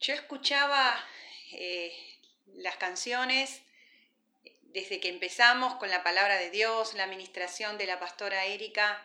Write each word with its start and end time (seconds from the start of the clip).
Yo 0.00 0.14
escuchaba 0.14 1.04
eh, 1.52 1.92
las 2.54 2.76
canciones 2.76 3.62
desde 4.62 5.00
que 5.00 5.08
empezamos 5.08 5.74
con 5.74 5.90
la 5.90 6.04
palabra 6.04 6.36
de 6.36 6.50
Dios, 6.50 6.94
la 6.94 7.04
administración 7.04 7.78
de 7.78 7.86
la 7.86 7.98
pastora 7.98 8.44
Erika, 8.44 9.04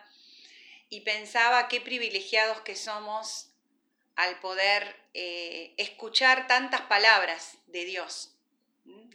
y 0.88 1.00
pensaba 1.00 1.66
qué 1.66 1.80
privilegiados 1.80 2.60
que 2.60 2.76
somos 2.76 3.48
al 4.14 4.38
poder 4.38 4.94
eh, 5.14 5.74
escuchar 5.78 6.46
tantas 6.46 6.82
palabras 6.82 7.58
de 7.66 7.84
Dios, 7.84 8.36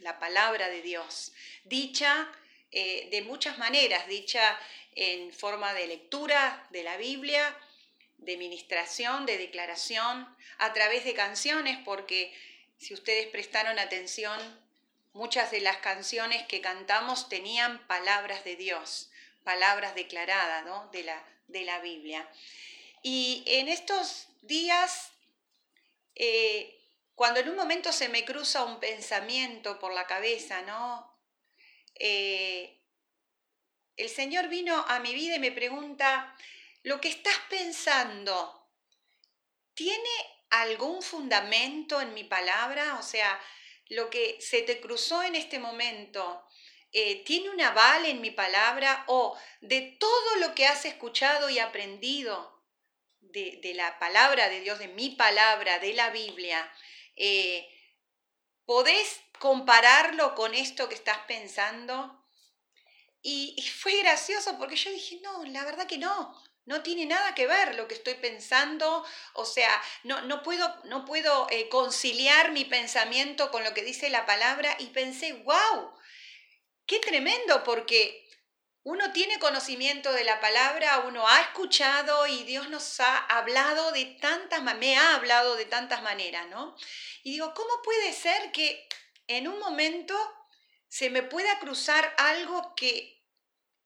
la 0.00 0.18
palabra 0.18 0.68
de 0.68 0.82
Dios, 0.82 1.32
dicha 1.64 2.30
eh, 2.72 3.08
de 3.10 3.22
muchas 3.22 3.56
maneras, 3.56 4.06
dicha 4.06 4.58
en 4.94 5.32
forma 5.32 5.72
de 5.72 5.86
lectura 5.86 6.66
de 6.70 6.82
la 6.82 6.98
Biblia, 6.98 7.56
de 8.20 8.36
ministración, 8.36 9.26
de 9.26 9.38
declaración, 9.38 10.28
a 10.58 10.72
través 10.72 11.04
de 11.04 11.14
canciones, 11.14 11.78
porque 11.84 12.32
si 12.78 12.94
ustedes 12.94 13.26
prestaron 13.26 13.78
atención, 13.78 14.38
muchas 15.12 15.50
de 15.50 15.60
las 15.60 15.78
canciones 15.78 16.46
que 16.46 16.60
cantamos 16.60 17.28
tenían 17.28 17.86
palabras 17.86 18.44
de 18.44 18.56
Dios, 18.56 19.10
palabras 19.44 19.94
declaradas 19.94 20.64
de, 20.92 21.02
la, 21.02 21.24
de 21.48 21.64
la 21.64 21.80
Biblia. 21.80 22.28
Y 23.02 23.42
en 23.46 23.68
estos 23.68 24.28
días, 24.42 25.10
eh, 26.14 26.78
cuando 27.14 27.40
en 27.40 27.48
un 27.48 27.56
momento 27.56 27.92
se 27.92 28.08
me 28.08 28.24
cruza 28.24 28.64
un 28.64 28.78
pensamiento 28.80 29.78
por 29.78 29.92
la 29.92 30.06
cabeza, 30.06 30.62
¿no? 30.62 31.10
Eh, 31.94 32.76
el 33.96 34.08
Señor 34.08 34.48
vino 34.48 34.84
a 34.88 35.00
mi 35.00 35.14
vida 35.14 35.36
y 35.36 35.38
me 35.38 35.52
pregunta, 35.52 36.34
¿lo 36.82 37.00
que 37.00 37.08
estás 37.08 37.38
pensando 37.48 38.68
tiene 39.74 40.10
algún 40.50 41.02
fundamento 41.02 42.00
en 42.00 42.14
mi 42.14 42.24
palabra? 42.24 42.96
O 42.98 43.02
sea, 43.02 43.40
lo 43.86 44.10
que 44.10 44.40
se 44.40 44.62
te 44.62 44.80
cruzó 44.80 45.22
en 45.22 45.34
este 45.34 45.58
momento, 45.58 46.44
eh, 46.92 47.24
¿tiene 47.24 47.50
un 47.50 47.60
aval 47.60 48.06
en 48.06 48.20
mi 48.20 48.30
palabra? 48.30 49.04
¿O 49.08 49.36
de 49.60 49.96
todo 49.98 50.36
lo 50.36 50.54
que 50.54 50.66
has 50.66 50.84
escuchado 50.84 51.50
y 51.50 51.58
aprendido 51.58 52.60
de, 53.20 53.72
la 53.74 53.98
palabra 53.98 54.48
de 54.48 54.60
Dios, 54.60 54.78
de 54.78 54.88
mi 54.88 55.10
palabra, 55.10 55.78
de 55.78 55.92
la 55.94 56.10
Biblia, 56.10 56.70
eh, 57.16 57.68
¿podés 58.64 59.20
compararlo 59.38 60.34
con 60.34 60.54
esto 60.54 60.88
que 60.88 60.94
estás 60.94 61.18
pensando? 61.26 62.24
Y, 63.22 63.60
fue 63.80 63.98
gracioso 63.98 64.56
porque 64.58 64.76
yo 64.76 64.90
dije, 64.90 65.20
no, 65.22 65.44
la 65.44 65.64
verdad 65.64 65.86
que 65.86 65.98
no, 65.98 66.34
no 66.66 66.82
tiene 66.82 67.06
nada 67.06 67.34
que 67.34 67.46
ver 67.46 67.74
lo 67.74 67.88
que 67.88 67.94
estoy 67.94 68.14
pensando, 68.14 69.04
o 69.34 69.44
sea, 69.44 69.82
no, 70.04 70.20
no 70.22 70.42
puedo, 70.42 70.74
no 70.84 71.04
puedo 71.04 71.48
eh, 71.50 71.68
conciliar 71.68 72.52
mi 72.52 72.64
pensamiento 72.64 73.50
con 73.50 73.64
lo 73.64 73.74
que 73.74 73.82
dice 73.82 74.10
la 74.10 74.26
palabra 74.26 74.76
y 74.78 74.86
pensé, 74.86 75.32
wow, 75.32 75.92
qué 76.86 76.98
tremendo, 76.98 77.64
porque 77.64 78.26
uno 78.82 79.12
tiene 79.12 79.38
conocimiento 79.38 80.12
de 80.12 80.24
la 80.24 80.40
palabra, 80.40 81.00
uno 81.00 81.26
ha 81.28 81.40
escuchado 81.42 82.26
y 82.26 82.44
Dios 82.44 82.70
nos 82.70 83.00
ha 83.00 83.18
hablado 83.18 83.92
de 83.92 84.06
tantas, 84.20 84.62
me 84.62 84.96
ha 84.96 85.14
hablado 85.16 85.56
de 85.56 85.66
tantas 85.66 86.02
maneras, 86.02 86.46
¿no? 86.48 86.76
Y 87.22 87.32
digo, 87.32 87.52
¿cómo 87.54 87.82
puede 87.82 88.12
ser 88.12 88.52
que 88.52 88.88
en 89.26 89.48
un 89.48 89.58
momento 89.58 90.16
se 90.88 91.10
me 91.10 91.22
pueda 91.22 91.58
cruzar 91.58 92.14
algo 92.16 92.74
que, 92.74 93.22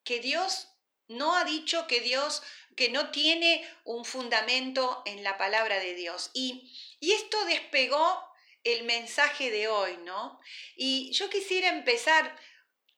que 0.04 0.20
Dios 0.20 0.73
no 1.08 1.36
ha 1.36 1.44
dicho, 1.44 1.86
que 1.86 2.00
Dios, 2.00 2.42
que 2.76 2.88
no 2.88 3.10
tiene 3.10 3.66
un 3.84 4.04
fundamento 4.04 5.02
en 5.06 5.22
la 5.22 5.38
palabra 5.38 5.78
de 5.78 5.94
Dios. 5.94 6.30
Y, 6.34 6.72
y 7.00 7.12
esto 7.12 7.44
despegó 7.46 8.34
el 8.64 8.84
mensaje 8.84 9.50
de 9.50 9.68
hoy, 9.68 9.96
¿no? 10.04 10.40
Y 10.74 11.12
yo 11.12 11.28
quisiera 11.28 11.68
empezar, 11.68 12.36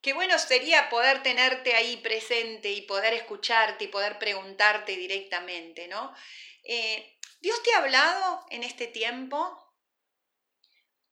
qué 0.00 0.12
bueno 0.12 0.38
sería 0.38 0.88
poder 0.88 1.22
tenerte 1.22 1.74
ahí 1.74 1.96
presente 1.98 2.70
y 2.70 2.82
poder 2.82 3.12
escucharte 3.14 3.84
y 3.84 3.88
poder 3.88 4.18
preguntarte 4.18 4.96
directamente, 4.96 5.88
¿no? 5.88 6.14
Eh, 6.62 7.18
¿Dios 7.40 7.62
te 7.62 7.74
ha 7.74 7.78
hablado 7.78 8.46
en 8.50 8.62
este 8.62 8.86
tiempo? 8.86 9.65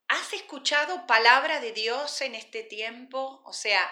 ¿Has 0.08 0.32
escuchado 0.34 1.06
palabra 1.06 1.60
de 1.60 1.72
Dios 1.72 2.20
en 2.20 2.34
este 2.34 2.62
tiempo? 2.62 3.42
O 3.44 3.52
sea, 3.52 3.90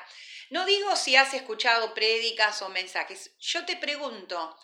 no 0.51 0.67
digo 0.67 0.95
si 0.97 1.17
has 1.17 1.33
escuchado 1.33 1.95
prédicas 1.95 2.61
o 2.63 2.69
mensajes, 2.69 3.35
yo 3.39 3.65
te 3.65 3.77
pregunto, 3.77 4.57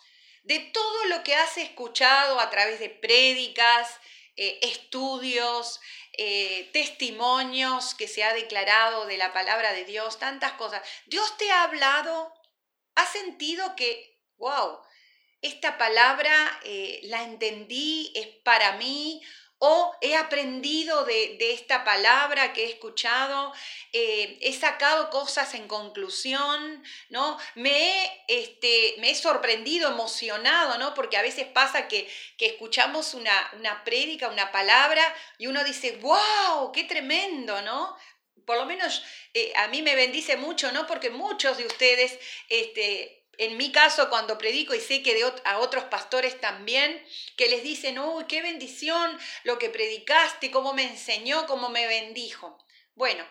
de 0.43 0.61
todo 0.61 1.05
lo 1.07 1.23
que 1.25 1.35
has 1.35 1.57
escuchado 1.57 2.39
a 2.41 2.51
través 2.51 2.81
de 2.81 2.91
prédicas, 2.91 3.99
eh, 4.37 4.59
estudios, 4.63 5.81
eh, 6.13 6.71
testimonios 6.73 7.95
que 7.95 8.09
se 8.09 8.25
ha 8.25 8.33
declarado 8.35 9.07
de 9.07 9.17
la 9.17 9.33
palabra 9.33 9.73
de 9.73 9.85
Dios, 9.85 10.19
tantas 10.19 10.53
cosas, 10.53 10.83
¿Dios 11.07 11.37
te 11.39 11.51
ha 11.51 11.65
hablado? 11.65 12.33
¿Has 12.95 13.11
sentido 13.13 13.75
que, 13.75 14.21
wow, 14.37 14.81
esta 15.41 15.79
palabra 15.79 16.61
eh, 16.65 17.01
la 17.05 17.23
entendí, 17.23 18.13
es 18.15 18.27
para 18.45 18.73
mí? 18.73 19.23
O 19.59 19.93
he 20.01 20.17
aprendido 20.17 21.05
de, 21.05 21.37
esta 21.53 21.85
palabra 21.85 22.53
que 22.53 22.65
he 22.65 22.69
escuchado, 22.71 23.53
eh, 23.93 24.39
he 24.41 24.53
sacado 24.53 25.11
cosas 25.11 25.55
en 25.55 25.67
conclusión, 25.67 26.85
¿no? 27.11 27.39
Me 27.55 27.71
he, 27.71 28.25
este, 28.29 28.95
me 28.99 29.11
he 29.11 29.15
sorprendido, 29.15 29.91
emocionado, 29.91 30.79
¿no? 30.79 30.95
Porque 30.95 31.17
a 31.17 31.23
veces 31.23 31.47
pasa 31.47 31.89
que, 31.89 32.09
escuchamos 32.39 33.15
una, 33.15 33.51
una 33.59 33.85
prédica, 33.85 34.29
una 34.29 34.53
palabra, 34.53 35.03
y 35.39 35.49
uno 35.49 35.65
dice, 35.65 35.99
wow, 36.01 36.71
qué 36.73 36.85
tremendo, 36.85 37.61
¿no? 37.63 37.97
Por 38.47 38.57
lo 38.57 38.65
menos 38.65 39.03
eh, 39.35 39.53
a 39.57 39.69
mí 39.69 39.83
me 39.83 39.95
bendice 39.95 40.37
mucho, 40.37 40.73
¿no? 40.73 40.87
Porque 40.87 41.11
muchos 41.11 41.59
de 41.59 41.67
ustedes 41.67 42.19
este, 42.49 43.18
en 43.39 43.57
mi 43.57 43.71
caso 43.71 44.11
cuando 44.11 44.37
predico 44.37 44.75
y 44.75 44.81
sé 44.81 45.03
que 45.03 45.15
de, 45.15 45.33
a 45.45 45.59
otros 45.59 45.85
pastores 45.85 46.41
también, 46.41 47.03
que 47.37 47.49
les 47.49 47.63
dicen, 47.63 47.99
uy, 47.99 48.25
qué 48.29 48.43
bendición 48.43 49.19
lo 49.45 49.59
que 49.59 49.71
predicaste, 49.71 50.51
cómo 50.51 50.75
me 50.75 50.83
enseñó, 50.83 51.47
cómo 51.47 51.69
me 51.69 51.87
bendijo. 51.87 52.59
Bueno, 52.97 53.25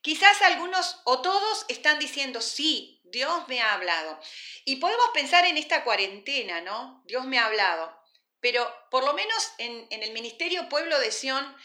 quizás 0.00 0.40
algunos 0.42 1.00
o 1.04 1.20
todos 1.22 1.66
están 1.68 1.98
diciendo, 1.98 2.40
sí, 2.40 3.00
Dios 3.04 3.48
me 3.48 3.60
ha 3.60 3.74
hablado. 3.74 4.20
Y 4.64 4.76
podemos 4.76 5.08
pensar 5.12 5.44
en 5.44 5.56
esta 5.56 5.82
cuarentena, 5.82 6.60
¿no? 6.60 7.02
Dios 7.06 7.24
me 7.24 7.38
ha 7.38 7.46
hablado. 7.46 7.92
Pero 8.40 8.72
por 8.90 9.04
lo 9.04 9.12
menos 9.12 9.52
en, 9.58 9.88
en 9.90 10.04
el 10.04 10.12
Ministerio 10.12 10.68
Pueblo 10.68 11.00
de 11.00 11.10
Sion, 11.10 11.56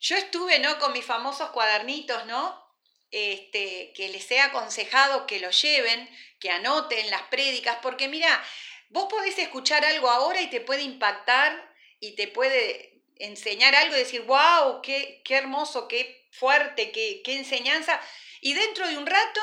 yo 0.00 0.16
estuve, 0.16 0.58
¿no? 0.58 0.80
Con 0.80 0.92
mis 0.92 1.04
famosos 1.04 1.50
cuadernitos, 1.50 2.26
¿no? 2.26 2.65
Este, 3.10 3.92
que 3.94 4.08
les 4.08 4.30
he 4.30 4.40
aconsejado 4.40 5.26
que 5.26 5.40
lo 5.40 5.50
lleven, 5.50 6.10
que 6.40 6.50
anoten 6.50 7.08
las 7.10 7.22
prédicas, 7.22 7.78
porque 7.80 8.08
mira, 8.08 8.44
vos 8.90 9.06
podés 9.08 9.38
escuchar 9.38 9.84
algo 9.84 10.10
ahora 10.10 10.40
y 10.40 10.50
te 10.50 10.60
puede 10.60 10.82
impactar 10.82 11.72
y 12.00 12.16
te 12.16 12.28
puede 12.28 13.00
enseñar 13.18 13.74
algo 13.74 13.94
y 13.94 14.00
decir, 14.00 14.22
wow, 14.22 14.82
qué, 14.82 15.22
qué 15.24 15.36
hermoso, 15.36 15.88
qué 15.88 16.28
fuerte, 16.32 16.90
qué, 16.92 17.22
qué 17.24 17.36
enseñanza. 17.36 18.00
Y 18.40 18.54
dentro 18.54 18.86
de 18.86 18.98
un 18.98 19.06
rato, 19.06 19.40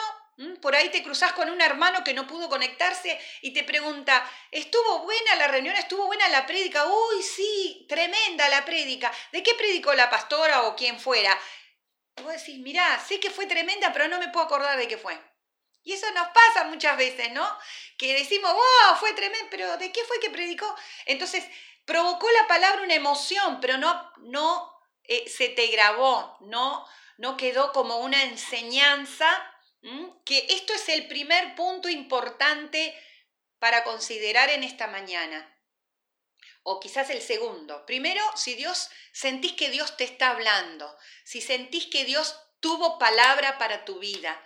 por 0.62 0.75
ahí 0.75 0.90
te 0.90 1.03
cruzas 1.03 1.34
con 1.34 1.50
un 1.50 1.62
hermano 1.62 2.03
que 2.03 2.13
no 2.13 2.28
pudo 2.28 2.50
conectarse 2.50 3.19
y 3.41 3.51
te 3.53 3.63
pregunta, 3.63 4.30
¿estuvo 4.51 5.00
buena 5.00 5.35
la 5.35 5.47
reunión? 5.47 5.75
¿Estuvo 5.75 6.06
buena 6.07 6.28
la 6.30 6.45
prédica? 6.45 6.85
Uy, 6.85 7.24
sí, 7.24 7.85
tremenda 7.88 8.50
la 8.50 8.66
prédica. 8.66 9.12
¿De 9.31 9.44
qué 9.44 9.53
predicó 9.56 9.94
la 9.94 10.09
pastora 10.09 10.63
o 10.63 10.75
quien 10.75 11.00
fuera? 11.00 11.38
Vos 12.22 12.34
decís, 12.34 12.59
mirá, 12.59 13.00
sé 13.00 13.19
que 13.19 13.29
fue 13.29 13.46
tremenda, 13.46 13.91
pero 13.94 14.07
no 14.07 14.19
me 14.19 14.29
puedo 14.29 14.46
acordar 14.46 14.78
de 14.78 14.88
qué 14.88 14.97
fue. 14.97 15.19
Y 15.84 15.94
eso 15.94 16.09
nos 16.12 16.28
pasa 16.29 16.66
muchas 16.66 16.97
veces, 16.97 17.31
¿no? 17.31 17.46
Que 17.97 18.13
decimos, 18.13 18.51
wow, 18.53 18.96
fue 19.00 19.13
tremendo, 19.13 19.47
pero 19.50 19.78
¿de 19.78 19.91
qué 19.91 20.03
fue 20.06 20.19
que 20.19 20.29
predicó? 20.29 20.74
Entonces, 21.06 21.44
provocó 21.85 22.29
la 22.31 22.47
palabra 22.47 22.84
una 22.84 22.94
emoción, 22.94 23.59
pero 23.59 23.78
no, 23.78 24.12
no 24.19 24.74
eh, 25.03 25.28
se 25.28 25.50
te 25.50 25.68
grabó, 25.68 26.38
no, 26.42 26.88
no 27.18 27.36
quedó 27.36 27.74
como 27.74 27.98
una 27.98 28.24
enseñanza, 28.24 29.27
que 30.24 30.45
esto 30.50 30.74
es 30.74 30.88
el 30.88 31.07
primer 31.07 31.56
punto 31.56 31.89
importante 31.89 32.98
para 33.59 33.83
considerar 33.83 34.50
en 34.50 34.63
esta 34.63 34.88
mañana 34.88 35.53
o 36.63 36.80
quizás 36.80 37.10
el 37.10 37.21
segundo. 37.21 37.86
Primero, 37.86 38.21
si 38.36 38.56
Dios 38.56 38.89
sentís 39.12 39.54
que 39.54 39.69
Dios 39.69 39.95
te 39.98 40.06
está 40.06 40.30
hablando, 40.30 40.98
si 41.24 41.42
sentís 41.42 41.88
que 41.88 42.06
Dios 42.06 42.39
tuvo 42.60 42.98
palabra 42.98 43.57
para 43.57 43.86
tu 43.86 44.00
vida, 44.00 44.42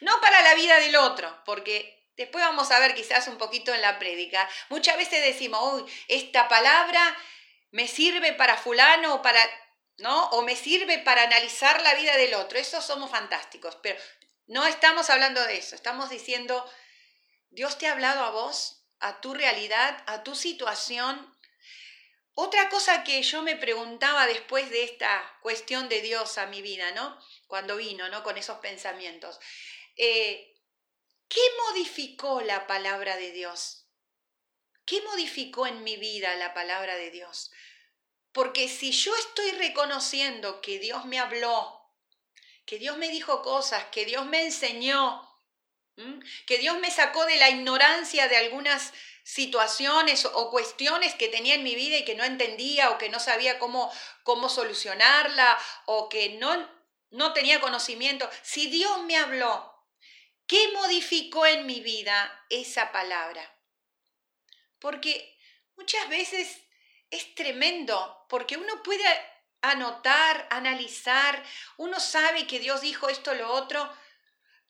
no 0.00 0.20
para 0.20 0.42
la 0.42 0.54
vida 0.54 0.78
del 0.78 0.96
otro, 0.96 1.42
porque 1.44 2.08
después 2.16 2.44
vamos 2.44 2.70
a 2.70 2.78
ver 2.78 2.94
quizás 2.94 3.28
un 3.28 3.38
poquito 3.38 3.74
en 3.74 3.80
la 3.80 3.98
prédica. 3.98 4.48
Muchas 4.68 4.96
veces 4.96 5.24
decimos, 5.24 5.60
uy, 5.74 5.92
esta 6.08 6.48
palabra 6.48 7.16
me 7.70 7.88
sirve 7.88 8.32
para 8.34 8.56
fulano 8.56 9.16
o 9.16 9.22
para, 9.22 9.40
¿no? 9.98 10.28
O 10.30 10.42
me 10.42 10.56
sirve 10.56 10.98
para 10.98 11.22
analizar 11.22 11.82
la 11.82 11.94
vida 11.94 12.16
del 12.16 12.34
otro. 12.34 12.58
Eso 12.58 12.80
somos 12.80 13.10
fantásticos, 13.10 13.76
pero 13.82 13.98
no 14.46 14.66
estamos 14.66 15.10
hablando 15.10 15.42
de 15.44 15.56
eso. 15.56 15.74
Estamos 15.74 16.10
diciendo, 16.10 16.70
Dios 17.50 17.78
te 17.78 17.86
ha 17.86 17.92
hablado 17.92 18.24
a 18.24 18.30
vos 18.30 18.83
a 19.00 19.20
tu 19.20 19.34
realidad, 19.34 20.02
a 20.06 20.22
tu 20.22 20.34
situación. 20.34 21.32
otra 22.36 22.68
cosa 22.68 23.04
que 23.04 23.22
yo 23.22 23.42
me 23.42 23.56
preguntaba 23.56 24.26
después 24.26 24.68
de 24.70 24.82
esta 24.82 25.38
cuestión 25.40 25.88
de 25.88 26.00
Dios 26.00 26.36
a 26.38 26.46
mi 26.46 26.62
vida, 26.62 26.90
¿no? 26.92 27.16
Cuando 27.46 27.76
vino, 27.76 28.08
¿no? 28.08 28.24
Con 28.24 28.36
esos 28.36 28.58
pensamientos. 28.58 29.38
Eh, 29.96 30.54
¿Qué 31.28 31.40
modificó 31.68 32.40
la 32.40 32.66
palabra 32.66 33.16
de 33.16 33.30
Dios? 33.30 33.86
¿Qué 34.84 35.00
modificó 35.02 35.66
en 35.66 35.82
mi 35.82 35.96
vida 35.96 36.34
la 36.34 36.52
palabra 36.54 36.96
de 36.96 37.10
Dios? 37.10 37.50
Porque 38.32 38.68
si 38.68 38.92
yo 38.92 39.14
estoy 39.16 39.52
reconociendo 39.52 40.60
que 40.60 40.78
Dios 40.78 41.06
me 41.06 41.18
habló, 41.18 41.84
que 42.66 42.78
Dios 42.78 42.98
me 42.98 43.08
dijo 43.08 43.42
cosas, 43.42 43.84
que 43.86 44.04
Dios 44.04 44.26
me 44.26 44.42
enseñó, 44.42 45.33
que 46.46 46.58
Dios 46.58 46.78
me 46.78 46.90
sacó 46.90 47.24
de 47.26 47.36
la 47.36 47.50
ignorancia 47.50 48.28
de 48.28 48.36
algunas 48.36 48.92
situaciones 49.22 50.26
o 50.26 50.50
cuestiones 50.50 51.14
que 51.14 51.28
tenía 51.28 51.54
en 51.54 51.62
mi 51.62 51.74
vida 51.74 51.96
y 51.96 52.04
que 52.04 52.14
no 52.14 52.24
entendía 52.24 52.90
o 52.90 52.98
que 52.98 53.08
no 53.08 53.20
sabía 53.20 53.58
cómo, 53.58 53.90
cómo 54.22 54.48
solucionarla 54.48 55.58
o 55.86 56.08
que 56.08 56.30
no, 56.30 56.68
no 57.10 57.32
tenía 57.32 57.60
conocimiento. 57.60 58.28
Si 58.42 58.66
Dios 58.66 59.02
me 59.04 59.16
habló, 59.16 59.74
¿qué 60.46 60.72
modificó 60.72 61.46
en 61.46 61.66
mi 61.66 61.80
vida 61.80 62.44
esa 62.50 62.92
palabra? 62.92 63.50
Porque 64.78 65.38
muchas 65.76 66.08
veces 66.08 66.60
es 67.10 67.34
tremendo, 67.34 68.26
porque 68.28 68.56
uno 68.56 68.82
puede 68.82 69.04
anotar, 69.62 70.46
analizar, 70.50 71.42
uno 71.78 71.98
sabe 71.98 72.46
que 72.46 72.58
Dios 72.58 72.82
dijo 72.82 73.08
esto, 73.08 73.32
lo 73.34 73.50
otro, 73.52 73.90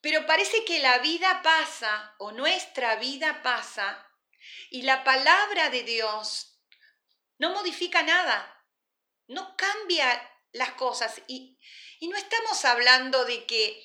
pero 0.05 0.27
parece 0.27 0.63
que 0.65 0.77
la 0.81 0.99
vida 0.99 1.41
pasa 1.41 2.13
o 2.19 2.31
nuestra 2.31 2.97
vida 2.97 3.41
pasa 3.41 4.07
y 4.69 4.83
la 4.83 5.03
palabra 5.03 5.71
de 5.71 5.81
Dios 5.81 6.59
no 7.39 7.49
modifica 7.49 8.03
nada, 8.03 8.63
no 9.25 9.57
cambia 9.57 10.07
las 10.51 10.73
cosas. 10.73 11.23
Y, 11.25 11.57
y 11.99 12.07
no 12.07 12.17
estamos 12.17 12.65
hablando 12.65 13.25
de 13.25 13.47
que 13.47 13.83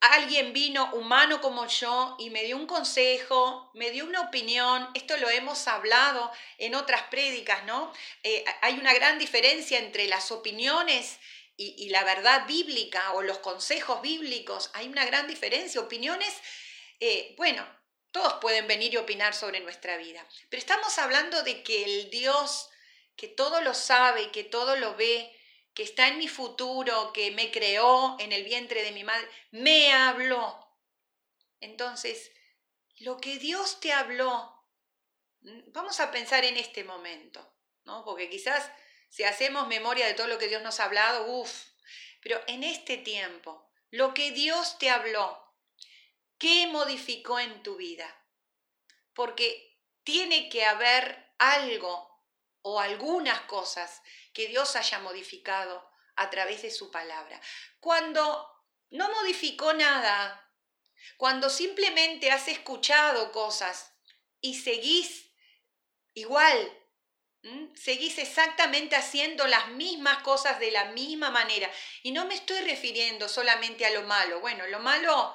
alguien 0.00 0.54
vino 0.54 0.94
humano 0.94 1.42
como 1.42 1.66
yo 1.66 2.16
y 2.18 2.30
me 2.30 2.42
dio 2.44 2.56
un 2.56 2.66
consejo, 2.66 3.70
me 3.74 3.90
dio 3.90 4.06
una 4.06 4.22
opinión, 4.22 4.88
esto 4.94 5.18
lo 5.18 5.28
hemos 5.28 5.68
hablado 5.68 6.32
en 6.56 6.74
otras 6.74 7.02
prédicas, 7.10 7.66
¿no? 7.66 7.92
Eh, 8.22 8.46
hay 8.62 8.78
una 8.78 8.94
gran 8.94 9.18
diferencia 9.18 9.78
entre 9.78 10.06
las 10.06 10.32
opiniones 10.32 11.18
y, 11.62 11.90
la 11.90 12.04
verdad 12.04 12.46
bíblica 12.46 13.12
o 13.12 13.22
los 13.22 13.38
consejos 13.38 14.00
bíblicos, 14.00 14.70
hay 14.72 14.88
una 14.88 15.04
gran 15.04 15.26
diferencia. 15.26 15.80
Opiniones, 15.80 16.34
eh, 17.00 17.34
bueno, 17.36 17.66
todos 18.10 18.34
pueden 18.40 18.66
venir 18.66 18.94
y 18.94 18.96
opinar 18.96 19.34
sobre 19.34 19.60
nuestra 19.60 19.98
vida, 19.98 20.26
pero 20.48 20.58
estamos 20.58 20.98
hablando 20.98 21.42
de 21.42 21.62
que 21.62 21.84
el 21.84 22.10
Dios 22.10 22.70
que 23.20 23.28
todo 23.28 23.60
lo 23.60 23.74
sabe, 23.74 24.30
que 24.30 24.44
todo 24.44 24.76
lo 24.76 24.96
ve, 24.96 25.30
que 25.74 25.82
está 25.82 26.08
en 26.08 26.16
mi 26.16 26.26
futuro, 26.26 27.12
que 27.12 27.30
me 27.32 27.50
creó 27.50 28.16
en 28.18 28.32
el 28.32 28.44
vientre 28.44 28.82
de 28.82 28.92
mi 28.92 29.04
madre, 29.04 29.28
me 29.50 29.92
habló. 29.92 30.74
Entonces, 31.60 32.32
lo 33.00 33.18
que 33.18 33.36
Dios 33.36 33.78
te 33.80 33.92
habló, 33.92 34.64
mm, 35.42 35.72
vamos 35.72 36.00
a 36.00 36.10
pensar 36.10 36.46
en 36.46 36.56
este 36.56 36.82
momento, 36.82 37.54
¿no? 37.84 38.02
Porque 38.06 38.30
quizás 38.30 38.72
si 39.10 39.24
hacemos 39.24 39.68
memoria 39.68 40.06
de 40.06 40.14
todo 40.14 40.28
lo 40.28 40.38
que 40.38 40.48
Dios 40.48 40.62
nos 40.62 40.80
ha 40.80 40.84
hablado, 40.84 41.26
uff, 41.26 41.66
pero 42.22 42.40
en 42.46 42.64
este 42.64 42.96
tiempo, 42.96 43.70
lo 43.90 44.14
que 44.14 44.30
Dios 44.30 44.78
te 44.78 44.88
habló, 44.88 45.54
¿qué 46.38 46.68
modificó 46.68 47.38
en 47.38 47.62
tu 47.62 47.76
vida? 47.76 48.16
Porque 49.12 49.78
tiene 50.04 50.48
que 50.48 50.64
haber 50.64 51.34
algo 51.38 52.24
o 52.62 52.80
algunas 52.80 53.40
cosas 53.42 54.00
que 54.32 54.46
Dios 54.46 54.76
haya 54.76 55.00
modificado 55.00 55.90
a 56.14 56.30
través 56.30 56.62
de 56.62 56.70
su 56.70 56.90
palabra. 56.90 57.40
Cuando 57.80 58.48
no 58.90 59.10
modificó 59.10 59.72
nada, 59.72 60.54
cuando 61.16 61.50
simplemente 61.50 62.30
has 62.30 62.46
escuchado 62.48 63.32
cosas 63.32 63.92
y 64.40 64.60
seguís 64.60 65.32
igual, 66.14 66.79
seguís 67.74 68.18
exactamente 68.18 68.96
haciendo 68.96 69.46
las 69.46 69.68
mismas 69.68 70.22
cosas 70.22 70.58
de 70.58 70.70
la 70.70 70.86
misma 70.86 71.30
manera. 71.30 71.70
Y 72.02 72.12
no 72.12 72.26
me 72.26 72.34
estoy 72.34 72.60
refiriendo 72.60 73.28
solamente 73.28 73.86
a 73.86 73.90
lo 73.90 74.02
malo. 74.02 74.40
Bueno, 74.40 74.66
lo 74.66 74.80
malo 74.80 75.34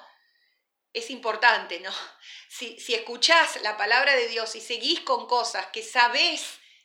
es 0.94 1.10
importante, 1.10 1.80
¿no? 1.80 1.92
Si, 2.48 2.80
si 2.80 2.94
escuchás 2.94 3.62
la 3.64 3.76
palabra 3.76 4.16
de 4.16 4.30
Dios 4.30 4.56
y 4.56 4.62
seguís 4.62 5.02
con 5.02 5.28
cosas 5.28 5.66
que 5.74 5.84
sabés 5.84 6.42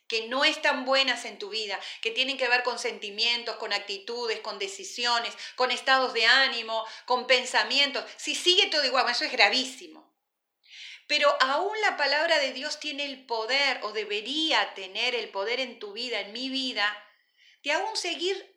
que 0.09 0.27
no 0.27 0.43
están 0.43 0.83
buenas 0.83 1.23
en 1.23 1.39
tu 1.39 1.47
vida, 1.47 1.79
que 2.01 2.11
tienen 2.11 2.37
que 2.37 2.49
ver 2.49 2.63
con 2.63 2.77
sentimientos, 2.77 3.55
con 3.55 3.71
actitudes, 3.71 4.41
con 4.41 4.59
decisiones, 4.59 5.33
con 5.55 5.71
estados 5.71 6.13
de 6.13 6.25
ánimo, 6.25 6.85
con 7.05 7.25
pensamientos. 7.25 8.03
Si 8.17 8.35
sigue 8.35 8.65
todo 8.65 8.83
igual, 8.83 9.09
eso 9.09 9.23
es 9.23 9.31
gravísimo. 9.31 10.10
Pero 11.11 11.35
aún 11.41 11.73
la 11.81 11.97
palabra 11.97 12.39
de 12.39 12.53
Dios 12.53 12.79
tiene 12.79 13.03
el 13.03 13.25
poder, 13.25 13.81
o 13.83 13.91
debería 13.91 14.73
tener 14.75 15.13
el 15.13 15.27
poder 15.27 15.59
en 15.59 15.77
tu 15.77 15.91
vida, 15.91 16.21
en 16.21 16.31
mi 16.31 16.47
vida, 16.47 16.87
de 17.63 17.73
aún 17.73 17.97
seguir 17.97 18.55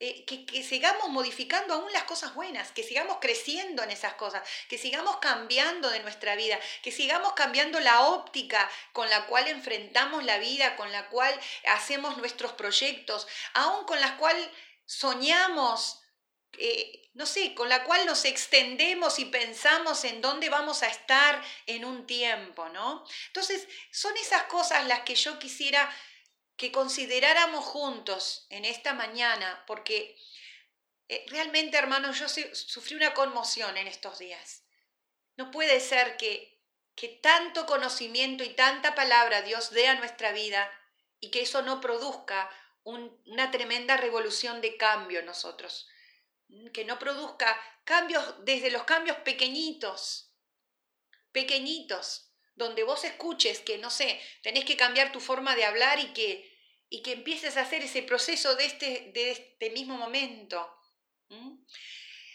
eh, 0.00 0.24
que, 0.24 0.62
sigamos 0.62 1.10
modificando 1.10 1.74
aún 1.74 1.92
las 1.92 2.04
cosas 2.04 2.34
buenas, 2.34 2.72
que 2.72 2.82
sigamos 2.82 3.18
creciendo 3.20 3.82
en 3.82 3.90
esas 3.90 4.14
cosas, 4.14 4.42
que 4.70 4.78
sigamos 4.78 5.18
cambiando 5.18 5.90
de 5.90 6.00
nuestra 6.00 6.34
vida, 6.34 6.58
que 6.82 6.92
sigamos 6.92 7.34
cambiando 7.34 7.78
la 7.78 8.06
óptica 8.06 8.70
con 8.94 9.10
la 9.10 9.26
cual 9.26 9.46
enfrentamos 9.48 10.24
la 10.24 10.38
vida, 10.38 10.76
con 10.76 10.90
la 10.92 11.10
cual 11.10 11.38
hacemos 11.66 12.16
nuestros 12.16 12.52
proyectos, 12.52 13.28
aún 13.52 13.84
con 13.84 14.00
la 14.00 14.16
cual 14.16 14.34
soñamos. 14.86 16.01
Eh, 16.58 17.10
no 17.14 17.26
sé, 17.26 17.54
con 17.54 17.68
la 17.68 17.84
cual 17.84 18.06
nos 18.06 18.24
extendemos 18.24 19.18
y 19.18 19.26
pensamos 19.26 20.04
en 20.04 20.20
dónde 20.20 20.48
vamos 20.48 20.82
a 20.82 20.88
estar 20.88 21.42
en 21.66 21.84
un 21.84 22.06
tiempo, 22.06 22.68
¿no? 22.70 23.04
Entonces, 23.26 23.68
son 23.90 24.16
esas 24.16 24.44
cosas 24.44 24.86
las 24.86 25.00
que 25.00 25.14
yo 25.14 25.38
quisiera 25.38 25.90
que 26.56 26.72
consideráramos 26.72 27.64
juntos 27.64 28.46
en 28.50 28.64
esta 28.64 28.94
mañana, 28.94 29.64
porque 29.66 30.16
eh, 31.08 31.24
realmente, 31.28 31.76
hermanos, 31.76 32.18
yo 32.18 32.28
sufrí 32.28 32.94
una 32.94 33.14
conmoción 33.14 33.76
en 33.76 33.86
estos 33.86 34.18
días. 34.18 34.62
No 35.36 35.50
puede 35.50 35.80
ser 35.80 36.16
que, 36.16 36.62
que 36.94 37.08
tanto 37.08 37.66
conocimiento 37.66 38.44
y 38.44 38.50
tanta 38.50 38.94
palabra 38.94 39.42
Dios 39.42 39.70
dé 39.70 39.88
a 39.88 39.96
nuestra 39.96 40.32
vida 40.32 40.70
y 41.20 41.30
que 41.30 41.42
eso 41.42 41.62
no 41.62 41.80
produzca 41.80 42.50
una 42.84 43.50
tremenda 43.50 43.96
revolución 43.96 44.60
de 44.60 44.76
cambio 44.76 45.20
en 45.20 45.26
nosotros. 45.26 45.88
Que 46.72 46.84
no 46.84 46.98
produzca 46.98 47.60
cambios 47.84 48.44
desde 48.44 48.70
los 48.70 48.84
cambios 48.84 49.16
pequeñitos, 49.18 50.32
pequeñitos, 51.32 52.30
donde 52.54 52.82
vos 52.82 53.04
escuches 53.04 53.60
que, 53.60 53.78
no 53.78 53.90
sé, 53.90 54.20
tenés 54.42 54.64
que 54.64 54.76
cambiar 54.76 55.12
tu 55.12 55.20
forma 55.20 55.56
de 55.56 55.64
hablar 55.64 55.98
y 55.98 56.12
que 56.12 56.52
y 56.92 57.00
que 57.00 57.12
empieces 57.12 57.56
a 57.56 57.62
hacer 57.62 57.82
ese 57.82 58.02
proceso 58.02 58.54
de 58.54 58.66
este, 58.66 59.12
de 59.14 59.30
este 59.30 59.70
mismo 59.70 59.96
momento. 59.96 60.78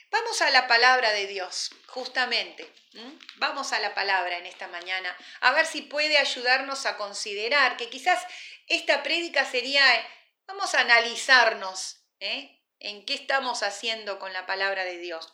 Vamos 0.09 0.41
a 0.41 0.50
la 0.50 0.65
palabra 0.65 1.12
de 1.13 1.27
Dios, 1.27 1.69
justamente. 1.86 2.67
Vamos 3.36 3.71
a 3.71 3.79
la 3.79 3.93
palabra 3.93 4.39
en 4.39 4.47
esta 4.47 4.67
mañana, 4.67 5.15
a 5.41 5.51
ver 5.51 5.67
si 5.67 5.83
puede 5.83 6.17
ayudarnos 6.17 6.88
a 6.88 6.97
considerar 6.97 7.77
que 7.77 7.91
quizás 7.91 8.25
esta 8.65 9.03
prédica 9.03 9.45
sería, 9.45 9.83
vamos 10.47 10.74
a 10.74 10.81
analizarnos 10.81 12.01
¿eh? 12.19 12.56
En 12.79 13.05
qué 13.05 13.13
estamos 13.13 13.63
haciendo 13.63 14.19
con 14.19 14.34
la 14.34 14.46
palabra 14.46 14.84
de 14.84 14.98
Dios. 14.98 15.34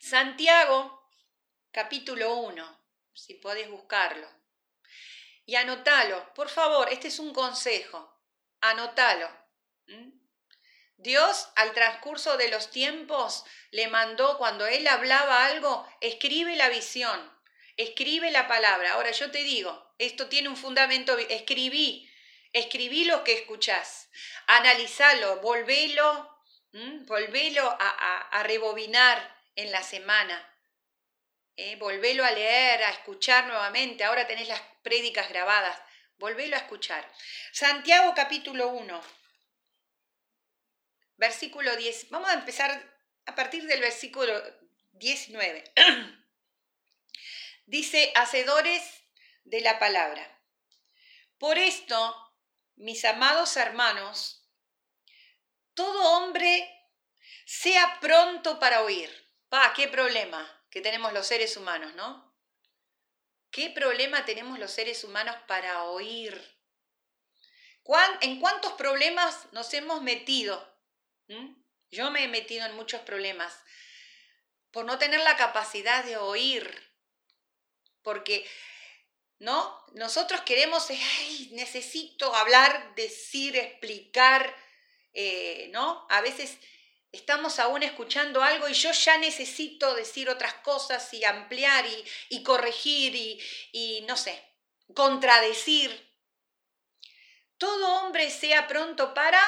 Santiago, 0.00 1.08
capítulo 1.70 2.34
1, 2.36 2.80
si 3.14 3.34
podés 3.34 3.70
buscarlo 3.70 4.36
y 5.46 5.54
anótalo. 5.54 6.34
Por 6.34 6.48
favor, 6.48 6.92
este 6.92 7.08
es 7.08 7.18
un 7.18 7.32
consejo. 7.32 8.12
Anótalo. 8.60 9.30
Dios 10.96 11.48
al 11.54 11.72
transcurso 11.72 12.36
de 12.36 12.48
los 12.48 12.70
tiempos 12.70 13.44
le 13.70 13.86
mandó, 13.86 14.38
cuando 14.38 14.66
Él 14.66 14.86
hablaba 14.88 15.46
algo, 15.46 15.86
escribe 16.00 16.56
la 16.56 16.68
visión, 16.68 17.32
escribe 17.76 18.30
la 18.32 18.48
palabra. 18.48 18.94
Ahora 18.94 19.12
yo 19.12 19.30
te 19.30 19.42
digo, 19.42 19.94
esto 19.98 20.28
tiene 20.28 20.48
un 20.48 20.56
fundamento, 20.56 21.16
escribí, 21.16 22.10
escribí 22.52 23.04
lo 23.04 23.24
que 23.24 23.34
escuchás, 23.34 24.08
analizalo, 24.46 25.40
volvelo, 25.40 26.38
volvelo 27.06 27.68
a, 27.68 27.76
a, 27.78 28.18
a 28.28 28.42
rebobinar 28.42 29.36
en 29.54 29.72
la 29.72 29.82
semana. 29.82 30.52
¿eh? 31.56 31.76
volvelo 31.76 32.24
a 32.24 32.30
leer, 32.30 32.82
a 32.84 32.90
escuchar 32.90 33.46
nuevamente, 33.46 34.04
ahora 34.04 34.26
tenés 34.26 34.48
las 34.48 34.60
prédicas 34.82 35.28
grabadas, 35.28 35.78
volvelo 36.18 36.56
a 36.56 36.60
escuchar. 36.60 37.10
Santiago 37.52 38.14
capítulo 38.14 38.68
1, 38.68 39.00
versículo 41.16 41.74
10, 41.76 42.10
vamos 42.10 42.30
a 42.30 42.34
empezar 42.34 42.96
a 43.26 43.34
partir 43.34 43.66
del 43.66 43.80
versículo 43.80 44.40
19. 44.92 45.64
Dice, 47.66 48.12
hacedores 48.14 48.82
de 49.44 49.60
la 49.60 49.78
palabra. 49.78 50.32
Por 51.38 51.58
esto 51.58 52.25
mis 52.76 53.04
amados 53.04 53.56
hermanos, 53.56 54.48
todo 55.74 56.16
hombre 56.16 56.72
sea 57.44 57.98
pronto 58.00 58.58
para 58.58 58.82
oír. 58.82 59.10
Pa, 59.48 59.72
qué 59.74 59.88
problema 59.88 60.64
que 60.70 60.80
tenemos 60.80 61.12
los 61.12 61.26
seres 61.26 61.56
humanos, 61.56 61.94
¿no? 61.94 62.34
¿Qué 63.50 63.70
problema 63.70 64.24
tenemos 64.24 64.58
los 64.58 64.70
seres 64.70 65.04
humanos 65.04 65.36
para 65.46 65.84
oír? 65.84 66.56
¿En 68.20 68.40
cuántos 68.40 68.72
problemas 68.72 69.50
nos 69.52 69.72
hemos 69.74 70.02
metido? 70.02 70.76
¿Mm? 71.28 71.54
Yo 71.90 72.10
me 72.10 72.24
he 72.24 72.28
metido 72.28 72.66
en 72.66 72.74
muchos 72.74 73.00
problemas 73.02 73.62
por 74.72 74.84
no 74.84 74.98
tener 74.98 75.20
la 75.20 75.36
capacidad 75.36 76.04
de 76.04 76.16
oír, 76.16 76.68
porque 78.02 78.46
¿no? 79.38 79.84
Nosotros 79.92 80.40
queremos, 80.42 80.88
ay, 80.90 81.50
necesito 81.52 82.34
hablar, 82.34 82.94
decir, 82.94 83.56
explicar, 83.56 84.54
eh, 85.12 85.68
¿no? 85.72 86.06
A 86.10 86.20
veces 86.20 86.58
estamos 87.12 87.58
aún 87.58 87.82
escuchando 87.82 88.42
algo 88.42 88.68
y 88.68 88.74
yo 88.74 88.92
ya 88.92 89.18
necesito 89.18 89.94
decir 89.94 90.28
otras 90.28 90.54
cosas 90.54 91.12
y 91.14 91.24
ampliar 91.24 91.84
y, 92.28 92.42
corregir 92.42 93.14
y, 93.14 93.40
y, 93.72 94.02
no 94.02 94.16
sé, 94.16 94.42
contradecir. 94.94 96.04
Todo 97.58 98.02
hombre 98.02 98.30
sea 98.30 98.66
pronto 98.66 99.14
para 99.14 99.40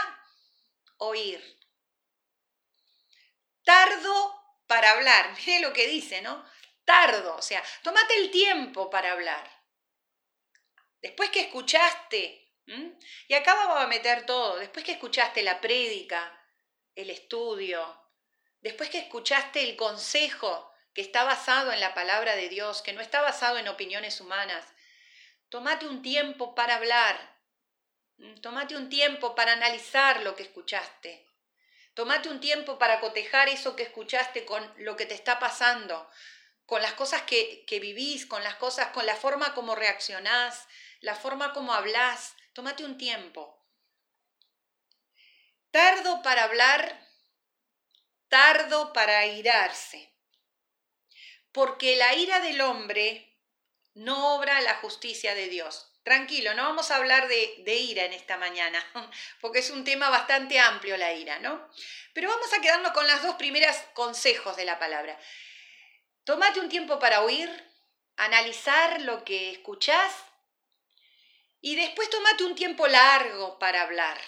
oír. 0.99 1.59
Tardo 3.65 4.39
para 4.67 4.93
hablar. 4.93 5.35
Mire 5.47 5.61
lo 5.61 5.73
que 5.73 5.87
dice, 5.87 6.23
¿no? 6.23 6.45
Tardo, 6.85 7.37
o 7.37 7.43
sea, 7.43 7.63
tómate 7.83 8.15
el 8.17 8.31
tiempo 8.31 8.89
para 8.89 9.13
hablar. 9.13 9.58
Después 11.01 11.31
que 11.31 11.41
escuchaste, 11.41 12.49
y 13.29 13.35
acá 13.35 13.55
vamos 13.55 13.79
a 13.79 13.87
meter 13.87 14.27
todo, 14.27 14.57
después 14.57 14.85
que 14.85 14.93
escuchaste 14.93 15.43
la 15.43 15.61
prédica, 15.61 16.39
el 16.95 17.11
estudio, 17.11 18.03
después 18.61 18.91
que 18.91 18.99
escuchaste 18.99 19.63
el 19.63 19.77
consejo 19.77 20.71
que 20.93 21.01
está 21.01 21.25
basado 21.25 21.73
en 21.73 21.81
la 21.81 21.95
palabra 21.95 22.35
de 22.35 22.49
Dios, 22.49 22.83
que 22.83 22.93
no 22.93 23.01
está 23.01 23.23
basado 23.23 23.57
en 23.59 23.69
opiniones 23.69 24.21
humanas, 24.21 24.67
tomate 25.49 25.87
un 25.87 26.03
tiempo 26.03 26.55
para 26.55 26.75
hablar, 26.75 27.39
tomate 28.43 28.77
un 28.77 28.89
tiempo 28.89 29.35
para 29.35 29.53
analizar 29.53 30.23
lo 30.23 30.35
que 30.35 30.43
escuchaste, 30.43 31.25
tomate 31.95 32.29
un 32.29 32.41
tiempo 32.41 32.79
para 32.79 33.01
cotejar 33.01 33.49
eso 33.49 33.77
que 33.77 33.85
escuchaste 33.85 34.45
con 34.45 34.75
lo 34.79 34.97
que 34.97 35.07
te 35.07 35.15
está 35.15 35.39
pasando, 35.39 36.11
con 36.67 36.83
las 36.83 36.95
cosas 36.95 37.23
que, 37.23 37.65
que 37.65 37.81
vivís, 37.81 38.27
con 38.27 38.43
las 38.43 38.57
cosas, 38.57 38.89
con 38.89 39.07
la 39.07 39.17
forma 39.17 39.55
como 39.55 39.75
reaccionás, 39.75 40.67
la 41.01 41.15
forma 41.15 41.53
como 41.53 41.73
hablas, 41.73 42.35
tómate 42.53 42.85
un 42.85 42.99
tiempo. 42.99 43.63
Tardo 45.71 46.23
para 46.23 46.45
hablar, 46.45 47.07
tardo 48.29 48.93
para 48.93 49.19
airarse, 49.19 50.13
porque 51.53 51.97
la 51.97 52.15
ira 52.15 52.41
del 52.41 52.61
hombre 52.61 53.37
no 53.95 54.35
obra 54.35 54.61
la 54.61 54.77
justicia 54.77 55.35
de 55.35 55.49
Dios. 55.49 55.85
Tranquilo, 56.03 56.55
no 56.55 56.63
vamos 56.63 56.91
a 56.91 56.97
hablar 56.97 57.29
de, 57.29 57.57
de, 57.67 57.75
ira 57.77 58.05
en 58.05 58.15
esta 58.15 58.39
mañana, 58.39 58.83
porque 59.41 59.59
es 59.59 59.71
un 59.71 59.85
tema 59.85 60.09
bastante 60.09 60.59
amplio 60.59 60.97
la 60.97 61.13
ira, 61.13 61.39
¿no? 61.41 61.69
Pero 62.15 62.31
vamos 62.31 62.51
a 62.55 62.61
quedarnos 62.63 62.93
con 62.93 63.07
las 63.07 63.23
dos 63.23 63.35
primeras 63.35 63.85
consejos 63.93 64.57
de 64.57 64.65
la 64.65 64.79
palabra. 64.79 65.19
Tómate 66.25 66.61
un 66.61 66.71
tiempo 66.71 66.99
para 66.99 67.23
oír, 67.23 67.51
analizar 68.17 69.03
lo 69.03 69.23
que 69.23 69.51
escuchás 69.51 70.15
y 71.69 71.77
después 71.77 72.09
tomate 72.09 72.45
un 72.45 72.55
tiempo 72.55 72.87
largo 72.87 73.59
para 73.59 73.83
hablar. 73.83 74.19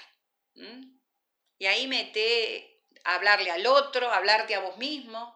Y 1.57 1.65
ahí 1.65 1.87
mete 1.87 2.85
hablarle 3.03 3.51
al 3.51 3.67
otro, 3.67 4.13
hablarte 4.13 4.55
a 4.55 4.61
vos 4.61 4.77
mismo. 4.77 5.35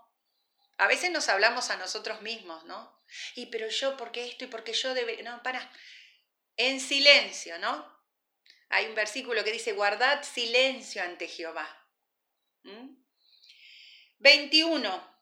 A 0.77 0.87
veces 0.87 1.11
nos 1.11 1.31
hablamos 1.31 1.71
a 1.71 1.79
nosotros 1.79 2.21
mismos, 2.21 2.63
¿no? 2.65 3.03
Y 3.37 3.47
pero 3.47 3.71
yo, 3.71 3.97
¿por 3.97 4.13
qué 4.13 4.27
esto? 4.27 4.45
Y 4.45 4.49
porque 4.49 4.75
yo 4.75 4.93
debe... 4.93 5.23
No, 5.23 5.43
para. 5.43 5.73
En 6.59 6.79
silencio, 6.79 7.59
¿no? 7.59 7.91
Hay 8.69 8.85
un 8.85 8.95
versículo 8.95 9.43
que 9.43 9.53
dice, 9.53 9.73
guardad 9.73 10.23
silencio 10.25 11.03
ante 11.03 11.27
Jehová. 11.27 11.89
21. 14.19 15.19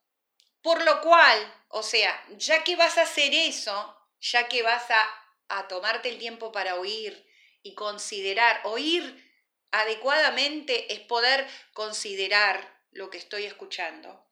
Por 0.63 0.83
lo 0.83 1.01
cual, 1.01 1.65
o 1.69 1.85
sea, 1.85 2.27
ya 2.39 2.65
que 2.65 2.75
vas 2.75 2.99
a 2.99 3.03
hacer 3.03 3.33
eso, 3.33 4.09
ya 4.19 4.49
que 4.49 4.65
vas 4.65 4.91
a 4.91 5.22
a 5.53 5.69
tomarte 5.69 6.09
el 6.09 6.19
tiempo 6.19 6.51
para 6.51 6.77
oír 6.77 7.27
y 7.63 7.75
considerar. 7.75 8.63
Oír 8.65 9.31
adecuadamente 9.71 10.93
es 10.93 11.01
poder 11.01 11.47
considerar 11.75 12.81
lo 12.91 13.11
que 13.11 13.19
estoy 13.19 13.45
escuchando. 13.45 14.27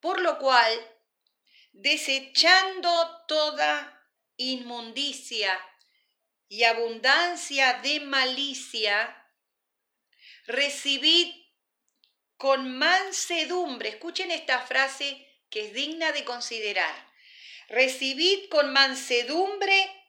Por 0.00 0.20
lo 0.20 0.38
cual, 0.38 0.72
desechando 1.72 3.24
toda 3.26 4.08
inmundicia 4.36 5.58
y 6.48 6.62
abundancia 6.64 7.80
de 7.82 8.00
malicia, 8.00 9.28
recibid 10.46 11.34
con 12.36 12.78
mansedumbre, 12.78 13.88
escuchen 13.88 14.30
esta 14.30 14.60
frase 14.60 15.26
que 15.50 15.66
es 15.66 15.72
digna 15.72 16.12
de 16.12 16.24
considerar, 16.24 16.94
recibid 17.68 18.48
con 18.50 18.72
mansedumbre 18.72 20.03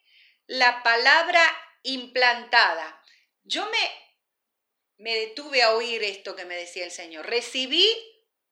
la 0.48 0.84
palabra 0.84 1.44
implantada. 1.84 3.02
Yo 3.44 3.66
me, 3.70 4.16
me 4.98 5.16
detuve 5.16 5.62
a 5.64 5.74
oír 5.76 6.04
esto 6.04 6.36
que 6.36 6.46
me 6.46 6.56
decía 6.56 6.86
el 6.86 6.92
Señor. 6.92 7.26
Recibí 7.26 7.86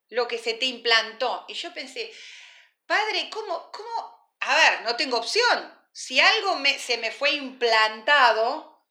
lo 0.08 0.28
que 0.28 0.38
se 0.38 0.54
te 0.54 0.66
implantó. 0.66 1.44
Y 1.48 1.54
yo 1.54 1.72
pensé, 1.74 2.12
Padre, 2.86 3.28
¿cómo? 3.30 3.70
cómo? 3.72 4.34
A 4.40 4.56
ver, 4.56 4.82
no 4.82 4.96
tengo 4.96 5.18
opción. 5.18 5.72
Si 5.92 6.20
algo 6.20 6.60
se 6.78 6.98
me 6.98 7.10
fue 7.10 7.32
implantado, 7.32 8.84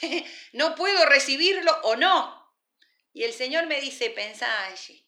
no 0.52 0.74
puedo 0.74 1.04
recibirlo 1.06 1.72
o 1.82 1.96
no. 1.96 2.36
Y 3.12 3.24
el 3.24 3.32
Señor 3.32 3.66
me 3.66 3.80
dice, 3.80 4.10
pensá 4.10 4.66
allí. 4.66 5.06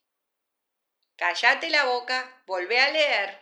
Cállate 1.17 1.69
la 1.71 1.85
boca, 1.85 2.43
volvé 2.47 2.81
a 2.81 2.91
leer. 2.91 3.41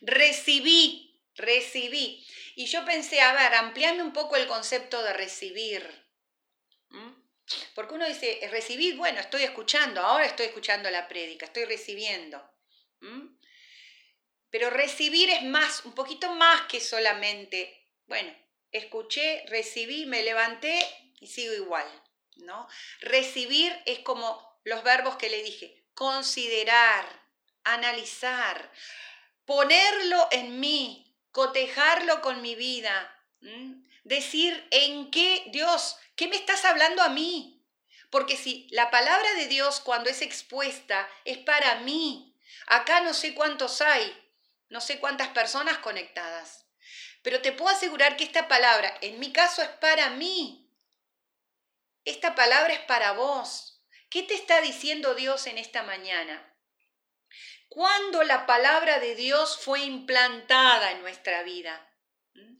Recibí 0.00 1.09
recibí. 1.40 2.26
Y 2.56 2.66
yo 2.66 2.84
pensé, 2.84 3.20
a 3.20 3.32
ver, 3.32 3.54
ampliame 3.54 4.02
un 4.02 4.12
poco 4.12 4.36
el 4.36 4.46
concepto 4.46 5.02
de 5.02 5.12
recibir. 5.12 5.88
Porque 7.74 7.94
uno 7.94 8.06
dice, 8.06 8.40
recibir, 8.50 8.96
bueno, 8.96 9.20
estoy 9.20 9.42
escuchando, 9.42 10.00
ahora 10.00 10.26
estoy 10.26 10.46
escuchando 10.46 10.90
la 10.90 11.08
prédica, 11.08 11.46
estoy 11.46 11.64
recibiendo. 11.64 12.42
Pero 14.50 14.70
recibir 14.70 15.30
es 15.30 15.42
más, 15.42 15.84
un 15.84 15.94
poquito 15.94 16.32
más 16.34 16.62
que 16.62 16.80
solamente, 16.80 17.88
bueno, 18.06 18.34
escuché, 18.72 19.44
recibí, 19.46 20.06
me 20.06 20.22
levanté 20.22 20.80
y 21.20 21.26
sigo 21.26 21.54
igual, 21.54 21.86
¿no? 22.36 22.68
Recibir 23.00 23.76
es 23.86 24.00
como 24.00 24.60
los 24.64 24.82
verbos 24.82 25.16
que 25.16 25.30
le 25.30 25.42
dije, 25.42 25.84
considerar, 25.94 27.06
analizar, 27.64 28.70
ponerlo 29.44 30.28
en 30.30 30.60
mí, 30.60 31.09
cotejarlo 31.32 32.20
con 32.20 32.42
mi 32.42 32.54
vida, 32.54 33.16
decir 34.04 34.66
en 34.70 35.10
qué, 35.10 35.44
Dios, 35.48 35.96
¿qué 36.16 36.28
me 36.28 36.36
estás 36.36 36.64
hablando 36.64 37.02
a 37.02 37.08
mí? 37.08 37.64
Porque 38.10 38.36
si 38.36 38.66
la 38.70 38.90
palabra 38.90 39.32
de 39.34 39.46
Dios 39.46 39.80
cuando 39.80 40.10
es 40.10 40.22
expuesta 40.22 41.08
es 41.24 41.38
para 41.38 41.76
mí, 41.76 42.36
acá 42.66 43.00
no 43.00 43.14
sé 43.14 43.34
cuántos 43.34 43.80
hay, 43.80 44.12
no 44.68 44.80
sé 44.80 44.98
cuántas 44.98 45.28
personas 45.28 45.78
conectadas, 45.78 46.66
pero 47.22 47.40
te 47.42 47.52
puedo 47.52 47.74
asegurar 47.74 48.16
que 48.16 48.24
esta 48.24 48.48
palabra, 48.48 48.96
en 49.00 49.18
mi 49.20 49.32
caso, 49.32 49.62
es 49.62 49.68
para 49.68 50.10
mí. 50.10 50.68
Esta 52.04 52.34
palabra 52.34 52.72
es 52.72 52.80
para 52.80 53.12
vos. 53.12 53.82
¿Qué 54.08 54.22
te 54.22 54.34
está 54.34 54.60
diciendo 54.60 55.14
Dios 55.14 55.46
en 55.46 55.58
esta 55.58 55.82
mañana? 55.82 56.49
Cuando 57.70 58.24
la 58.24 58.46
palabra 58.46 58.98
de 58.98 59.14
Dios 59.14 59.56
fue 59.56 59.80
implantada 59.80 60.90
en 60.90 61.00
nuestra 61.00 61.44
vida. 61.44 61.88
¿Mm? 62.34 62.56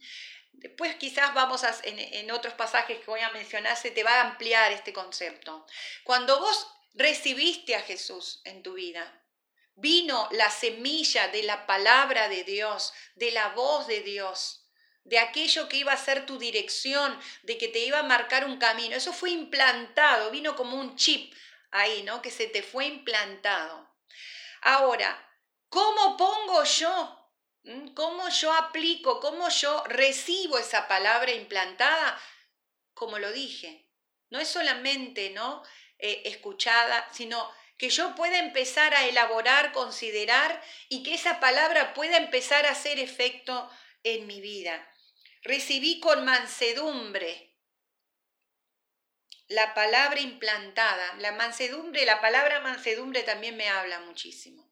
Después 0.53 0.95
quizás 0.95 1.33
vamos 1.33 1.65
a, 1.65 1.75
en, 1.83 1.99
en 1.99 2.31
otros 2.31 2.53
pasajes 2.53 2.99
que 2.99 3.05
voy 3.05 3.19
a 3.19 3.29
mencionar, 3.31 3.75
se 3.75 3.91
te 3.91 4.03
va 4.03 4.15
a 4.15 4.29
ampliar 4.29 4.71
este 4.71 4.93
concepto. 4.93 5.67
Cuando 6.05 6.39
vos 6.39 6.67
recibiste 6.93 7.75
a 7.75 7.81
Jesús 7.81 8.41
en 8.45 8.63
tu 8.63 8.73
vida, 8.73 9.21
vino 9.75 10.29
la 10.31 10.49
semilla 10.49 11.27
de 11.27 11.43
la 11.43 11.67
palabra 11.67 12.29
de 12.29 12.45
Dios, 12.45 12.93
de 13.15 13.31
la 13.31 13.49
voz 13.49 13.87
de 13.87 14.01
Dios, 14.01 14.65
de 15.03 15.19
aquello 15.19 15.67
que 15.67 15.77
iba 15.77 15.91
a 15.91 15.97
ser 15.97 16.25
tu 16.25 16.37
dirección, 16.37 17.19
de 17.43 17.57
que 17.57 17.67
te 17.67 17.79
iba 17.79 17.99
a 17.99 18.03
marcar 18.03 18.45
un 18.45 18.59
camino. 18.59 18.95
Eso 18.95 19.11
fue 19.11 19.31
implantado, 19.31 20.31
vino 20.31 20.55
como 20.55 20.77
un 20.77 20.95
chip 20.95 21.33
ahí, 21.71 22.03
¿no? 22.03 22.21
Que 22.21 22.31
se 22.31 22.47
te 22.47 22.63
fue 22.63 22.85
implantado. 22.85 23.90
Ahora, 24.61 25.17
¿cómo 25.69 26.17
pongo 26.17 26.63
yo? 26.63 27.29
¿Mm? 27.63 27.93
¿Cómo 27.93 28.29
yo 28.29 28.53
aplico? 28.53 29.19
¿Cómo 29.19 29.49
yo 29.49 29.83
recibo 29.85 30.57
esa 30.57 30.87
palabra 30.87 31.31
implantada? 31.31 32.19
como 33.01 33.17
lo 33.17 33.31
dije. 33.31 33.87
No 34.29 34.39
es 34.39 34.47
solamente 34.47 35.31
¿no? 35.31 35.63
Eh, 35.97 36.21
escuchada, 36.25 37.09
sino 37.11 37.51
que 37.79 37.89
yo 37.89 38.13
pueda 38.13 38.37
empezar 38.37 38.93
a 38.93 39.07
elaborar, 39.07 39.71
considerar 39.71 40.63
y 40.87 41.01
que 41.01 41.15
esa 41.15 41.39
palabra 41.39 41.95
pueda 41.95 42.17
empezar 42.17 42.67
a 42.67 42.71
hacer 42.73 42.99
efecto 42.99 43.71
en 44.03 44.27
mi 44.27 44.39
vida. 44.39 44.87
Recibí 45.41 45.99
con 45.99 46.25
mansedumbre 46.25 47.50
la 49.51 49.73
palabra 49.73 50.19
implantada. 50.19 51.13
La 51.19 51.31
mansedumbre, 51.33 52.05
la 52.05 52.21
palabra 52.21 52.59
mansedumbre 52.59 53.23
también 53.23 53.57
me 53.57 53.69
habla 53.69 53.99
muchísimo. 54.01 54.69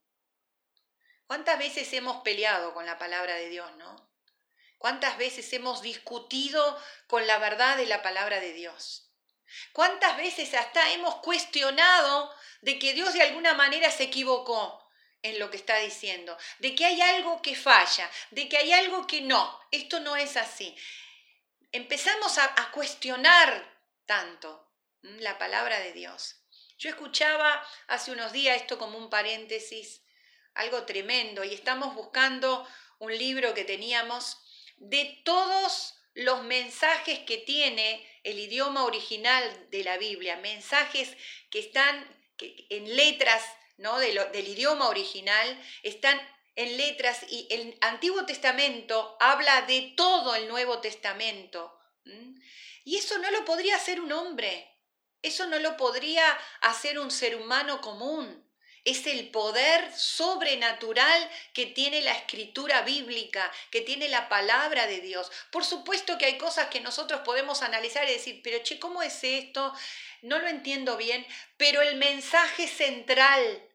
¿Cuántas 1.28 1.60
veces 1.60 1.92
hemos 1.94 2.24
peleado 2.24 2.74
con 2.74 2.86
la 2.86 2.98
palabra 2.98 3.36
de 3.36 3.50
Dios, 3.50 3.72
no? 3.78 4.10
¿Cuántas 4.80 5.18
veces 5.18 5.52
hemos 5.54 5.82
discutido 5.82 6.82
con 7.08 7.28
la 7.28 7.38
verdad 7.38 7.78
de 7.78 7.86
la 7.86 8.02
palabra 8.02 8.40
de 8.40 8.54
Dios? 8.54 9.12
¿Cuántas 9.74 10.16
veces 10.18 10.54
hasta 10.54 10.92
hemos 10.94 11.16
cuestionado 11.18 12.34
de 12.62 12.80
que 12.80 12.94
Dios 12.94 13.14
de 13.14 13.22
alguna 13.22 13.54
manera 13.54 13.92
se 13.92 14.04
equivocó 14.04 14.90
en 15.22 15.38
lo 15.38 15.52
que 15.52 15.58
está 15.58 15.78
diciendo? 15.78 16.38
De 16.60 16.76
que 16.76 16.86
hay 16.86 17.02
algo 17.02 17.42
que 17.42 17.56
falla, 17.56 18.10
de 18.32 18.48
que 18.48 18.58
hay 18.58 18.72
algo 18.72 19.06
que 19.06 19.22
no, 19.22 19.60
esto 19.72 20.00
no 20.00 20.16
es 20.16 20.38
así. 20.38 20.76
Empezamos 21.72 22.38
a, 22.38 22.72
cuestionar 22.72 23.78
tanto 24.06 24.69
la 25.02 25.38
palabra 25.38 25.80
de 25.80 25.94
Dios. 25.94 26.36
Yo 26.78 26.90
escuchaba 26.90 27.66
hace 27.88 28.12
unos 28.12 28.32
días 28.32 28.58
esto 28.58 28.78
como 28.78 28.98
un 28.98 29.10
paréntesis, 29.10 30.02
algo 30.54 30.84
tremendo, 30.84 31.44
y 31.44 31.54
estamos 31.54 31.94
buscando 31.96 32.68
un 33.00 33.18
libro 33.18 33.54
que 33.54 33.66
teníamos 33.66 34.38
de 34.78 35.22
todos 35.26 35.96
los 36.14 36.44
mensajes 36.44 37.20
que 37.20 37.38
tiene 37.38 38.06
el 38.24 38.40
idioma 38.40 38.84
original 38.84 39.70
de 39.70 39.84
la 39.84 39.98
Biblia, 39.98 40.38
mensajes 40.38 41.16
que 41.50 41.60
están 41.60 42.08
en 42.38 42.96
letras 42.96 43.44
¿no? 43.78 43.98
del 44.00 44.48
idioma 44.48 44.90
original, 44.90 45.62
están 45.84 46.20
en 46.56 46.78
letras 46.78 47.26
y 47.30 47.48
el 47.50 47.78
Antiguo 47.82 48.26
Testamento 48.26 49.16
habla 49.20 49.62
de 49.64 49.94
todo 49.96 50.36
el 50.36 50.48
Nuevo 50.50 50.80
Testamento. 50.80 51.78
Y 52.84 52.98
eso 52.98 53.18
no 53.20 53.32
lo 53.32 53.46
podría 53.46 53.76
hacer 53.76 54.02
un 54.02 54.12
hombre, 54.12 54.69
eso 55.22 55.48
no 55.48 55.60
lo 55.60 55.78
podría 55.78 56.26
hacer 56.62 57.00
un 57.00 57.12
ser 57.12 57.36
humano 57.36 57.82
común 57.82 58.50
es 58.86 59.06
el 59.08 59.30
poder 59.30 59.92
sobrenatural 59.96 61.30
que 61.54 61.66
tiene 61.68 62.02
la 62.02 62.14
escritura 62.14 62.82
bíblica, 62.82 63.52
que 63.72 63.82
tiene 63.82 64.08
la 64.08 64.30
palabra 64.30 64.88
de 64.88 65.02
Dios. 65.02 65.32
Por 65.52 65.66
supuesto 65.66 66.18
que 66.18 66.26
hay 66.26 66.38
cosas 66.38 66.70
que 66.70 66.82
nosotros 66.82 67.22
podemos 67.22 67.62
analizar 67.62 68.08
y 68.08 68.14
decir, 68.14 68.42
pero 68.44 68.60
che, 68.64 68.80
¿cómo 68.80 69.02
es 69.02 69.24
esto? 69.24 69.74
No 70.22 70.40
lo 70.40 70.48
entiendo 70.48 70.98
bien, 70.98 71.26
pero 71.58 71.82
el 71.82 71.98
mensaje 71.98 72.68
central 72.68 73.66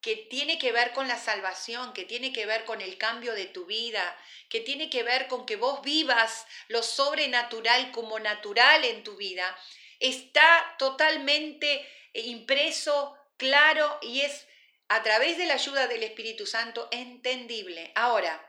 que 0.00 0.16
tiene 0.16 0.58
que 0.58 0.72
ver 0.72 0.92
con 0.92 1.08
la 1.08 1.18
salvación, 1.18 1.92
que 1.92 2.06
tiene 2.06 2.32
que 2.32 2.46
ver 2.46 2.64
con 2.64 2.80
el 2.80 2.96
cambio 2.96 3.34
de 3.34 3.44
tu 3.44 3.66
vida, 3.66 4.16
que 4.48 4.60
tiene 4.60 4.88
que 4.88 5.02
ver 5.02 5.28
con 5.28 5.44
que 5.44 5.56
vos 5.56 5.82
vivas 5.82 6.46
lo 6.68 6.82
sobrenatural 6.82 7.92
como 7.92 8.18
natural 8.18 8.84
en 8.86 9.04
tu 9.04 9.16
vida, 9.16 9.54
está 10.00 10.74
totalmente 10.78 11.88
impreso 12.14 13.16
claro 13.36 13.98
y 14.02 14.22
es 14.22 14.46
a 14.88 15.02
través 15.02 15.38
de 15.38 15.46
la 15.46 15.54
ayuda 15.54 15.86
del 15.86 16.02
Espíritu 16.02 16.46
Santo 16.46 16.88
entendible. 16.90 17.92
Ahora, 17.94 18.44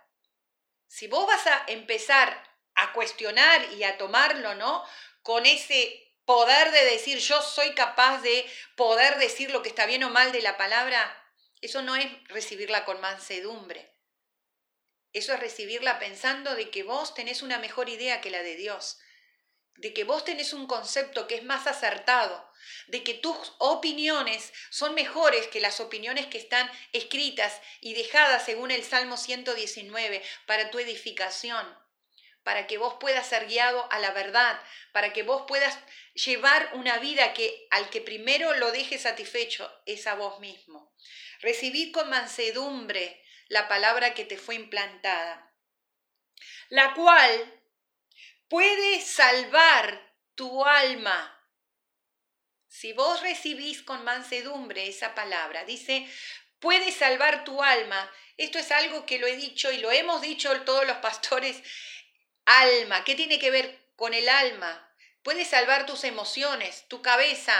si 0.88 1.08
vos 1.08 1.28
vas 1.28 1.46
a 1.46 1.66
empezar 1.68 2.44
a 2.74 2.94
cuestionar 2.94 3.74
y 3.74 3.84
a 3.84 3.98
tomarlo, 3.98 4.56
¿no? 4.56 4.84
Con 5.22 5.46
ese 5.46 6.16
poder 6.26 6.72
de 6.72 6.86
decir 6.86 7.20
yo 7.20 7.42
soy 7.42 7.74
capaz 7.76 8.22
de 8.22 8.50
poder 8.76 9.18
decir 9.20 9.52
lo 9.52 9.62
que 9.62 9.70
está 9.70 9.86
bien 9.86 10.04
o 10.04 10.10
mal 10.10 10.32
de 10.32 10.42
la 10.42 10.58
palabra, 10.58 11.18
eso 11.62 11.82
no 11.82 11.96
es 11.96 12.08
recibirla 12.28 12.86
con 12.86 13.00
mansedumbre. 13.02 13.94
Eso 15.14 15.34
es 15.34 15.40
recibirla 15.40 16.00
pensando 16.00 16.56
de 16.56 16.72
que 16.72 16.84
vos 16.84 17.14
tenés 17.14 17.42
una 17.42 17.60
mejor 17.60 17.90
idea 17.90 18.22
que 18.22 18.32
la 18.32 18.42
de 18.42 18.56
Dios, 18.56 19.00
de 19.78 19.94
que 19.94 20.04
vos 20.04 20.24
tenés 20.24 20.54
un 20.54 20.68
concepto 20.68 21.28
que 21.28 21.36
es 21.36 21.44
más 21.44 21.68
acertado, 21.68 22.52
de 22.88 23.04
que 23.04 23.14
tus 23.14 23.54
opiniones 23.58 24.54
son 24.70 24.94
mejores 24.94 25.48
que 25.48 25.60
las 25.60 25.80
opiniones 25.80 26.28
que 26.28 26.38
están 26.38 26.70
escritas 26.94 27.60
y 27.80 27.94
dejadas 27.94 28.46
según 28.46 28.72
el 28.72 28.84
Salmo 28.84 29.18
119 29.18 30.22
para 30.46 30.70
tu 30.70 30.80
edificación, 30.80 31.66
para 32.44 32.68
que 32.68 32.78
vos 32.78 32.96
puedas 33.00 33.28
ser 33.28 33.48
guiado 33.48 33.92
a 33.92 34.00
la 34.00 34.12
verdad, 34.12 34.60
para 34.92 35.14
que 35.14 35.24
vos 35.24 35.44
puedas 35.48 35.78
llevar 36.14 36.72
una 36.74 36.98
vida 36.98 37.34
que 37.34 37.68
al 37.72 37.90
que 37.90 38.02
primero 38.02 38.54
lo 38.56 38.72
deje 38.72 38.98
satisfecho 38.98 39.72
es 39.86 40.08
a 40.08 40.16
vos 40.16 40.40
mismo. 40.40 40.94
Recibir 41.40 41.92
con 41.92 42.10
mansedumbre 42.10 43.24
la 43.48 43.68
palabra 43.68 44.14
que 44.14 44.26
te 44.26 44.38
fue 44.38 44.56
implantada, 44.56 45.54
la 46.70 46.94
cual 46.94 47.61
puede 48.52 49.00
salvar 49.00 50.14
tu 50.36 50.66
alma 50.66 51.38
si 52.68 52.92
vos 52.92 53.22
recibís 53.22 53.82
con 53.82 54.04
mansedumbre 54.04 54.88
esa 54.88 55.16
palabra, 55.16 55.64
dice, 55.66 56.06
puede 56.60 56.92
salvar 56.92 57.44
tu 57.44 57.62
alma. 57.62 58.12
Esto 58.38 58.60
es 58.60 58.72
algo 58.72 59.06
que 59.06 59.20
lo 59.20 59.28
he 59.28 59.36
dicho 59.36 59.72
y 59.72 59.78
lo 59.78 59.92
hemos 59.92 60.22
dicho 60.22 60.62
todos 60.62 60.86
los 60.88 60.98
pastores. 60.98 61.62
Alma, 62.46 63.04
¿qué 63.04 63.16
tiene 63.16 63.40
que 63.40 63.52
ver 63.52 63.92
con 63.96 64.14
el 64.14 64.28
alma? 64.28 64.90
Puede 65.22 65.46
salvar 65.46 65.86
tus 65.86 66.04
emociones, 66.04 66.88
tu 66.88 67.02
cabeza. 67.02 67.54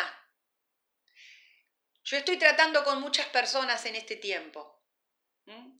Yo 2.04 2.18
estoy 2.18 2.38
tratando 2.38 2.84
con 2.84 3.00
muchas 3.00 3.28
personas 3.28 3.86
en 3.86 3.96
este 3.96 4.18
tiempo. 4.18 4.82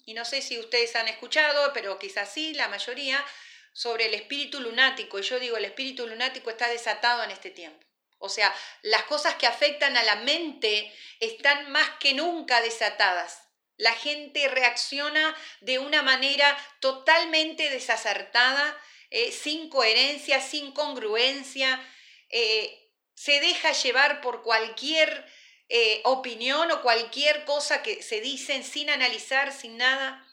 Y 0.06 0.14
no 0.14 0.26
sé 0.26 0.42
si 0.42 0.60
ustedes 0.60 0.96
han 0.96 1.08
escuchado, 1.08 1.72
pero 1.74 1.98
quizás 2.00 2.32
sí, 2.34 2.54
la 2.54 2.68
mayoría, 2.68 3.26
sobre 3.74 4.06
el 4.06 4.14
espíritu 4.14 4.60
lunático. 4.60 5.20
Y 5.20 5.24
yo 5.24 5.40
digo, 5.40 5.58
el 5.58 5.66
espíritu 5.66 6.08
lunático 6.08 6.50
está 6.50 6.68
desatado 6.68 7.24
en 7.24 7.32
este 7.32 7.50
tiempo. 7.50 7.86
O 8.18 8.30
sea, 8.30 8.54
las 8.84 9.04
cosas 9.04 9.36
que 9.36 9.48
afectan 9.48 9.98
a 9.98 10.04
la 10.04 10.18
mente 10.18 10.94
están 11.20 11.72
más 11.72 11.90
que 12.00 12.14
nunca 12.14 12.62
desatadas. 12.62 13.42
La 13.78 13.94
gente 13.94 14.48
reacciona 14.48 15.36
de 15.62 15.80
una 15.80 16.04
manera 16.04 16.56
totalmente 16.80 17.70
desacertada, 17.72 18.78
eh, 19.10 19.32
sin 19.32 19.70
coherencia, 19.70 20.40
sin 20.40 20.72
congruencia, 20.72 21.84
eh, 22.30 22.82
se 23.16 23.40
deja 23.40 23.72
llevar 23.72 24.22
por 24.22 24.42
cualquier 24.42 25.26
eh, 25.70 26.02
opinión 26.06 26.72
o 26.72 26.82
cualquier 26.82 27.46
cosa 27.46 27.82
que 27.82 28.04
se 28.04 28.22
dicen 28.22 28.64
sin 28.64 28.90
analizar, 28.90 29.52
sin 29.52 29.78
nada. 29.78 30.28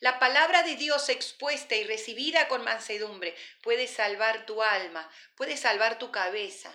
La 0.00 0.18
palabra 0.20 0.62
de 0.62 0.76
Dios 0.76 1.08
expuesta 1.08 1.74
y 1.74 1.84
recibida 1.84 2.46
con 2.46 2.62
mansedumbre 2.62 3.34
puede 3.62 3.88
salvar 3.88 4.46
tu 4.46 4.62
alma, 4.62 5.10
puede 5.34 5.56
salvar 5.56 5.98
tu 5.98 6.12
cabeza 6.12 6.72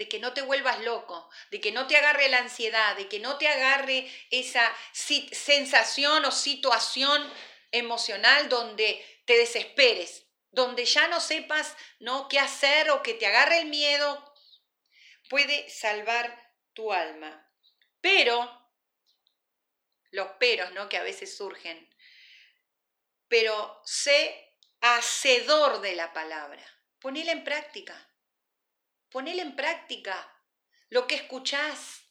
de 0.00 0.08
que 0.08 0.18
no 0.18 0.32
te 0.32 0.40
vuelvas 0.40 0.80
loco, 0.80 1.28
de 1.50 1.60
que 1.60 1.72
no 1.72 1.86
te 1.86 1.94
agarre 1.94 2.30
la 2.30 2.38
ansiedad, 2.38 2.96
de 2.96 3.06
que 3.06 3.20
no 3.20 3.36
te 3.36 3.46
agarre 3.46 4.10
esa 4.30 4.74
sensación 4.94 6.24
o 6.24 6.32
situación 6.32 7.30
emocional 7.70 8.48
donde 8.48 9.04
te 9.26 9.36
desesperes, 9.36 10.24
donde 10.50 10.86
ya 10.86 11.06
no 11.08 11.20
sepas 11.20 11.76
¿no? 11.98 12.28
qué 12.28 12.38
hacer 12.38 12.90
o 12.90 13.02
que 13.02 13.12
te 13.12 13.26
agarre 13.26 13.58
el 13.58 13.66
miedo, 13.66 14.34
puede 15.28 15.68
salvar 15.68 16.50
tu 16.72 16.94
alma. 16.94 17.46
Pero, 18.00 18.50
los 20.12 20.28
peros 20.38 20.72
¿no? 20.72 20.88
que 20.88 20.96
a 20.96 21.02
veces 21.02 21.36
surgen, 21.36 21.89
pero 23.30 23.80
sé 23.84 24.58
hacedor 24.80 25.80
de 25.80 25.94
la 25.94 26.12
palabra, 26.12 26.62
ponela 26.98 27.30
en 27.30 27.44
práctica. 27.44 28.08
Ponele 29.08 29.42
en 29.42 29.56
práctica 29.56 30.14
lo 30.88 31.06
que 31.06 31.14
escuchás, 31.14 32.02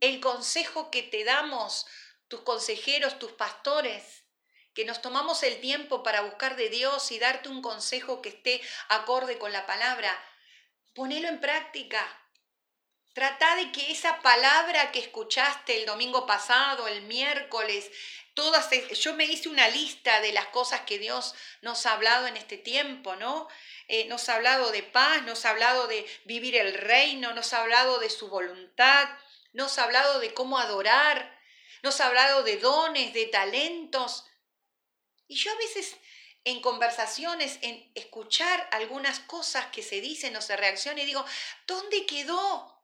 el 0.00 0.20
consejo 0.20 0.90
que 0.90 1.02
te 1.02 1.24
damos, 1.24 1.86
tus 2.28 2.42
consejeros, 2.42 3.18
tus 3.18 3.32
pastores, 3.32 4.24
que 4.72 4.84
nos 4.84 5.02
tomamos 5.02 5.42
el 5.42 5.60
tiempo 5.60 6.04
para 6.04 6.22
buscar 6.22 6.54
de 6.54 6.68
Dios 6.68 7.10
y 7.10 7.18
darte 7.18 7.48
un 7.48 7.60
consejo 7.60 8.22
que 8.22 8.28
esté 8.28 8.60
acorde 8.88 9.36
con 9.38 9.52
la 9.52 9.66
palabra. 9.66 10.16
Ponelo 10.94 11.28
en 11.28 11.40
práctica. 11.40 12.04
Trata 13.14 13.56
de 13.56 13.72
que 13.72 13.90
esa 13.90 14.20
palabra 14.22 14.92
que 14.92 14.98
escuchaste 15.00 15.76
el 15.76 15.86
domingo 15.86 16.26
pasado, 16.26 16.86
el 16.88 17.02
miércoles, 17.02 17.90
todas, 18.34 18.68
yo 18.98 19.14
me 19.14 19.24
hice 19.24 19.48
una 19.48 19.68
lista 19.68 20.20
de 20.20 20.32
las 20.32 20.46
cosas 20.46 20.82
que 20.82 20.98
Dios 20.98 21.34
nos 21.62 21.86
ha 21.86 21.92
hablado 21.92 22.26
en 22.26 22.36
este 22.36 22.58
tiempo, 22.58 23.16
¿no? 23.16 23.48
Eh, 23.88 24.06
nos 24.06 24.28
ha 24.28 24.34
hablado 24.34 24.70
de 24.72 24.82
paz, 24.82 25.22
nos 25.22 25.44
ha 25.44 25.50
hablado 25.50 25.86
de 25.86 26.06
vivir 26.24 26.56
el 26.56 26.74
reino, 26.74 27.32
nos 27.32 27.52
ha 27.52 27.62
hablado 27.62 27.98
de 27.98 28.10
su 28.10 28.28
voluntad, 28.28 29.08
nos 29.52 29.78
ha 29.78 29.84
hablado 29.84 30.18
de 30.20 30.34
cómo 30.34 30.58
adorar, 30.58 31.38
nos 31.82 32.00
ha 32.00 32.06
hablado 32.06 32.42
de 32.42 32.58
dones, 32.58 33.12
de 33.14 33.26
talentos. 33.26 34.26
Y 35.28 35.36
yo 35.36 35.52
a 35.52 35.56
veces 35.56 35.96
en 36.44 36.60
conversaciones, 36.60 37.58
en 37.62 37.90
escuchar 37.94 38.68
algunas 38.72 39.20
cosas 39.20 39.66
que 39.66 39.82
se 39.82 40.00
dicen 40.00 40.36
o 40.36 40.42
se 40.42 40.56
reaccionan 40.56 41.06
digo, 41.06 41.24
¿dónde 41.66 42.04
quedó? 42.04 42.82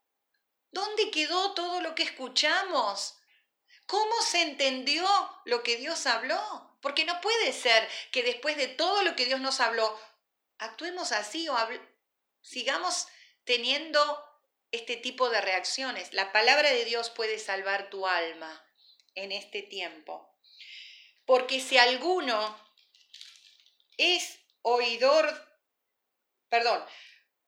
¿Dónde 0.70 1.10
quedó 1.10 1.52
todo 1.52 1.80
lo 1.80 1.94
que 1.94 2.04
escuchamos? 2.04 3.19
¿Cómo 3.90 4.22
se 4.22 4.42
entendió 4.42 5.04
lo 5.46 5.64
que 5.64 5.76
Dios 5.76 6.06
habló? 6.06 6.40
Porque 6.80 7.04
no 7.04 7.20
puede 7.20 7.52
ser 7.52 7.88
que 8.12 8.22
después 8.22 8.56
de 8.56 8.68
todo 8.68 9.02
lo 9.02 9.16
que 9.16 9.26
Dios 9.26 9.40
nos 9.40 9.58
habló, 9.58 10.00
actuemos 10.58 11.10
así 11.10 11.48
o 11.48 11.56
sigamos 12.40 13.08
teniendo 13.42 14.00
este 14.70 14.96
tipo 14.96 15.28
de 15.28 15.40
reacciones. 15.40 16.12
La 16.12 16.30
palabra 16.30 16.70
de 16.70 16.84
Dios 16.84 17.10
puede 17.10 17.40
salvar 17.40 17.90
tu 17.90 18.06
alma 18.06 18.64
en 19.16 19.32
este 19.32 19.60
tiempo. 19.60 20.38
Porque 21.26 21.58
si 21.58 21.76
alguno 21.76 22.56
es 23.96 24.38
oidor, 24.62 25.26
perdón, 26.48 26.80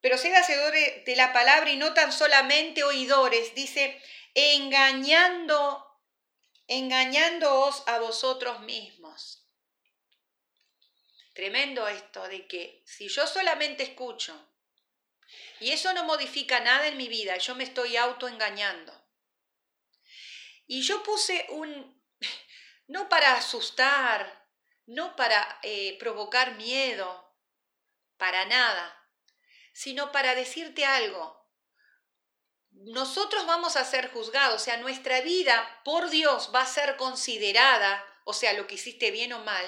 pero 0.01 0.19
sea 0.19 0.41
hacedor 0.41 0.73
de 0.73 1.15
la 1.15 1.33
palabra 1.33 1.71
y 1.71 1.77
no 1.77 1.95
tan 1.95 2.13
solamente 2.13 2.83
oidores, 2.83 3.55
dice, 3.55 4.03
engañando, 4.35 5.92
engañándoos 6.67 7.83
a 7.87 7.99
vosotros 7.99 8.61
mismos. 8.61 9.47
Tremendo 11.35 11.89
esto 11.89 12.29
de 12.29 12.47
que 12.47 12.83
si 12.85 13.09
yo 13.09 13.27
solamente 13.27 13.83
escucho 13.83 14.49
y 15.61 15.71
eso 15.71 15.93
no 15.93 16.05
modifica 16.05 16.61
nada 16.61 16.89
en 16.89 16.97
mi 16.97 17.09
vida, 17.09 17.39
yo 17.39 17.55
me 17.55 17.65
estoy 17.65 17.97
autoengañando. 17.97 18.93
Y 20.67 20.83
yo 20.83 21.03
puse 21.03 21.47
un, 21.51 22.03
no 22.87 23.09
para 23.09 23.35
asustar, 23.35 24.47
no 24.87 25.17
para 25.17 25.59
eh, 25.63 25.97
provocar 25.99 26.57
miedo, 26.57 27.35
para 28.17 28.45
nada, 28.45 29.09
sino 29.73 30.13
para 30.13 30.35
decirte 30.35 30.85
algo. 30.85 31.42
Nosotros 32.85 33.47
vamos 33.47 33.77
a 33.77 33.85
ser 33.85 34.11
juzgados, 34.11 34.63
o 34.63 34.65
sea, 34.65 34.77
nuestra 34.79 35.21
vida 35.21 35.81
por 35.85 36.11
Dios 36.11 36.51
va 36.55 36.63
a 36.63 36.67
ser 36.67 36.97
considerada 36.97 38.05
o 38.25 38.33
sea, 38.33 38.53
lo 38.53 38.67
que 38.67 38.77
hiciste 38.77 39.11
bien 39.11 39.33
o 39.33 39.41
mal, 39.41 39.65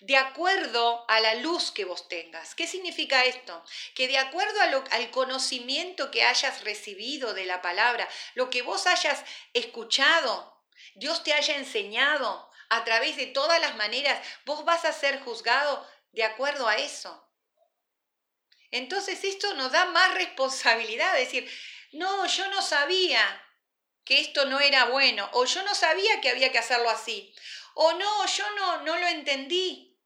de 0.00 0.16
acuerdo 0.16 1.04
a 1.08 1.20
la 1.20 1.34
luz 1.36 1.72
que 1.72 1.84
vos 1.84 2.08
tengas. 2.08 2.54
¿Qué 2.54 2.66
significa 2.66 3.24
esto? 3.24 3.64
Que 3.94 4.06
de 4.06 4.18
acuerdo 4.18 4.60
al 4.90 5.10
conocimiento 5.10 6.10
que 6.10 6.22
hayas 6.22 6.62
recibido 6.62 7.34
de 7.34 7.44
la 7.44 7.60
palabra, 7.60 8.08
lo 8.34 8.50
que 8.50 8.62
vos 8.62 8.86
hayas 8.86 9.24
escuchado, 9.52 10.62
Dios 10.94 11.24
te 11.24 11.32
haya 11.32 11.56
enseñado 11.56 12.48
a 12.68 12.84
través 12.84 13.16
de 13.16 13.26
todas 13.26 13.60
las 13.60 13.74
maneras, 13.76 14.24
vos 14.44 14.64
vas 14.64 14.84
a 14.84 14.92
ser 14.92 15.20
juzgado 15.20 15.84
de 16.12 16.22
acuerdo 16.22 16.68
a 16.68 16.76
eso. 16.76 17.24
Entonces 18.70 19.24
esto 19.24 19.54
nos 19.54 19.72
da 19.72 19.86
más 19.86 20.14
responsabilidad, 20.14 21.14
decir, 21.14 21.50
no, 21.92 22.26
yo 22.26 22.48
no 22.48 22.62
sabía 22.62 23.44
que 24.04 24.20
esto 24.20 24.46
no 24.46 24.60
era 24.60 24.86
bueno, 24.86 25.28
o 25.32 25.44
yo 25.44 25.62
no 25.62 25.74
sabía 25.74 26.20
que 26.20 26.30
había 26.30 26.50
que 26.50 26.58
hacerlo 26.58 26.88
así, 26.90 27.34
o 27.74 27.92
no, 27.92 28.26
yo 28.26 28.50
no, 28.56 28.82
no 28.82 28.96
lo 28.96 29.06
entendí. 29.06 29.96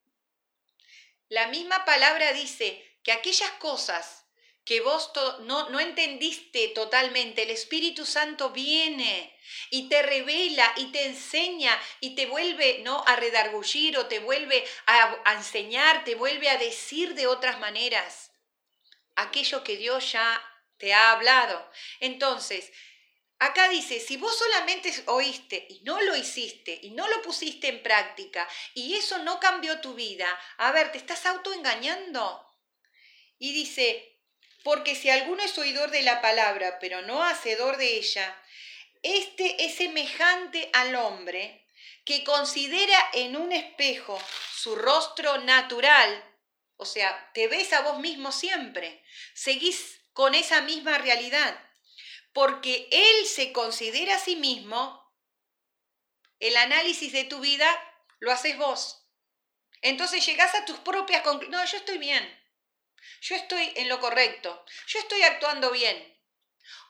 La 1.29 1.47
misma 1.47 1.85
palabra 1.85 2.33
dice 2.33 2.99
que 3.03 3.13
aquellas 3.13 3.51
cosas 3.53 4.23
que 4.65 4.81
vos 4.81 5.11
no, 5.41 5.71
no 5.71 5.81
entendiste 5.81 6.69
totalmente, 6.69 7.43
el 7.43 7.51
Espíritu 7.51 8.07
Santo 8.07 8.51
viene 8.51 9.37
y 9.71 9.89
te 9.89 10.03
revela 10.03 10.73
y 10.77 10.93
te 10.93 11.07
enseña 11.07 11.79
y 12.01 12.15
te 12.15 12.27
vuelve 12.27 12.79
¿no? 12.85 13.03
a 13.07 13.17
redargullir 13.17 13.99
o 13.99 14.07
te 14.07 14.21
vuelve 14.21 14.65
a, 14.87 15.33
enseñar, 15.33 16.05
te 16.05 16.15
vuelve 16.15 16.49
a 16.49 16.59
decir 16.59 17.15
de 17.15 17.27
otras 17.27 17.59
maneras 17.59 18.31
aquello 19.17 19.65
que 19.65 19.77
Dios 19.77 20.13
ya 20.13 20.41
te 20.83 20.93
ha 20.93 21.13
hablado. 21.13 21.71
Entonces, 22.01 22.73
Acá 23.39 23.69
dice, 23.69 23.99
si 23.99 24.17
vos 24.19 24.39
solamente 24.39 24.93
oíste 25.07 25.67
y 25.69 25.81
no 25.81 26.01
lo 26.01 26.15
hiciste 26.15 26.79
y 26.81 26.91
no 26.91 27.09
lo 27.09 27.23
pusiste 27.23 27.67
en 27.67 27.83
práctica 27.83 28.49
y 28.73 28.95
eso 28.95 29.19
no 29.19 29.41
cambió 29.41 29.81
tu 29.81 29.95
vida, 29.95 30.29
a 30.59 30.71
ver, 30.71 30.93
te 30.93 30.99
estás 30.99 31.27
autoengañando. 31.27 32.49
Y 33.41 33.53
dice, 33.53 34.17
porque 34.63 34.95
si 34.95 35.11
alguno 35.11 35.43
es 35.43 35.59
oidor 35.59 35.91
de 35.91 36.03
la 36.03 36.23
palabra, 36.23 36.79
pero 36.79 37.03
no 37.03 37.25
hacedor 37.25 37.79
de 37.79 37.97
ella, 37.97 38.33
este 39.03 39.65
es 39.65 39.75
semejante 39.75 40.71
al 40.73 40.95
hombre 40.95 41.67
que 42.05 42.23
considera 42.23 43.11
en 43.13 43.35
un 43.35 43.51
espejo 43.51 44.23
su 44.55 44.77
rostro 44.77 45.39
natural, 45.39 46.25
o 46.77 46.85
sea, 46.85 47.33
te 47.35 47.49
ves 47.49 47.73
a 47.73 47.81
vos 47.81 47.99
mismo 47.99 48.31
siempre, 48.31 49.03
seguís 49.35 50.02
con 50.13 50.35
esa 50.35 50.63
misma 50.63 50.99
realidad 50.99 51.59
porque 52.33 52.89
él 52.91 53.27
se 53.27 53.53
considera 53.53 54.17
a 54.17 54.19
sí 54.19 54.37
mismo, 54.37 55.01
el 56.41 56.57
análisis 56.57 57.13
de 57.13 57.25
tu 57.25 57.41
vida 57.41 57.69
lo 58.21 58.33
haces 58.33 58.57
vos. 58.57 59.07
Entonces 59.83 60.25
llegás 60.25 60.55
a 60.55 60.65
tus 60.65 60.79
propias 60.79 61.23
conclusiones. 61.23 61.61
No, 61.61 61.71
yo 61.71 61.77
estoy 61.77 61.99
bien. 61.99 62.41
Yo 63.21 63.37
estoy 63.37 63.73
en 63.77 63.89
lo 63.89 64.01
correcto. 64.01 64.65
Yo 64.87 64.99
estoy 65.01 65.23
actuando 65.23 65.71
bien. 65.71 66.09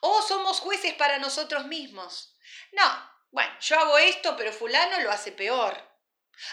O 0.01 0.21
somos 0.21 0.59
jueces 0.59 0.93
para 0.93 1.19
nosotros 1.19 1.65
mismos. 1.65 2.37
No, 2.71 3.11
bueno, 3.31 3.51
yo 3.59 3.79
hago 3.79 3.97
esto, 3.97 4.35
pero 4.37 4.53
fulano 4.53 4.99
lo 5.01 5.11
hace 5.11 5.31
peor. 5.31 5.75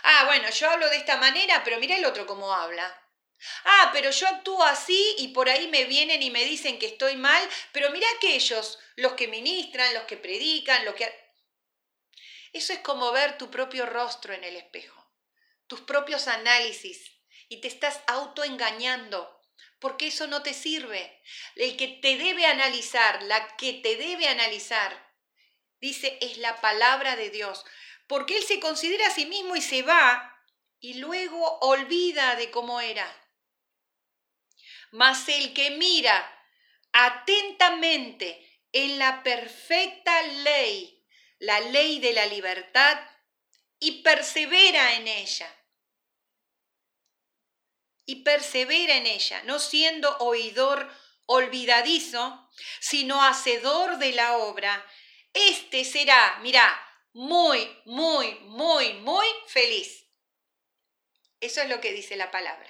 Ah, 0.03 0.25
bueno, 0.27 0.49
yo 0.51 0.71
hablo 0.71 0.89
de 0.89 0.97
esta 0.97 1.17
manera, 1.17 1.63
pero 1.65 1.79
mira 1.79 1.97
el 1.97 2.05
otro 2.05 2.27
cómo 2.27 2.53
habla. 2.53 3.03
Ah, 3.65 3.91
pero 3.93 4.11
yo 4.11 4.29
actúo 4.29 4.63
así 4.63 5.17
y 5.19 5.29
por 5.29 5.49
ahí 5.49 5.69
me 5.69 5.85
vienen 5.85 6.23
y 6.23 6.31
me 6.31 6.45
dicen 6.45 6.79
que 6.79 6.87
estoy 6.87 7.17
mal, 7.17 7.43
pero 7.73 7.91
mira 7.91 8.07
que 8.21 8.35
ellos, 8.35 8.79
los 8.97 9.13
que 9.15 9.29
ministran, 9.29 9.95
los 9.95 10.05
que 10.05 10.17
predican, 10.17 10.85
los 10.85 10.95
que... 10.95 11.13
Eso 12.53 12.73
es 12.73 12.81
como 12.81 13.13
ver 13.13 13.39
tu 13.39 13.51
propio 13.51 13.87
rostro 13.87 14.35
en 14.35 14.45
el 14.45 14.57
espejo, 14.57 15.11
tus 15.67 15.81
propios 15.81 16.29
análisis, 16.29 17.11
y 17.49 17.61
te 17.61 17.69
estás 17.69 18.01
autoengañando, 18.07 19.41
porque 19.81 20.07
eso 20.07 20.27
no 20.27 20.43
te 20.43 20.55
sirve. 20.55 21.21
El 21.57 21.77
que 21.77 21.89
te 21.89 22.17
debe 22.17 22.47
analizar, 22.47 23.23
la 23.25 23.57
que 23.57 23.75
te 23.75 23.97
debe 23.97 24.29
analizar, 24.29 25.11
dice, 25.81 26.19
es 26.21 26.39
la 26.39 26.61
palabra 26.61 27.17
de 27.17 27.31
Dios, 27.31 27.65
porque 28.07 28.37
Él 28.37 28.45
se 28.45 28.61
considera 28.61 29.07
a 29.09 29.15
sí 29.15 29.27
mismo 29.27 29.57
y 29.57 29.63
se 29.63 29.83
va 29.83 30.37
y 30.81 30.95
luego 30.95 31.59
olvida 31.61 32.37
de 32.37 32.51
cómo 32.51 32.81
era. 32.81 33.07
Mas 34.91 35.29
el 35.29 35.55
que 35.55 35.71
mira 35.71 36.27
atentamente 36.93 38.47
en 38.73 38.99
la 38.99 39.23
perfecta 39.23 40.23
ley, 40.23 41.05
la 41.39 41.61
ley 41.61 42.01
de 42.01 42.13
la 42.13 42.27
libertad, 42.27 42.99
y 43.79 44.03
persevera 44.03 44.95
en 44.95 45.09
ella. 45.09 45.57
Y 48.05 48.17
persevera 48.23 48.97
en 48.97 49.07
ella, 49.07 49.43
no 49.45 49.59
siendo 49.59 50.17
oidor 50.19 50.91
olvidadizo, 51.27 52.51
sino 52.81 53.23
hacedor 53.23 53.99
de 53.99 54.13
la 54.13 54.37
obra, 54.39 54.85
este 55.33 55.85
será, 55.85 56.39
mira, 56.43 56.69
muy, 57.13 57.81
muy, 57.85 58.35
muy, 58.41 58.95
muy 58.95 59.27
feliz. 59.47 60.07
Eso 61.41 61.63
es 61.63 61.69
lo 61.69 61.81
que 61.81 61.93
dice 61.93 62.17
la 62.17 62.31
palabra. 62.31 62.69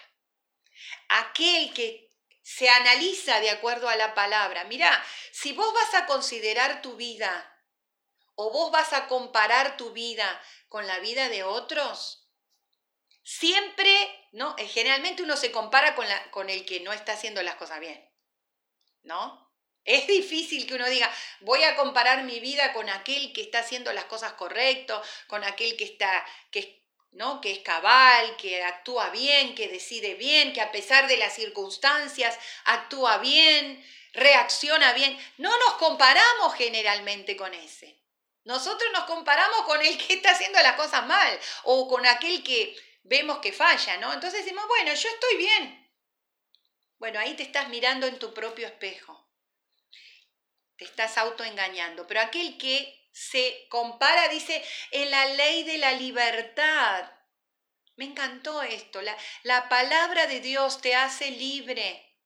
Aquel 1.08 1.72
que 1.72 2.09
se 2.56 2.68
analiza 2.68 3.38
de 3.40 3.50
acuerdo 3.50 3.88
a 3.88 3.94
la 3.94 4.12
palabra. 4.14 4.64
Mira, 4.64 4.90
si 5.30 5.52
vos 5.52 5.72
vas 5.72 5.94
a 5.94 6.06
considerar 6.06 6.82
tu 6.82 6.96
vida 6.96 7.56
o 8.34 8.50
vos 8.50 8.72
vas 8.72 8.92
a 8.92 9.06
comparar 9.06 9.76
tu 9.76 9.92
vida 9.92 10.42
con 10.68 10.86
la 10.88 10.98
vida 10.98 11.28
de 11.28 11.44
otros, 11.44 12.28
siempre, 13.22 13.94
¿no? 14.32 14.56
Eh, 14.58 14.66
generalmente 14.66 15.22
uno 15.22 15.36
se 15.36 15.52
compara 15.52 15.94
con, 15.94 16.08
la, 16.08 16.30
con 16.32 16.50
el 16.50 16.66
que 16.66 16.80
no 16.80 16.92
está 16.92 17.12
haciendo 17.12 17.40
las 17.42 17.54
cosas 17.54 17.78
bien, 17.78 18.04
¿no? 19.02 19.48
Es 19.84 20.08
difícil 20.08 20.66
que 20.66 20.74
uno 20.74 20.88
diga, 20.88 21.10
voy 21.40 21.62
a 21.62 21.76
comparar 21.76 22.24
mi 22.24 22.40
vida 22.40 22.72
con 22.72 22.90
aquel 22.90 23.32
que 23.32 23.42
está 23.42 23.60
haciendo 23.60 23.92
las 23.92 24.06
cosas 24.06 24.32
correcto, 24.32 25.00
con 25.28 25.44
aquel 25.44 25.76
que 25.76 25.84
está, 25.84 26.26
que, 26.50 26.79
¿no? 27.12 27.40
que 27.40 27.52
es 27.52 27.58
cabal, 27.60 28.36
que 28.36 28.62
actúa 28.62 29.10
bien, 29.10 29.54
que 29.54 29.68
decide 29.68 30.14
bien, 30.14 30.52
que 30.52 30.60
a 30.60 30.70
pesar 30.70 31.08
de 31.08 31.16
las 31.16 31.34
circunstancias 31.34 32.38
actúa 32.64 33.18
bien, 33.18 33.84
reacciona 34.12 34.92
bien. 34.92 35.18
No 35.38 35.50
nos 35.58 35.74
comparamos 35.74 36.54
generalmente 36.54 37.36
con 37.36 37.52
ese. 37.54 37.98
Nosotros 38.44 38.90
nos 38.92 39.04
comparamos 39.04 39.62
con 39.62 39.80
el 39.82 39.98
que 39.98 40.14
está 40.14 40.30
haciendo 40.30 40.60
las 40.62 40.76
cosas 40.76 41.06
mal 41.06 41.38
o 41.64 41.88
con 41.88 42.06
aquel 42.06 42.42
que 42.42 42.76
vemos 43.02 43.38
que 43.38 43.52
falla, 43.52 43.96
¿no? 43.98 44.12
Entonces 44.12 44.44
decimos, 44.44 44.66
bueno, 44.66 44.94
yo 44.94 45.08
estoy 45.08 45.36
bien. 45.36 45.80
Bueno, 46.98 47.18
ahí 47.18 47.34
te 47.34 47.42
estás 47.42 47.68
mirando 47.68 48.06
en 48.06 48.18
tu 48.18 48.32
propio 48.32 48.66
espejo. 48.66 49.28
Te 50.76 50.84
estás 50.84 51.18
autoengañando. 51.18 52.06
Pero 52.06 52.20
aquel 52.20 52.56
que 52.56 52.99
se 53.12 53.66
compara, 53.68 54.28
dice, 54.28 54.64
en 54.90 55.10
la 55.10 55.26
ley 55.26 55.64
de 55.64 55.78
la 55.78 55.92
libertad. 55.92 57.10
Me 57.96 58.04
encantó 58.04 58.62
esto. 58.62 59.02
La, 59.02 59.16
la 59.42 59.68
palabra 59.68 60.26
de 60.26 60.40
Dios 60.40 60.80
te 60.80 60.94
hace 60.94 61.30
libre. 61.30 62.16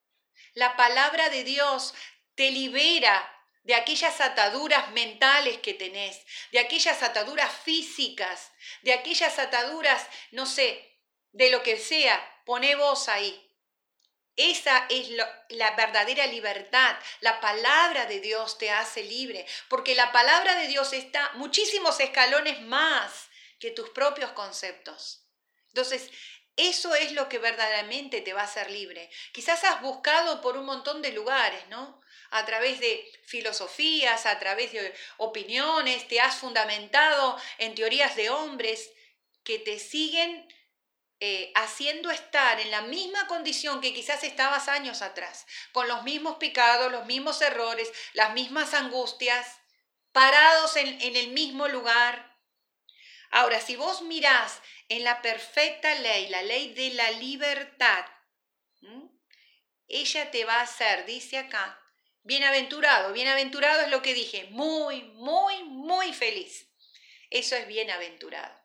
La 0.55 0.77
palabra 0.77 1.31
de 1.31 1.45
Dios 1.45 1.95
te 2.35 2.51
libera 2.51 3.31
de 3.65 3.75
aquellas 3.75 4.21
ataduras 4.21 4.91
mentales 4.93 5.59
que 5.59 5.75
tenés, 5.75 6.21
de 6.53 6.61
aquellas 6.61 7.03
ataduras 7.03 7.51
físicas, 7.51 8.53
de 8.83 8.93
aquellas 8.93 9.39
ataduras, 9.39 10.07
no 10.33 10.47
sé, 10.47 11.01
de 11.33 11.51
lo 11.51 11.63
que 11.63 11.79
sea, 11.79 12.43
pone 12.45 12.77
vos 12.77 13.09
ahí. 13.09 13.41
Esa 14.37 14.87
es 14.89 15.11
la 15.49 15.71
verdadera 15.77 16.27
libertad. 16.27 16.97
La 17.21 17.41
palabra 17.41 18.07
de 18.07 18.21
Dios 18.21 18.59
te 18.59 18.71
hace 18.71 19.05
libre, 19.05 19.47
porque 19.69 19.95
la 19.95 20.11
palabra 20.11 20.57
de 20.57 20.67
Dios 20.67 20.93
está 20.93 21.31
muchísimos 21.35 22.01
escalones 22.01 22.61
más 22.63 23.29
que 23.61 23.71
tus 23.71 23.91
propios 23.91 24.33
conceptos. 24.33 25.25
Entonces, 25.69 26.11
eso 26.57 26.95
es 26.95 27.13
lo 27.13 27.29
que 27.29 27.39
verdaderamente 27.39 28.21
te 28.21 28.33
va 28.33 28.43
a 28.43 28.45
hacer 28.45 28.71
libre. 28.71 29.11
Quizás 29.33 29.65
has 29.65 29.81
buscado 29.81 30.41
por 30.41 30.57
un 30.57 30.65
montón 30.65 31.03
de 31.03 31.13
lugares, 31.13 31.67
¿no? 31.69 32.01
A 32.31 32.45
través 32.45 32.79
de 32.81 33.13
filosofías, 33.25 34.27
a 34.27 34.39
través 34.39 34.73
de 34.73 34.95
opiniones, 35.17 36.07
te 36.07 36.21
has 36.21 36.37
fundamentado 36.37 37.37
en 37.59 37.75
teorías 37.75 38.15
de 38.15 38.31
hombres 38.31 38.91
que 39.43 39.59
te 39.59 39.79
siguen 39.79 40.49
eh, 41.21 41.53
haciendo 41.55 42.11
estar 42.11 42.61
en 42.61 42.71
la 42.71 42.83
misma 42.83 43.27
condición 43.27 43.81
que 43.81 43.95
quizás 43.95 44.25
estabas 44.25 44.69
años 44.69 45.03
atrás, 45.03 45.47
con 45.73 45.89
los 45.89 46.03
mismos 46.03 46.37
pecados, 46.37 46.93
los 46.93 47.07
mismos 47.07 47.41
errores, 47.41 47.91
las 48.13 48.35
mismas 48.35 48.75
angustias, 48.75 49.59
parados 50.13 50.77
en, 50.77 51.01
en 51.01 51.17
el 51.17 51.29
mismo 51.29 51.69
lugar. 51.69 52.37
Ahora, 53.31 53.61
si 53.61 53.77
vos 53.77 54.03
mirás 54.03 54.61
en 54.89 55.05
la 55.05 55.23
perfecta 55.23 55.95
ley, 55.97 56.29
la 56.29 56.43
ley 56.43 56.75
de 56.75 56.91
la 56.91 57.11
libertad, 57.13 58.05
ella 59.89 60.31
te 60.31 60.45
va 60.45 60.57
a 60.57 60.63
hacer, 60.63 61.07
dice 61.07 61.39
acá, 61.39 61.81
bienaventurado. 62.23 63.13
Bienaventurado 63.13 63.83
es 63.83 63.89
lo 63.89 64.03
que 64.03 64.15
dije, 64.15 64.49
muy, 64.51 65.03
muy, 65.03 65.63
muy 65.65 66.13
feliz. 66.13 66.69
Eso 67.31 67.57
es 67.57 67.67
bienaventurado. 67.67 68.64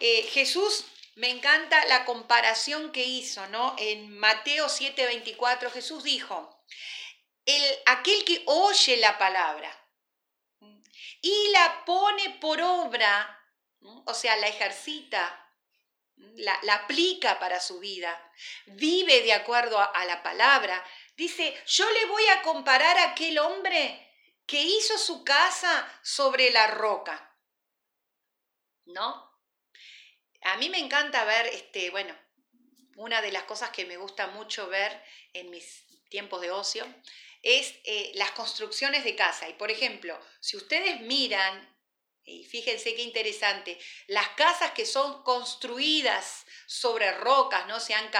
Eh, 0.00 0.22
Jesús, 0.32 0.86
me 1.16 1.28
encanta 1.28 1.84
la 1.86 2.06
comparación 2.06 2.92
que 2.92 3.04
hizo, 3.04 3.46
¿no? 3.48 3.74
En 3.78 4.18
Mateo 4.18 4.66
7:24 4.66 5.70
Jesús 5.70 6.02
dijo, 6.02 6.64
el, 7.44 7.78
aquel 7.86 8.24
que 8.24 8.42
oye 8.46 8.96
la 8.96 9.18
palabra 9.18 9.76
y 11.20 11.48
la 11.52 11.84
pone 11.84 12.38
por 12.40 12.60
obra, 12.62 13.38
o 14.06 14.14
sea, 14.14 14.36
la 14.36 14.48
ejercita, 14.48 15.48
la, 16.16 16.74
aplica 16.74 17.38
para 17.38 17.60
su 17.60 17.78
vida, 17.78 18.32
vive 18.66 19.20
de 19.22 19.32
acuerdo 19.32 19.78
a, 19.78 20.04
la 20.06 20.22
palabra. 20.22 20.82
Dice, 21.16 21.62
yo 21.66 21.90
le 21.90 22.06
voy 22.06 22.26
a 22.28 22.42
comparar 22.42 22.96
a 22.96 23.10
aquel 23.10 23.38
hombre 23.38 24.08
que 24.46 24.62
hizo 24.62 24.96
su 24.96 25.22
casa 25.24 26.00
sobre 26.02 26.50
la 26.50 26.68
roca. 26.68 27.36
¿No? 28.86 29.29
A 30.42 30.56
mí 30.56 30.68
me 30.68 30.78
encanta 30.78 31.24
ver, 31.24 31.46
este, 31.48 31.90
bueno, 31.90 32.16
una 32.96 33.22
de 33.22 33.32
las 33.32 33.44
cosas 33.44 33.70
que 33.70 33.86
me 33.86 33.96
gusta 33.96 34.28
mucho 34.28 34.68
ver 34.68 35.02
en 35.32 35.50
mis 35.50 35.84
tiempos 36.08 36.40
de 36.40 36.50
ocio 36.50 36.86
es 37.42 37.74
eh, 37.84 38.12
las 38.14 38.32
construcciones 38.32 39.04
de 39.04 39.16
casa. 39.16 39.48
Y 39.48 39.54
por 39.54 39.70
ejemplo, 39.70 40.18
si 40.40 40.56
ustedes 40.56 41.00
miran 41.00 41.68
y 42.24 42.44
fíjense 42.44 42.94
qué 42.94 43.02
interesante, 43.02 43.78
las 44.06 44.28
casas 44.30 44.72
que 44.72 44.86
son 44.86 45.22
construidas 45.22 46.44
sobre 46.66 47.10
rocas, 47.12 47.66
¿no? 47.66 47.80
Se 47.80 47.94
han 47.94 48.10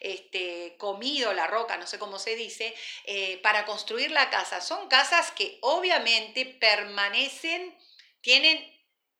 este, 0.00 0.76
comido 0.78 1.34
la 1.34 1.46
roca, 1.46 1.76
no 1.76 1.86
sé 1.86 1.98
cómo 1.98 2.18
se 2.18 2.34
dice, 2.34 2.74
eh, 3.04 3.38
para 3.38 3.66
construir 3.66 4.10
la 4.10 4.30
casa. 4.30 4.60
Son 4.60 4.88
casas 4.88 5.32
que 5.32 5.58
obviamente 5.60 6.46
permanecen, 6.46 7.76
tienen 8.20 8.77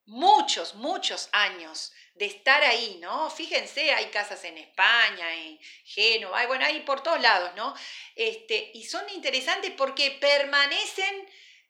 muchos, 0.09 0.75
muchos 0.75 1.29
años 1.33 1.93
de 2.15 2.27
estar 2.27 2.63
ahí, 2.65 2.99
¿no? 3.01 3.31
Fíjense, 3.31 3.93
hay 3.93 4.07
casas 4.07 4.43
en 4.45 4.59
España, 4.59 5.35
en 5.35 5.59
Génova, 5.85 6.45
bueno, 6.47 6.65
hay 6.65 6.81
por 6.81 7.03
todos 7.03 7.21
lados, 7.21 7.53
¿no? 7.55 7.75
Este, 8.17 8.73
y 8.75 8.85
son 8.85 9.09
interesantes 9.11 9.71
porque 9.77 10.11
permanecen 10.21 11.29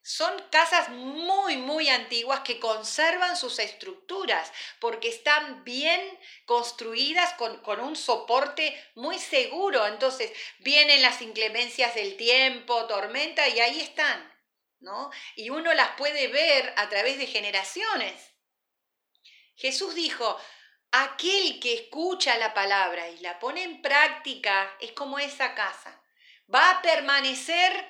son 0.08 0.42
casas 0.50 0.88
muy, 0.88 1.58
muy 1.58 1.90
antiguas 1.90 2.40
que 2.40 2.58
conservan 2.58 3.36
sus 3.36 3.58
estructuras 3.58 4.50
porque 4.80 5.08
están 5.08 5.64
bien 5.64 6.00
construidas 6.46 7.34
con, 7.34 7.80
un 7.80 7.94
soporte 7.94 8.74
muy 8.94 9.18
seguro. 9.18 9.86
Entonces 9.86 10.32
vienen 10.60 11.02
las 11.02 11.20
inclemencias 11.20 11.94
del 11.94 12.16
tiempo, 12.16 12.86
tormenta 12.86 13.48
y 13.48 13.60
ahí 13.60 13.80
están, 13.80 14.32
¿no? 14.80 15.10
Y 15.36 15.50
uno 15.50 15.72
las 15.74 15.90
puede 15.96 16.28
ver 16.28 16.72
a 16.76 16.88
través 16.88 17.18
de 17.18 17.26
generaciones. 17.26 18.32
Jesús 19.56 19.94
dijo, 19.94 20.38
aquel 20.92 21.60
que 21.60 21.74
escucha 21.74 22.38
la 22.38 22.54
palabra 22.54 23.08
y 23.10 23.18
la 23.18 23.38
pone 23.38 23.62
en 23.62 23.82
práctica 23.82 24.72
es 24.80 24.92
como 24.92 25.18
esa 25.18 25.54
casa. 25.54 26.02
Va 26.52 26.70
a 26.70 26.82
permanecer 26.82 27.88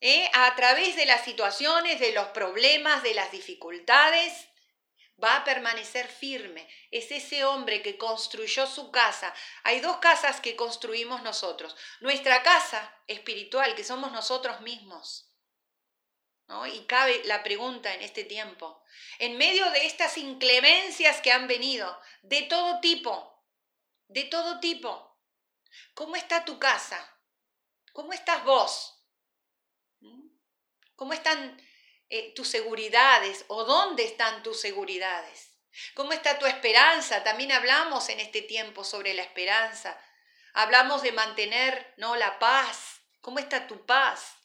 ¿eh? 0.00 0.30
a 0.32 0.54
través 0.54 0.96
de 0.96 1.06
las 1.06 1.24
situaciones, 1.24 2.00
de 2.00 2.12
los 2.12 2.28
problemas, 2.28 3.02
de 3.02 3.14
las 3.14 3.32
dificultades, 3.32 4.48
va 5.22 5.36
a 5.36 5.44
permanecer 5.44 6.08
firme. 6.08 6.68
Es 6.90 7.10
ese 7.10 7.44
hombre 7.44 7.82
que 7.82 7.98
construyó 7.98 8.66
su 8.66 8.90
casa. 8.90 9.32
Hay 9.64 9.80
dos 9.80 9.98
casas 9.98 10.40
que 10.40 10.56
construimos 10.56 11.22
nosotros. 11.22 11.76
Nuestra 12.00 12.42
casa 12.42 12.94
espiritual, 13.06 13.74
que 13.74 13.84
somos 13.84 14.12
nosotros 14.12 14.60
mismos. 14.62 15.29
Y 16.72 16.84
cabe 16.86 17.22
la 17.24 17.42
pregunta 17.42 17.94
en 17.94 18.02
este 18.02 18.24
tiempo. 18.24 18.82
En 19.18 19.38
medio 19.38 19.70
de 19.70 19.86
estas 19.86 20.18
inclemencias 20.18 21.20
que 21.20 21.30
han 21.32 21.46
venido, 21.46 21.98
de 22.22 22.42
todo 22.42 22.80
tipo, 22.80 23.44
de 24.08 24.24
todo 24.24 24.58
tipo, 24.58 25.16
¿cómo 25.94 26.16
está 26.16 26.44
tu 26.44 26.58
casa? 26.58 26.98
¿Cómo 27.92 28.12
estás 28.12 28.44
vos? 28.44 28.96
¿Cómo 30.96 31.12
están 31.12 31.60
eh, 32.08 32.34
tus 32.34 32.48
seguridades 32.48 33.44
o 33.48 33.64
dónde 33.64 34.04
están 34.04 34.42
tus 34.42 34.60
seguridades? 34.60 35.56
¿Cómo 35.94 36.12
está 36.12 36.38
tu 36.38 36.46
esperanza? 36.46 37.22
También 37.22 37.52
hablamos 37.52 38.08
en 38.08 38.18
este 38.18 38.42
tiempo 38.42 38.82
sobre 38.82 39.14
la 39.14 39.22
esperanza. 39.22 39.98
Hablamos 40.52 41.02
de 41.02 41.12
mantener 41.12 41.94
¿no? 41.96 42.16
la 42.16 42.40
paz. 42.40 43.00
¿Cómo 43.20 43.38
está 43.38 43.68
tu 43.68 43.86
paz? 43.86 44.39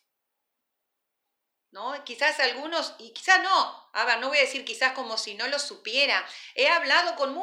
Quizás 2.06 2.40
algunos, 2.40 2.94
y 3.00 3.12
quizás 3.12 3.42
no, 3.42 3.90
no 4.20 4.28
voy 4.30 4.38
a 4.38 4.42
decir 4.42 4.64
quizás 4.64 4.94
como 4.94 5.18
si 5.18 5.34
no 5.34 5.48
lo 5.48 5.60
supiera. 5.60 6.26
He 6.56 6.70
hablado 6.70 7.16
con, 7.16 7.36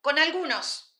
con 0.00 0.18
algunos 0.18 0.96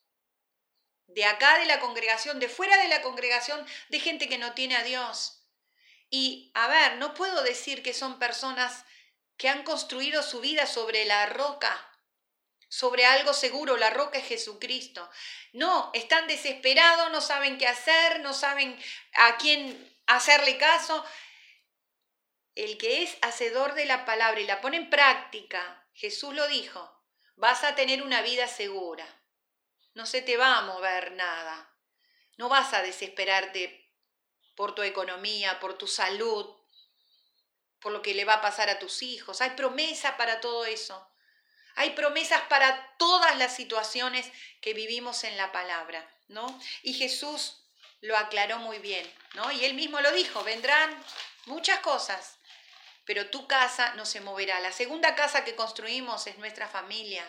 de 1.09 1.25
acá 1.25 1.59
de 1.59 1.67
la 1.67 1.81
congregación, 1.81 2.39
de 2.39 2.49
fuera 2.49 2.77
de 2.77 2.89
la 2.89 3.03
congregación, 3.03 3.67
de 3.89 3.99
gente 3.99 4.29
que 4.29 4.39
no 4.39 4.53
tiene 4.53 4.77
a 4.77 4.85
Dios. 4.85 5.43
Y, 6.11 6.53
a 6.55 6.69
ver, 6.69 6.97
no 6.99 7.15
puedo 7.15 7.43
decir 7.43 7.83
que 7.83 7.95
son 7.95 8.19
personas 8.19 8.85
que 9.37 9.49
han 9.49 9.63
construido 9.63 10.23
su 10.23 10.41
vida 10.41 10.67
sobre 10.67 11.05
la 11.05 11.27
roca, 11.27 11.85
sobre 12.69 13.07
algo 13.07 13.33
seguro, 13.33 13.77
la 13.77 13.91
roca 13.91 14.19
es 14.19 14.29
Jesucristo. 14.29 15.09
No, 15.53 15.91
están 15.95 16.27
desesperados, 16.27 17.11
no 17.11 17.21
saben 17.21 17.57
qué 17.57 17.67
hacer, 17.67 18.21
no 18.21 18.35
saben 18.35 18.79
a 19.15 19.39
quién 19.39 19.97
hacerle 20.07 20.59
caso. 20.59 21.05
El 22.59 22.77
que 22.77 23.05
es 23.05 23.17
hacedor 23.23 23.75
de 23.75 23.85
la 23.85 24.05
palabra 24.05 24.41
y 24.41 24.45
la 24.45 24.61
pone 24.61 24.79
en 24.79 24.91
práctica, 24.91 25.87
Jesús 25.95 26.35
lo 26.35 26.49
dijo, 26.49 26.93
vas 27.37 27.63
a 27.63 27.77
tener 27.77 28.03
una 28.03 28.21
vida 28.21 28.49
segura. 28.49 29.07
No 29.95 30.07
se 30.07 30.23
te 30.23 30.37
va 30.37 30.59
a 30.59 30.63
mover 30.63 31.13
nada. 31.13 31.73
No 32.37 32.49
vas 32.49 32.75
a 32.75 32.83
desesperarte 32.83 33.89
por 34.57 34.75
tu 34.75 34.83
economía, 34.83 35.61
por 35.61 35.79
tu 35.79 35.87
salud, 35.87 36.53
por 37.79 37.93
lo 37.93 38.03
que 38.03 38.15
le 38.15 38.25
va 38.25 38.35
a 38.35 38.41
pasar 38.41 38.69
a 38.69 38.81
tus 38.81 39.05
hijos. 39.05 39.41
Hay 39.41 39.51
promesa 39.51 40.17
para 40.17 40.41
todo 40.41 40.65
eso. 40.65 41.09
Hay 41.77 41.91
promesas 41.91 42.43
para 42.49 42.97
todas 42.97 43.39
las 43.39 43.55
situaciones 43.55 44.29
que 44.61 44.75
vivimos 44.75 45.23
en 45.23 45.37
la 45.37 45.53
palabra, 45.53 46.05
¿no? 46.27 46.61
Y 46.83 46.95
Jesús 46.95 47.63
lo 48.01 48.17
aclaró 48.17 48.59
muy 48.59 48.81
bien, 48.81 49.09
¿no? 49.35 49.53
Y 49.53 49.65
él 49.65 49.75
mismo 49.75 50.01
lo 50.01 50.11
dijo, 50.11 50.43
vendrán 50.43 50.91
muchas 51.47 51.79
cosas, 51.79 52.38
pero 53.09 53.31
tu 53.31 53.49
casa 53.49 53.95
no 53.95 54.05
se 54.05 54.21
moverá. 54.21 54.61
La 54.61 54.71
segunda 54.71 55.15
casa 55.15 55.43
que 55.43 55.57
construimos 55.57 56.27
es 56.27 56.37
nuestra 56.37 56.69
familia. 56.69 57.25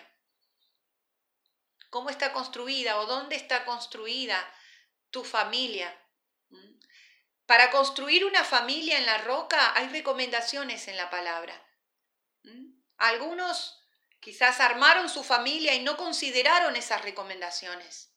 ¿Cómo 1.89 2.09
está 2.09 2.33
construida 2.33 2.99
o 2.99 3.05
dónde 3.05 3.37
está 3.37 3.63
construida 3.63 4.37
tu 5.09 5.23
familia? 5.23 5.89
Para 7.45 7.71
construir 7.71 8.25
una 8.25 8.43
familia 8.43 8.97
en 8.97 9.05
la 9.05 9.19
roca 9.19 9.73
hay 9.77 9.87
recomendaciones 9.87 10.89
en 10.89 10.97
la 10.97 11.09
palabra. 11.09 11.55
¿Mm? 12.43 12.73
Algunos 12.97 13.77
Quizás 14.19 14.59
armaron 14.59 15.07
su 15.07 15.23
familia 15.23 15.73
y 15.75 15.79
no 15.81 15.95
consideraron 15.95 16.75
esas 16.75 17.03
recomendaciones. 17.03 18.13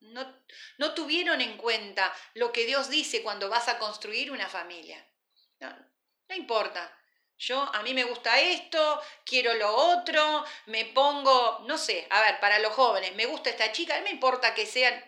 No, 0.00 0.44
no 0.78 0.94
tuvieron 0.94 1.40
en 1.40 1.56
cuenta 1.58 2.12
lo 2.34 2.50
que 2.50 2.66
Dios 2.66 2.88
dice 2.88 3.22
cuando 3.22 3.48
vas 3.48 3.68
a 3.68 3.78
construir 3.78 4.32
una 4.32 4.48
familia. 4.48 5.08
No 6.28 6.36
importa. 6.36 6.94
Yo, 7.38 7.60
a 7.72 7.82
mí 7.82 7.94
me 7.94 8.02
gusta 8.04 8.40
esto, 8.40 9.00
quiero 9.24 9.54
lo 9.54 9.72
otro, 9.72 10.44
me 10.66 10.86
pongo, 10.86 11.64
no 11.68 11.78
sé, 11.78 12.06
a 12.10 12.20
ver, 12.22 12.40
para 12.40 12.58
los 12.58 12.72
jóvenes, 12.72 13.14
me 13.14 13.26
gusta 13.26 13.50
esta 13.50 13.70
chica, 13.70 13.96
no 13.96 14.04
me 14.04 14.10
importa 14.10 14.54
que 14.54 14.66
sean, 14.66 15.04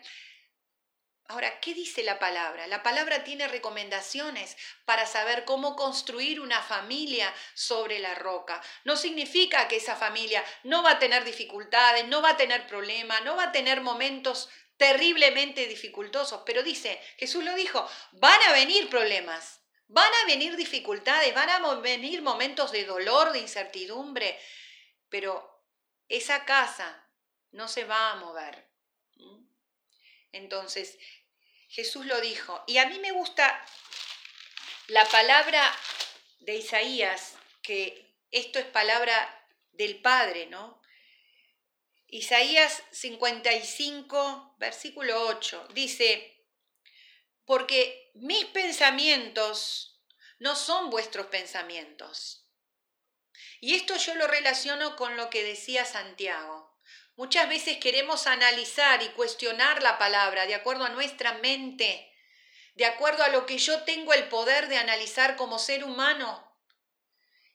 Ahora, 1.31 1.61
¿qué 1.61 1.73
dice 1.73 2.03
la 2.03 2.19
palabra? 2.19 2.67
La 2.67 2.83
palabra 2.83 3.23
tiene 3.23 3.47
recomendaciones 3.47 4.57
para 4.83 5.05
saber 5.05 5.45
cómo 5.45 5.77
construir 5.77 6.41
una 6.41 6.61
familia 6.61 7.33
sobre 7.53 7.99
la 7.99 8.15
roca. 8.15 8.61
No 8.83 8.97
significa 8.97 9.69
que 9.69 9.77
esa 9.77 9.95
familia 9.95 10.43
no 10.63 10.83
va 10.83 10.91
a 10.91 10.99
tener 10.99 11.23
dificultades, 11.23 12.05
no 12.07 12.21
va 12.21 12.31
a 12.31 12.37
tener 12.37 12.67
problemas, 12.67 13.23
no 13.23 13.37
va 13.37 13.43
a 13.43 13.51
tener 13.53 13.79
momentos 13.79 14.49
terriblemente 14.75 15.67
dificultosos, 15.67 16.41
pero 16.45 16.63
dice, 16.63 17.01
Jesús 17.17 17.45
lo 17.45 17.55
dijo, 17.55 17.89
van 18.11 18.41
a 18.49 18.51
venir 18.51 18.89
problemas, 18.89 19.60
van 19.91 20.11
a 20.23 20.25
venir 20.25 20.55
dificultades, 20.55 21.33
van 21.35 21.49
a 21.49 21.75
venir 21.75 22.21
momentos 22.21 22.71
de 22.71 22.85
dolor, 22.85 23.33
de 23.33 23.39
incertidumbre, 23.39 24.39
pero 25.09 25.65
esa 26.07 26.45
casa 26.45 27.09
no 27.51 27.67
se 27.67 27.83
va 27.83 28.11
a 28.11 28.15
mover. 28.15 28.69
Entonces, 30.31 30.97
Jesús 31.67 32.05
lo 32.05 32.21
dijo. 32.21 32.63
Y 32.67 32.77
a 32.77 32.87
mí 32.87 32.99
me 32.99 33.11
gusta 33.11 33.65
la 34.87 35.03
palabra 35.05 35.61
de 36.39 36.55
Isaías, 36.55 37.35
que 37.61 38.15
esto 38.31 38.59
es 38.59 38.65
palabra 38.65 39.45
del 39.73 40.01
Padre, 40.01 40.47
¿no? 40.47 40.81
Isaías 42.07 42.81
55, 42.91 44.55
versículo 44.57 45.27
8, 45.27 45.67
dice, 45.73 46.45
porque 47.45 48.00
mis 48.15 48.45
pensamientos 48.45 50.01
no 50.39 50.55
son 50.55 50.89
vuestros 50.89 51.27
pensamientos. 51.27 52.47
Y 53.59 53.75
esto 53.75 53.95
yo 53.97 54.15
lo 54.15 54.27
relaciono 54.27 54.95
con 54.95 55.17
lo 55.17 55.29
que 55.29 55.43
decía 55.43 55.85
Santiago. 55.85 56.79
Muchas 57.15 57.47
veces 57.47 57.77
queremos 57.77 58.25
analizar 58.25 59.03
y 59.03 59.09
cuestionar 59.09 59.83
la 59.83 59.97
palabra 59.99 60.47
de 60.47 60.55
acuerdo 60.55 60.85
a 60.85 60.89
nuestra 60.89 61.33
mente, 61.33 62.11
de 62.73 62.85
acuerdo 62.85 63.23
a 63.23 63.29
lo 63.29 63.45
que 63.45 63.59
yo 63.59 63.83
tengo 63.83 64.13
el 64.13 64.29
poder 64.29 64.67
de 64.67 64.77
analizar 64.77 65.35
como 65.35 65.59
ser 65.59 65.83
humano. 65.83 66.57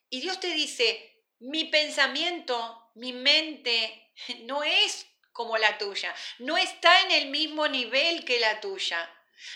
Y 0.09 0.21
Dios 0.21 0.38
te 0.38 0.55
dice, 0.55 1.25
mi 1.40 1.64
pensamiento, 1.64 2.92
mi 2.95 3.12
mente 3.12 4.12
no 4.45 4.62
es 4.62 5.07
como 5.33 5.59
la 5.59 5.77
tuya, 5.77 6.14
no 6.38 6.57
está 6.57 7.03
en 7.03 7.11
el 7.11 7.31
mismo 7.31 7.66
nivel 7.69 8.25
que 8.25 8.38
la 8.40 8.61
tuya, 8.61 9.11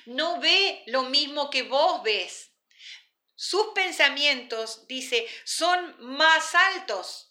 no 0.07 0.41
ve 0.41 0.83
lo 0.87 1.05
mismo 1.05 1.51
que 1.51 1.63
vos 1.63 2.03
ves. 2.03 2.51
Sus 3.35 3.69
pensamientos, 3.75 4.87
dice, 4.87 5.27
son 5.45 5.97
más 5.99 6.55
altos 6.55 7.31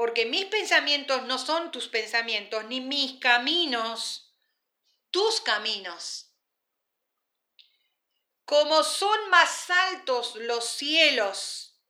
porque 0.00 0.24
mis 0.24 0.46
pensamientos 0.46 1.24
no 1.24 1.36
son 1.36 1.70
tus 1.70 1.86
pensamientos, 1.86 2.64
ni 2.64 2.80
mis 2.80 3.20
caminos, 3.20 4.34
tus 5.10 5.42
caminos. 5.42 6.32
Como 8.46 8.82
son 8.82 9.28
más 9.28 9.68
altos 9.68 10.36
los 10.36 10.64
cielos, 10.64 11.82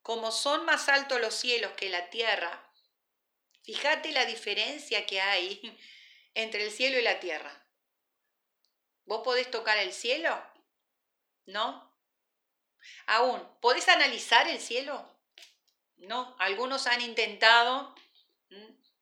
como 0.00 0.32
son 0.32 0.64
más 0.64 0.88
altos 0.88 1.20
los 1.20 1.34
cielos 1.34 1.72
que 1.72 1.90
la 1.90 2.08
tierra, 2.08 2.72
fíjate 3.64 4.12
la 4.12 4.24
diferencia 4.24 5.04
que 5.04 5.20
hay 5.20 5.60
entre 6.32 6.64
el 6.64 6.72
cielo 6.72 6.98
y 6.98 7.02
la 7.02 7.20
tierra. 7.20 7.65
¿Vos 9.06 9.22
podés 9.24 9.50
tocar 9.50 9.78
el 9.78 9.92
cielo? 9.92 10.40
¿No? 11.46 11.96
Aún, 13.06 13.42
¿podés 13.60 13.88
analizar 13.88 14.48
el 14.48 14.60
cielo? 14.60 15.16
¿no? 15.98 16.36
Algunos 16.38 16.86
han 16.86 17.00
intentado 17.00 17.94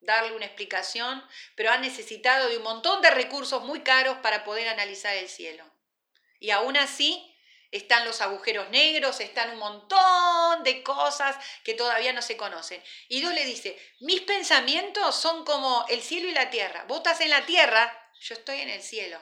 darle 0.01 0.37
una 0.37 0.47
explicación, 0.47 1.27
pero 1.55 1.71
han 1.71 1.81
necesitado 1.81 2.49
de 2.49 2.59
un 2.59 2.63
montón 2.63 3.01
de 3.03 3.11
recursos 3.11 3.63
muy 3.63 3.81
caros 3.81 4.19
para 4.19 4.45
poder 4.45 4.69
analizar 4.69 5.17
el 5.17 5.29
cielo. 5.29 5.65
Y 6.41 6.51
aún 6.51 6.77
así 6.77 7.31
están 7.71 8.05
los 8.05 8.21
agujeros 8.21 8.69
negros, 8.71 9.21
están 9.21 9.51
un 9.51 9.59
montón 9.59 10.63
de 10.63 10.83
cosas 10.83 11.37
que 11.65 11.75
todavía 11.75 12.13
no 12.13 12.23
se 12.23 12.37
conocen. 12.37 12.83
Y 13.09 13.21
Dios 13.21 13.35
le 13.35 13.45
dice, 13.45 13.79
mis 14.01 14.21
pensamientos 14.21 15.17
son 15.17 15.45
como 15.45 15.85
el 15.89 16.03
cielo 16.03 16.29
y 16.29 16.33
la 16.33 16.51
tierra. 16.51 16.85
Vos 16.87 16.99
estás 16.99 17.21
en 17.23 17.31
la 17.31 17.47
tierra, 17.47 18.11
yo 18.21 18.35
estoy 18.35 18.61
en 18.61 18.69
el 18.69 18.83
cielo. 18.83 19.19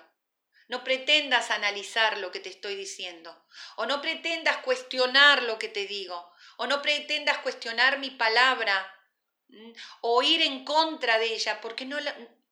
No 0.72 0.84
pretendas 0.84 1.50
analizar 1.50 2.16
lo 2.16 2.32
que 2.32 2.40
te 2.40 2.48
estoy 2.48 2.76
diciendo 2.76 3.44
o 3.76 3.84
no 3.84 4.00
pretendas 4.00 4.56
cuestionar 4.68 5.42
lo 5.42 5.58
que 5.58 5.68
te 5.68 5.86
digo 5.86 6.32
o 6.56 6.66
no 6.66 6.80
pretendas 6.80 7.36
cuestionar 7.38 7.98
mi 7.98 8.08
palabra 8.08 8.74
o 10.00 10.22
ir 10.22 10.40
en 10.40 10.64
contra 10.64 11.18
de 11.18 11.34
ella, 11.34 11.60
porque 11.60 11.84
no, 11.84 11.98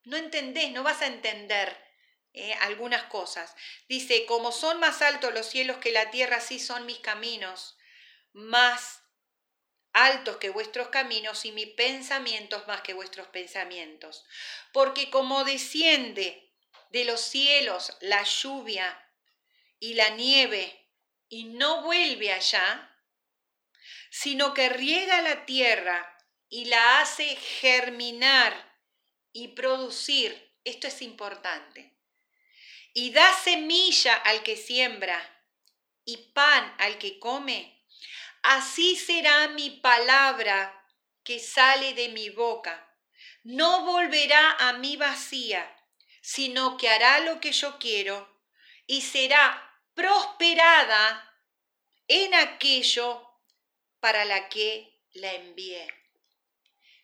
no 0.05 0.17
entendés, 0.19 0.71
no 0.73 0.83
vas 0.83 1.01
a 1.01 1.07
entender 1.07 1.75
eh, 2.35 2.53
algunas 2.61 3.05
cosas. 3.05 3.57
Dice, 3.89 4.27
como 4.27 4.53
son 4.53 4.81
más 4.81 5.01
altos 5.01 5.33
los 5.33 5.47
cielos 5.47 5.79
que 5.79 5.91
la 5.91 6.11
tierra, 6.11 6.37
así 6.37 6.59
son 6.59 6.85
mis 6.85 6.99
caminos, 6.99 7.79
más 8.35 9.01
altos 9.95 10.37
que 10.37 10.51
vuestros 10.51 10.89
caminos 10.89 11.47
y 11.47 11.53
mis 11.53 11.69
pensamientos 11.69 12.67
más 12.67 12.83
que 12.83 12.93
vuestros 12.93 13.29
pensamientos. 13.29 14.27
Porque 14.75 15.09
como 15.09 15.45
desciende 15.45 16.50
de 16.90 17.05
los 17.05 17.20
cielos 17.20 17.96
la 18.00 18.22
lluvia 18.22 19.07
y 19.79 19.94
la 19.94 20.11
nieve 20.11 20.88
y 21.29 21.44
no 21.44 21.83
vuelve 21.83 22.33
allá, 22.33 22.96
sino 24.11 24.53
que 24.53 24.68
riega 24.68 25.22
la 25.22 25.46
tierra 25.46 26.18
y 26.48 26.66
la 26.66 27.00
hace 27.00 27.37
germinar 27.37 28.79
y 29.33 29.48
producir. 29.48 30.50
Esto 30.64 30.88
es 30.88 31.00
importante. 31.00 31.96
Y 32.92 33.12
da 33.12 33.33
semilla 33.38 34.14
al 34.14 34.42
que 34.42 34.57
siembra 34.57 35.18
y 36.05 36.16
pan 36.35 36.74
al 36.79 36.98
que 36.98 37.18
come. 37.18 37.87
Así 38.42 38.96
será 38.96 39.48
mi 39.48 39.70
palabra 39.70 40.76
que 41.22 41.38
sale 41.38 41.94
de 41.94 42.09
mi 42.09 42.31
boca. 42.31 42.87
No 43.44 43.85
volverá 43.85 44.57
a 44.59 44.72
mí 44.74 44.96
vacía, 44.96 45.80
sino 46.21 46.77
que 46.77 46.89
hará 46.89 47.21
lo 47.21 47.41
que 47.41 47.53
yo 47.53 47.79
quiero 47.79 48.29
y 48.87 49.03
será 49.03 49.79
prosperada 49.95 51.27
en 52.09 52.35
aquello 52.35 53.27
para 54.01 54.25
la 54.25 54.49
que 54.49 55.01
la 55.13 55.33
envié. 55.33 55.87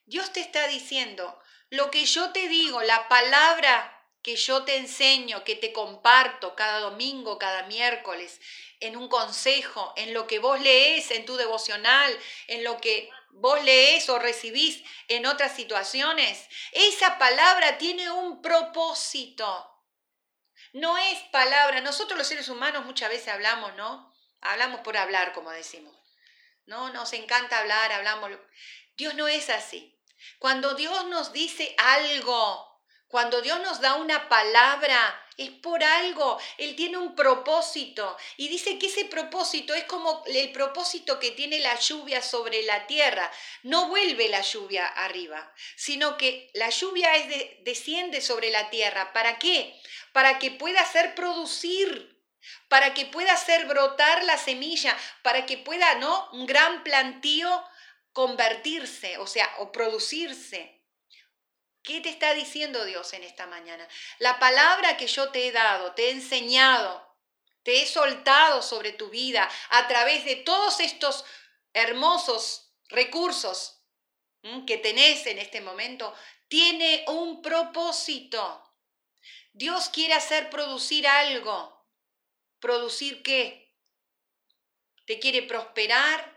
Dios 0.05 0.33
te 0.33 0.41
está 0.41 0.67
diciendo, 0.69 1.39
lo 1.71 1.91
que 1.91 2.05
yo 2.05 2.33
te 2.33 2.49
digo, 2.49 2.83
la 2.83 3.09
palabra 3.09 3.93
que 4.23 4.37
yo 4.37 4.65
te 4.65 4.77
enseño, 4.77 5.45
que 5.45 5.55
te 5.55 5.73
comparto 5.73 6.57
cada 6.57 6.81
domingo, 6.81 7.39
cada 7.39 7.63
miércoles, 7.65 8.41
en 8.81 8.97
un 8.97 9.09
consejo, 9.09 9.93
en 9.97 10.15
lo 10.15 10.27
que 10.27 10.41
vos 10.41 10.61
lees 10.61 11.11
en 11.13 11.25
tu 11.25 11.37
devocional, 11.37 12.19
en 12.49 12.65
lo 12.65 12.81
que 12.81 13.09
vos 13.31 13.63
lees 13.65 14.09
o 14.09 14.19
recibís 14.19 14.83
en 15.09 15.27
otras 15.27 15.55
situaciones, 15.55 16.49
esa 16.73 17.19
palabra 17.19 17.79
tiene 17.79 18.11
un 18.11 18.43
propósito. 18.43 19.73
No 20.73 20.99
es 20.99 21.19
palabra, 21.33 21.81
nosotros 21.81 22.19
los 22.19 22.27
seres 22.27 22.49
humanos 22.49 22.85
muchas 22.85 23.09
veces 23.09 23.29
hablamos, 23.29 23.75
¿no? 23.77 24.13
Hablamos 24.41 24.81
por 24.81 24.97
hablar, 24.97 25.33
como 25.33 25.51
decimos. 25.51 25.97
¿no? 26.67 26.91
Nos 26.93 27.13
encanta 27.13 27.59
hablar, 27.59 27.93
hablamos. 27.93 28.31
Dios 28.97 29.15
no 29.15 29.29
es 29.29 29.49
así. 29.51 29.99
Cuando 30.39 30.75
Dios 30.75 31.07
nos 31.07 31.33
dice 31.33 31.75
algo, 31.79 32.83
cuando 33.09 33.41
Dios 33.41 33.61
nos 33.61 33.81
da 33.81 33.95
una 33.95 34.29
palabra, 34.29 35.26
es 35.37 35.51
por 35.51 35.83
algo. 35.83 36.39
Él 36.59 36.75
tiene 36.77 36.97
un 36.97 37.15
propósito. 37.15 38.17
Y 38.37 38.49
dice 38.49 38.79
que 38.79 38.87
ese 38.87 39.05
propósito 39.05 39.75
es 39.75 39.85
como 39.85 40.25
el 40.27 40.53
propósito 40.53 41.19
que 41.19 41.33
tiene 41.33 41.61
la 41.61 41.79
lluvia 41.79 42.23
sobre 42.23 42.63
la 42.63 42.87
tierra. 42.87 43.31
No 43.63 43.89
vuelve 43.89 44.29
la 44.29 44.41
lluvia 44.41 44.87
arriba, 44.87 45.53
sino 45.77 46.17
que 46.17 46.51
la 46.55 46.71
lluvia 46.71 47.15
es 47.17 47.65
desciende 47.65 48.21
sobre 48.21 48.51
la 48.51 48.71
tierra. 48.71 49.13
¿Para 49.13 49.39
qué? 49.39 49.79
Para 50.13 50.39
que 50.39 50.51
pueda 50.51 50.81
hacer 50.81 51.15
producir 51.15 52.17
para 52.69 52.95
que 52.95 53.07
pueda 53.07 53.33
hacer 53.33 53.67
brotar 53.67 54.23
la 54.25 54.39
semilla, 54.39 54.97
para 55.23 55.47
que 55.47 55.59
pueda, 55.59 55.97
¿no? 55.97 56.31
Un 56.33 56.47
gran 56.47 56.85
plantío 56.85 57.65
convertirse, 58.13 59.19
o 59.19 59.27
sea, 59.27 59.53
o 59.59 59.73
producirse. 59.73 60.76
¿Qué 61.87 62.01
te 62.01 62.09
está 62.09 62.35
diciendo 62.35 62.85
Dios 62.85 63.13
en 63.13 63.23
esta 63.23 63.47
mañana? 63.47 63.87
La 64.19 64.41
palabra 64.41 64.97
que 64.97 65.07
yo 65.07 65.31
te 65.31 65.47
he 65.47 65.53
dado, 65.53 65.93
te 65.93 66.09
he 66.09 66.11
enseñado, 66.11 67.17
te 67.63 67.81
he 67.81 67.87
soltado 67.87 68.61
sobre 68.61 68.91
tu 68.91 69.09
vida 69.09 69.49
a 69.71 69.87
través 69.87 70.25
de 70.25 70.35
todos 70.35 70.81
estos 70.81 71.25
hermosos 71.73 72.73
recursos 72.89 73.85
que 74.67 74.79
tenés 74.79 75.29
en 75.29 75.39
este 75.39 75.61
momento 75.61 76.13
tiene 76.49 77.05
un 77.07 77.41
propósito. 77.41 78.75
Dios 79.53 79.89
quiere 79.89 80.15
hacer 80.15 80.51
producir 80.51 81.07
algo. 81.07 81.87
¿Producir 82.59 83.23
qué? 83.23 83.73
Te 85.05 85.21
quiere 85.21 85.43
prosperar 85.43 86.36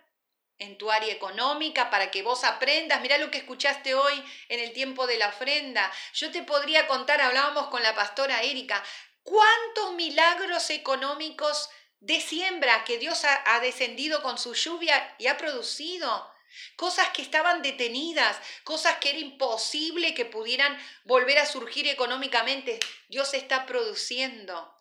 en 0.60 0.78
tu 0.78 0.92
área 0.92 1.12
económica 1.12 1.90
para 1.90 2.12
que 2.12 2.22
vos 2.22 2.44
aprendas. 2.44 3.02
Mira 3.02 3.18
lo 3.18 3.32
que 3.32 3.40
escuchaste 3.40 3.96
hoy 3.96 4.24
en 4.50 4.60
el 4.60 4.74
tiempo 4.74 5.08
de 5.08 5.18
la 5.18 5.30
ofrenda. 5.30 5.92
Yo 6.14 6.32
te 6.32 6.44
podría 6.44 6.88
contar, 6.88 7.22
hablábamos 7.22 7.68
con 7.68 7.82
la 7.82 7.96
pastora 7.96 8.44
Erika, 8.44 8.84
cuántos 9.24 9.94
milagros 9.94 10.70
económicos 10.70 11.70
de 12.02 12.22
siembra 12.22 12.84
que 12.84 12.98
Dios 12.98 13.24
ha, 13.26 13.60
descendido 13.60 14.22
con 14.22 14.38
su 14.38 14.54
lluvia 14.54 15.16
y 15.18 15.28
ha 15.28 15.38
producido. 15.38 16.32
Cosas 16.76 17.10
que 17.10 17.22
estaban 17.22 17.62
detenidas, 17.62 18.38
cosas 18.64 18.98
que 18.98 19.12
era 19.12 19.20
imposible 19.20 20.14
que 20.14 20.26
pudieran 20.26 20.78
volver 21.04 21.38
a 21.38 21.46
surgir 21.46 21.88
económicamente. 21.88 22.80
Dios 23.08 23.34
está 23.34 23.66
produciendo. 23.66 24.79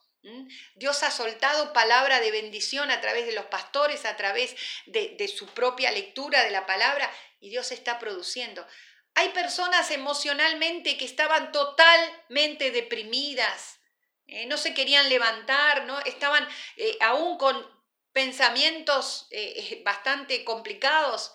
Dios 0.75 1.03
ha 1.03 1.11
soltado 1.11 1.73
palabra 1.73 2.21
de 2.21 2.31
bendición 2.31 2.91
a 2.91 3.01
través 3.01 3.27
de 3.27 3.33
los 3.33 3.47
pastores, 3.47 4.05
a 4.05 4.17
través 4.17 4.55
de, 4.87 5.29
su 5.29 5.47
propia 5.49 5.91
lectura 5.91 6.45
de 6.45 6.51
la 6.51 6.67
palabra, 6.67 7.11
y 7.41 7.51
Dios 7.51 7.73
está 7.73 7.99
produciendo. 7.99 8.67
Hay 9.15 9.31
personas 9.31 9.91
emocionalmente 9.91 10.97
que 10.97 11.05
estaban 11.05 11.53
totalmente 11.53 12.71
deprimidas, 12.71 13.79
eh, 14.27 14.47
no 14.47 14.57
se 14.57 14.75
querían 14.75 15.09
levantar, 15.09 15.85
¿no? 15.85 15.99
estaban 16.01 16.47
eh, 16.77 16.99
aún 17.01 17.39
con 17.39 17.67
pensamientos 18.13 19.27
eh, 19.31 19.81
bastante 19.85 20.45
complicados 20.45 21.33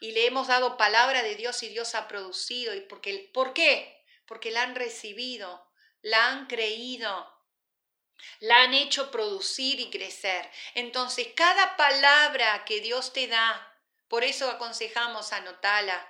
y 0.00 0.12
le 0.12 0.26
hemos 0.26 0.48
dado 0.48 0.76
palabra 0.76 1.22
de 1.22 1.34
Dios 1.34 1.62
y 1.62 1.68
Dios 1.68 1.94
ha 1.94 2.08
producido. 2.08 2.74
¿Y 2.74 2.80
porque, 2.80 3.30
¿Por 3.32 3.54
qué? 3.54 4.04
Porque 4.26 4.50
la 4.50 4.62
han 4.62 4.74
recibido, 4.74 5.66
la 6.02 6.28
han 6.28 6.46
creído, 6.46 7.33
la 8.40 8.62
han 8.62 8.74
hecho 8.74 9.10
producir 9.10 9.80
y 9.80 9.90
crecer. 9.90 10.50
Entonces, 10.74 11.28
cada 11.34 11.76
palabra 11.76 12.64
que 12.64 12.80
Dios 12.80 13.12
te 13.12 13.26
da, 13.26 13.70
por 14.08 14.24
eso 14.24 14.50
aconsejamos 14.50 15.32
anotarla, 15.32 16.08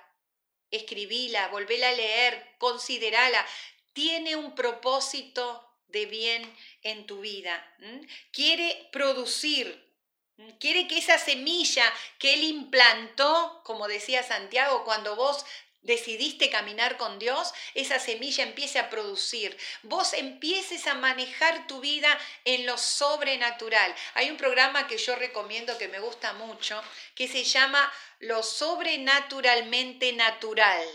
escribíla, 0.71 1.47
volverla 1.49 1.89
a 1.89 1.93
leer, 1.93 2.55
considerala, 2.57 3.45
tiene 3.93 4.35
un 4.35 4.55
propósito 4.55 5.65
de 5.87 6.05
bien 6.05 6.57
en 6.81 7.05
tu 7.05 7.21
vida. 7.21 7.65
Quiere 8.31 8.89
producir, 8.91 9.93
quiere 10.59 10.87
que 10.87 10.97
esa 10.97 11.17
semilla 11.17 11.91
que 12.19 12.33
Él 12.33 12.43
implantó, 12.43 13.61
como 13.63 13.87
decía 13.87 14.23
Santiago, 14.23 14.83
cuando 14.83 15.15
vos 15.15 15.45
decidiste 15.85 16.49
caminar 16.49 16.97
con 16.97 17.17
Dios, 17.17 17.53
esa 17.73 17.99
semilla 17.99 18.43
empiece 18.43 18.77
a 18.77 18.89
producir. 18.89 19.57
Vos 19.83 20.13
empieces 20.13 20.85
a 20.87 20.95
manejar 20.95 21.67
tu 21.67 21.79
vida 21.79 22.19
en 22.43 22.65
lo 22.65 22.77
sobrenatural. 22.77 23.95
Hay 24.15 24.29
un 24.29 24.37
programa 24.37 24.87
que 24.87 24.97
yo 24.97 25.15
recomiendo 25.15 25.77
que 25.77 25.87
me 25.87 25.99
gusta 25.99 26.33
mucho, 26.33 26.81
que 27.15 27.27
se 27.27 27.43
llama 27.43 27.91
Lo 28.19 28.43
sobrenaturalmente 28.43 30.13
natural. 30.13 30.85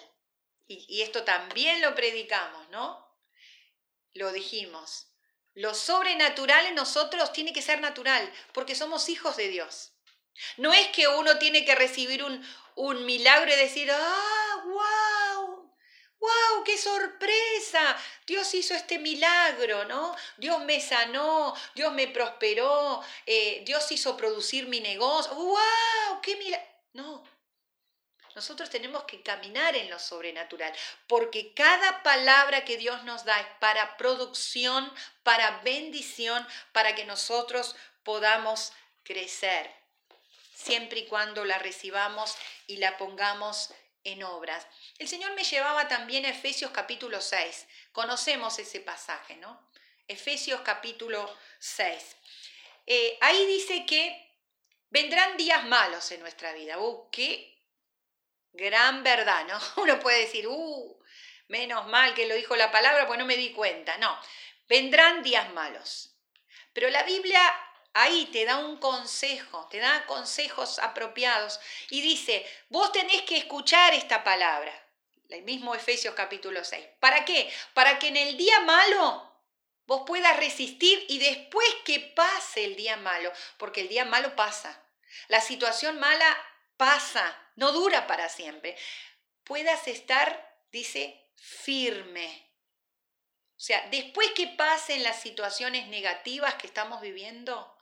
Y, 0.68 1.02
esto 1.02 1.24
también 1.24 1.80
lo 1.80 1.94
predicamos, 1.96 2.68
¿no? 2.68 3.10
lo 4.14 4.32
dijimos. 4.32 5.06
Lo 5.54 5.74
sobrenatural 5.74 6.66
en 6.66 6.74
nosotros 6.74 7.32
tiene 7.32 7.52
que 7.52 7.62
ser 7.62 7.80
natural, 7.80 8.32
porque 8.52 8.74
somos 8.74 9.08
hijos 9.08 9.36
de 9.36 9.48
Dios. 9.48 9.92
No 10.56 10.72
es 10.72 10.88
que 10.88 11.08
uno 11.08 11.38
tiene 11.38 11.64
que 11.64 11.74
recibir 11.74 12.22
un, 12.22 12.46
un 12.76 13.04
milagro 13.04 13.52
y 13.52 13.56
decir, 13.56 13.90
¡ah! 13.90 14.49
¡Wow! 16.60 16.64
¡Qué 16.64 16.76
sorpresa! 16.76 17.96
Dios 18.26 18.54
hizo 18.54 18.74
este 18.74 18.98
milagro, 18.98 19.84
¿no? 19.86 20.14
Dios 20.36 20.62
me 20.64 20.80
sanó, 20.80 21.54
Dios 21.74 21.92
me 21.92 22.08
prosperó, 22.08 23.02
eh, 23.26 23.62
Dios 23.64 23.90
hizo 23.92 24.16
producir 24.16 24.68
mi 24.68 24.80
negocio. 24.80 25.34
¡Wow! 25.34 26.20
¡Qué 26.22 26.36
milagro! 26.36 26.66
No, 26.92 27.24
nosotros 28.34 28.70
tenemos 28.70 29.04
que 29.04 29.22
caminar 29.22 29.76
en 29.76 29.90
lo 29.90 29.98
sobrenatural, 29.98 30.72
porque 31.06 31.54
cada 31.54 32.02
palabra 32.02 32.64
que 32.64 32.76
Dios 32.76 33.04
nos 33.04 33.24
da 33.24 33.40
es 33.40 33.46
para 33.60 33.96
producción, 33.96 34.92
para 35.22 35.60
bendición, 35.60 36.46
para 36.72 36.94
que 36.94 37.04
nosotros 37.04 37.76
podamos 38.02 38.72
crecer, 39.02 39.70
siempre 40.54 41.00
y 41.00 41.06
cuando 41.06 41.44
la 41.44 41.58
recibamos 41.58 42.36
y 42.66 42.76
la 42.76 42.96
pongamos 42.96 43.72
en 44.04 44.22
obras. 44.22 44.66
El 44.98 45.08
Señor 45.08 45.34
me 45.34 45.44
llevaba 45.44 45.88
también 45.88 46.24
a 46.24 46.30
Efesios 46.30 46.70
capítulo 46.70 47.20
6. 47.20 47.66
Conocemos 47.92 48.58
ese 48.58 48.80
pasaje, 48.80 49.36
¿no? 49.36 49.68
Efesios 50.08 50.60
capítulo 50.62 51.34
6. 51.58 52.16
Eh, 52.86 53.18
ahí 53.20 53.46
dice 53.46 53.84
que 53.86 54.34
vendrán 54.90 55.36
días 55.36 55.64
malos 55.66 56.10
en 56.12 56.20
nuestra 56.20 56.52
vida. 56.52 56.78
Uh, 56.78 57.08
qué 57.10 57.50
Gran 58.52 59.02
verdad, 59.02 59.46
¿no? 59.46 59.58
Uno 59.82 60.00
puede 60.00 60.20
decir, 60.20 60.46
uh, 60.48 61.02
menos 61.48 61.86
mal 61.86 62.14
que 62.14 62.26
lo 62.26 62.34
dijo 62.34 62.56
la 62.56 62.70
palabra, 62.70 63.06
pues 63.06 63.18
no 63.18 63.26
me 63.26 63.36
di 63.36 63.52
cuenta. 63.52 63.96
No, 63.98 64.18
vendrán 64.68 65.22
días 65.22 65.52
malos. 65.52 66.16
Pero 66.72 66.88
la 66.90 67.02
Biblia 67.02 67.40
ahí 67.94 68.26
te 68.32 68.44
da 68.44 68.58
un 68.58 68.78
consejo, 68.78 69.66
te 69.70 69.78
da 69.78 70.06
consejos 70.06 70.78
apropiados 70.78 71.60
y 71.90 72.02
dice, 72.02 72.46
vos 72.68 72.92
tenés 72.92 73.22
que 73.22 73.36
escuchar 73.36 73.94
esta 73.94 74.24
palabra. 74.24 74.72
El 75.28 75.42
mismo 75.42 75.74
Efesios 75.74 76.14
capítulo 76.14 76.64
6. 76.64 76.84
¿Para 76.98 77.24
qué? 77.24 77.52
Para 77.74 77.98
que 77.98 78.08
en 78.08 78.16
el 78.16 78.36
día 78.36 78.60
malo 78.60 79.30
vos 79.86 80.02
puedas 80.06 80.36
resistir 80.36 81.04
y 81.08 81.18
después 81.18 81.68
que 81.84 82.00
pase 82.00 82.64
el 82.64 82.76
día 82.76 82.96
malo, 82.96 83.32
porque 83.58 83.82
el 83.82 83.88
día 83.88 84.04
malo 84.04 84.34
pasa. 84.36 84.82
La 85.28 85.40
situación 85.40 85.98
mala 85.98 86.36
pasa, 86.76 87.36
no 87.56 87.72
dura 87.72 88.06
para 88.06 88.28
siempre, 88.28 88.76
puedas 89.44 89.86
estar, 89.88 90.56
dice, 90.70 91.28
firme. 91.34 92.48
O 93.56 93.62
sea, 93.62 93.86
después 93.90 94.30
que 94.30 94.46
pasen 94.46 95.02
las 95.02 95.20
situaciones 95.20 95.88
negativas 95.88 96.54
que 96.54 96.66
estamos 96.66 97.00
viviendo, 97.00 97.76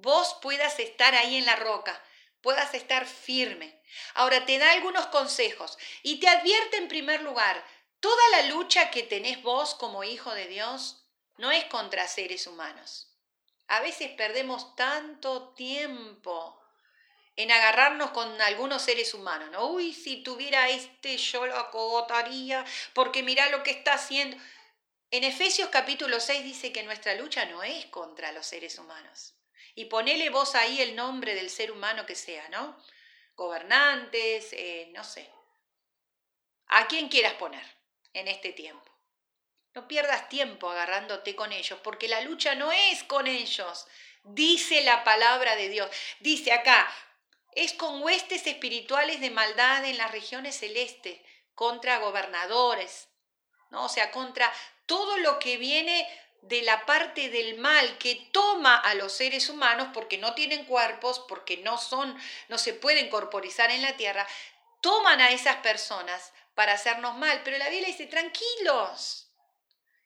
vos 0.00 0.38
puedas 0.42 0.78
estar 0.78 1.14
ahí 1.14 1.36
en 1.36 1.46
la 1.46 1.56
roca, 1.56 2.00
puedas 2.40 2.74
estar 2.74 3.06
firme. 3.06 3.80
Ahora 4.14 4.44
te 4.44 4.58
da 4.58 4.72
algunos 4.72 5.06
consejos 5.06 5.78
y 6.02 6.20
te 6.20 6.28
advierte 6.28 6.76
en 6.76 6.88
primer 6.88 7.22
lugar, 7.22 7.64
toda 8.00 8.28
la 8.32 8.42
lucha 8.48 8.90
que 8.90 9.02
tenés 9.02 9.42
vos 9.42 9.74
como 9.74 10.04
hijo 10.04 10.34
de 10.34 10.46
Dios 10.46 11.06
no 11.36 11.50
es 11.50 11.64
contra 11.64 12.06
seres 12.06 12.46
humanos. 12.46 13.10
A 13.66 13.80
veces 13.80 14.10
perdemos 14.10 14.76
tanto 14.76 15.54
tiempo 15.54 16.60
en 17.36 17.50
agarrarnos 17.50 18.10
con 18.10 18.40
algunos 18.42 18.82
seres 18.82 19.14
humanos, 19.14 19.50
¿no? 19.50 19.66
Uy, 19.70 19.92
si 19.92 20.22
tuviera 20.22 20.68
este, 20.68 21.16
yo 21.16 21.46
lo 21.46 21.56
acogotaría, 21.58 22.64
porque 22.92 23.22
mira 23.22 23.48
lo 23.48 23.62
que 23.62 23.72
está 23.72 23.94
haciendo. 23.94 24.36
En 25.10 25.24
Efesios 25.24 25.68
capítulo 25.68 26.20
6 26.20 26.44
dice 26.44 26.72
que 26.72 26.82
nuestra 26.82 27.14
lucha 27.14 27.44
no 27.46 27.62
es 27.62 27.86
contra 27.86 28.32
los 28.32 28.46
seres 28.46 28.78
humanos. 28.78 29.34
Y 29.74 29.86
ponele 29.86 30.30
vos 30.30 30.54
ahí 30.54 30.80
el 30.80 30.94
nombre 30.94 31.34
del 31.34 31.50
ser 31.50 31.72
humano 31.72 32.06
que 32.06 32.14
sea, 32.14 32.48
¿no? 32.48 32.76
Gobernantes, 33.34 34.52
eh, 34.52 34.90
no 34.94 35.02
sé. 35.02 35.28
A 36.66 36.86
quien 36.86 37.08
quieras 37.08 37.34
poner 37.34 37.64
en 38.12 38.28
este 38.28 38.52
tiempo. 38.52 38.90
No 39.74 39.88
pierdas 39.88 40.28
tiempo 40.28 40.70
agarrándote 40.70 41.34
con 41.34 41.52
ellos, 41.52 41.80
porque 41.82 42.06
la 42.06 42.20
lucha 42.20 42.54
no 42.54 42.70
es 42.70 43.02
con 43.02 43.26
ellos. 43.26 43.86
Dice 44.22 44.82
la 44.84 45.02
palabra 45.02 45.56
de 45.56 45.68
Dios. 45.68 45.90
Dice 46.20 46.52
acá, 46.52 46.88
es 47.52 47.72
con 47.72 48.02
huestes 48.02 48.46
espirituales 48.46 49.20
de 49.20 49.30
maldad 49.30 49.84
en 49.84 49.98
las 49.98 50.12
regiones 50.12 50.56
celestes, 50.56 51.20
contra 51.54 51.98
gobernadores, 51.98 53.08
¿no? 53.70 53.84
O 53.84 53.88
sea, 53.88 54.10
contra 54.10 54.52
todo 54.86 55.16
lo 55.18 55.38
que 55.38 55.56
viene 55.56 56.06
de 56.48 56.62
la 56.62 56.84
parte 56.86 57.30
del 57.30 57.58
mal 57.58 57.98
que 57.98 58.28
toma 58.32 58.76
a 58.76 58.94
los 58.94 59.12
seres 59.12 59.48
humanos 59.48 59.88
porque 59.94 60.18
no 60.18 60.34
tienen 60.34 60.64
cuerpos, 60.64 61.24
porque 61.28 61.58
no 61.58 61.78
son, 61.78 62.16
no 62.48 62.58
se 62.58 62.74
pueden 62.74 63.08
corporizar 63.08 63.70
en 63.70 63.82
la 63.82 63.96
tierra, 63.96 64.26
toman 64.80 65.20
a 65.20 65.30
esas 65.30 65.56
personas 65.56 66.32
para 66.54 66.74
hacernos 66.74 67.16
mal. 67.16 67.40
Pero 67.44 67.58
la 67.58 67.68
Biblia 67.68 67.88
dice, 67.88 68.06
tranquilos, 68.06 69.28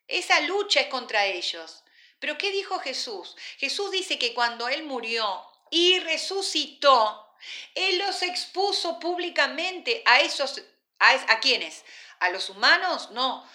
esa 0.07 0.41
lucha 0.43 0.81
es 0.81 0.87
contra 0.89 1.27
ellos. 1.27 1.83
Pero 2.21 2.39
¿qué 2.39 2.51
dijo 2.51 2.79
Jesús? 2.79 3.37
Jesús 3.59 3.91
dice 3.91 4.19
que 4.19 4.35
cuando 4.35 4.69
Él 4.69 4.85
murió 4.85 5.45
y 5.71 5.99
resucitó, 6.01 7.29
él 7.75 7.99
los 7.99 8.23
expuso 8.23 8.99
públicamente 8.99 10.03
a 10.07 10.21
esos, 10.21 10.63
a, 10.99 11.11
a 11.11 11.41
quiénes? 11.41 11.85
¿A 12.21 12.31
los 12.31 12.51
humanos? 12.51 13.11
No, 13.13 13.49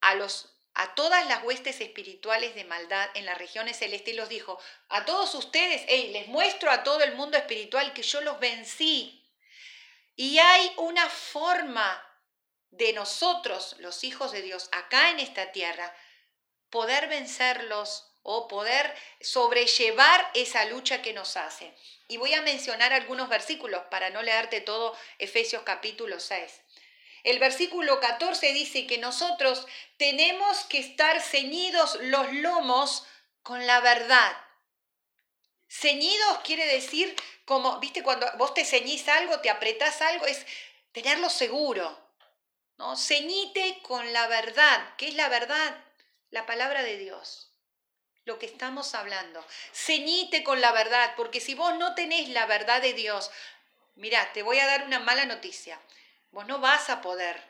a 0.00 0.14
los 0.14 0.50
a 0.78 0.94
todas 0.94 1.26
las 1.26 1.42
huestes 1.42 1.80
espirituales 1.80 2.54
de 2.54 2.64
maldad 2.64 3.10
en 3.14 3.26
las 3.26 3.36
regiones 3.36 3.76
celestes 3.76 4.14
y 4.14 4.16
los 4.16 4.28
dijo, 4.28 4.60
a 4.88 5.04
todos 5.04 5.34
ustedes, 5.34 5.82
hey, 5.88 6.10
les 6.12 6.28
muestro 6.28 6.70
a 6.70 6.84
todo 6.84 7.02
el 7.02 7.16
mundo 7.16 7.36
espiritual 7.36 7.92
que 7.92 8.04
yo 8.04 8.20
los 8.20 8.38
vencí. 8.38 9.28
Y 10.14 10.38
hay 10.38 10.72
una 10.76 11.08
forma 11.10 12.00
de 12.70 12.92
nosotros, 12.92 13.74
los 13.80 14.04
hijos 14.04 14.30
de 14.30 14.42
Dios, 14.42 14.68
acá 14.70 15.10
en 15.10 15.18
esta 15.18 15.50
tierra, 15.50 15.92
poder 16.70 17.08
vencerlos 17.08 18.14
o 18.22 18.46
poder 18.46 18.94
sobrellevar 19.20 20.30
esa 20.34 20.64
lucha 20.66 21.02
que 21.02 21.12
nos 21.12 21.36
hace. 21.36 21.74
Y 22.06 22.18
voy 22.18 22.34
a 22.34 22.42
mencionar 22.42 22.92
algunos 22.92 23.28
versículos 23.28 23.82
para 23.90 24.10
no 24.10 24.22
leerte 24.22 24.60
todo 24.60 24.96
Efesios 25.18 25.62
capítulo 25.64 26.20
6. 26.20 26.60
El 27.28 27.40
versículo 27.40 28.00
14 28.00 28.54
dice 28.54 28.86
que 28.86 28.96
nosotros 28.96 29.66
tenemos 29.98 30.64
que 30.64 30.78
estar 30.78 31.20
ceñidos 31.20 31.98
los 32.00 32.32
lomos 32.32 33.06
con 33.42 33.66
la 33.66 33.80
verdad. 33.80 34.34
Ceñidos 35.68 36.38
quiere 36.38 36.64
decir 36.64 37.14
como, 37.44 37.80
viste, 37.80 38.02
cuando 38.02 38.26
vos 38.38 38.54
te 38.54 38.64
ceñís 38.64 39.06
algo, 39.08 39.40
te 39.40 39.50
apretás 39.50 40.00
algo, 40.00 40.24
es 40.24 40.46
tenerlo 40.92 41.28
seguro. 41.28 41.98
¿no? 42.78 42.96
Ceñite 42.96 43.80
con 43.82 44.10
la 44.14 44.26
verdad. 44.28 44.94
¿Qué 44.96 45.08
es 45.08 45.14
la 45.14 45.28
verdad? 45.28 45.84
La 46.30 46.46
palabra 46.46 46.82
de 46.82 46.96
Dios. 46.96 47.52
Lo 48.24 48.38
que 48.38 48.46
estamos 48.46 48.94
hablando. 48.94 49.44
Ceñite 49.74 50.42
con 50.42 50.62
la 50.62 50.72
verdad, 50.72 51.12
porque 51.14 51.42
si 51.42 51.54
vos 51.54 51.76
no 51.76 51.94
tenés 51.94 52.30
la 52.30 52.46
verdad 52.46 52.80
de 52.80 52.94
Dios, 52.94 53.30
mira, 53.96 54.32
te 54.32 54.42
voy 54.42 54.60
a 54.60 54.66
dar 54.66 54.86
una 54.86 54.98
mala 54.98 55.26
noticia. 55.26 55.78
Vos 56.30 56.46
no 56.46 56.58
vas 56.58 56.90
a 56.90 57.00
poder 57.00 57.42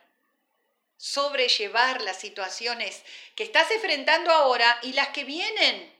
sobrellevar 0.96 2.02
las 2.02 2.18
situaciones 2.18 3.02
que 3.34 3.44
estás 3.44 3.70
enfrentando 3.70 4.30
ahora 4.30 4.78
y 4.82 4.92
las 4.92 5.08
que 5.08 5.24
vienen. 5.24 5.96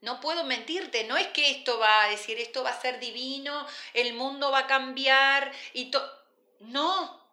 No 0.00 0.20
puedo 0.20 0.44
mentirte, 0.44 1.04
no 1.04 1.16
es 1.16 1.28
que 1.28 1.50
esto 1.50 1.78
va 1.78 2.04
a 2.04 2.08
decir, 2.08 2.38
esto 2.38 2.64
va 2.64 2.70
a 2.70 2.80
ser 2.80 2.98
divino, 2.98 3.66
el 3.94 4.14
mundo 4.14 4.50
va 4.50 4.60
a 4.60 4.66
cambiar 4.66 5.52
y 5.74 5.92
todo. 5.92 6.22
No, 6.58 7.24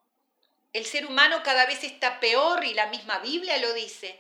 el 0.71 0.86
ser 0.86 1.07
humano 1.07 1.41
cada 1.43 1.65
vez 1.65 1.84
está 1.84 2.19
peor 2.19 2.63
y 2.63 2.75
la 2.75 2.86
misma 2.88 3.17
Biblia 3.19 3.57
lo 3.57 3.73
dice. 3.73 4.19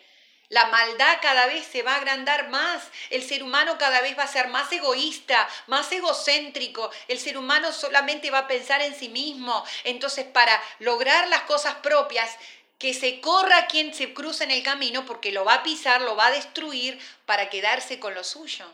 La 0.49 0.65
maldad 0.65 1.19
cada 1.21 1.45
vez 1.45 1.65
se 1.65 1.83
va 1.83 1.93
a 1.93 1.97
agrandar 1.97 2.49
más, 2.49 2.83
el 3.11 3.23
ser 3.23 3.43
humano 3.43 3.77
cada 3.77 4.01
vez 4.01 4.17
va 4.17 4.23
a 4.23 4.27
ser 4.27 4.47
más 4.47 4.71
egoísta, 4.71 5.47
más 5.67 5.91
egocéntrico, 5.91 6.89
el 7.07 7.19
ser 7.19 7.37
humano 7.37 7.71
solamente 7.71 8.31
va 8.31 8.39
a 8.39 8.47
pensar 8.47 8.81
en 8.81 8.95
sí 8.95 9.09
mismo. 9.09 9.63
Entonces, 9.83 10.25
para 10.25 10.59
lograr 10.79 11.27
las 11.27 11.43
cosas 11.43 11.75
propias, 11.75 12.35
que 12.79 12.93
se 12.93 13.19
corra 13.19 13.67
quien 13.67 13.93
se 13.93 14.13
cruza 14.13 14.45
en 14.45 14.51
el 14.51 14.63
camino 14.63 15.05
porque 15.05 15.33
lo 15.33 15.43
va 15.43 15.55
a 15.55 15.63
pisar, 15.63 16.01
lo 16.01 16.15
va 16.15 16.27
a 16.27 16.31
destruir 16.31 16.97
para 17.25 17.49
quedarse 17.49 17.99
con 17.99 18.15
lo 18.15 18.23
suyo. 18.23 18.65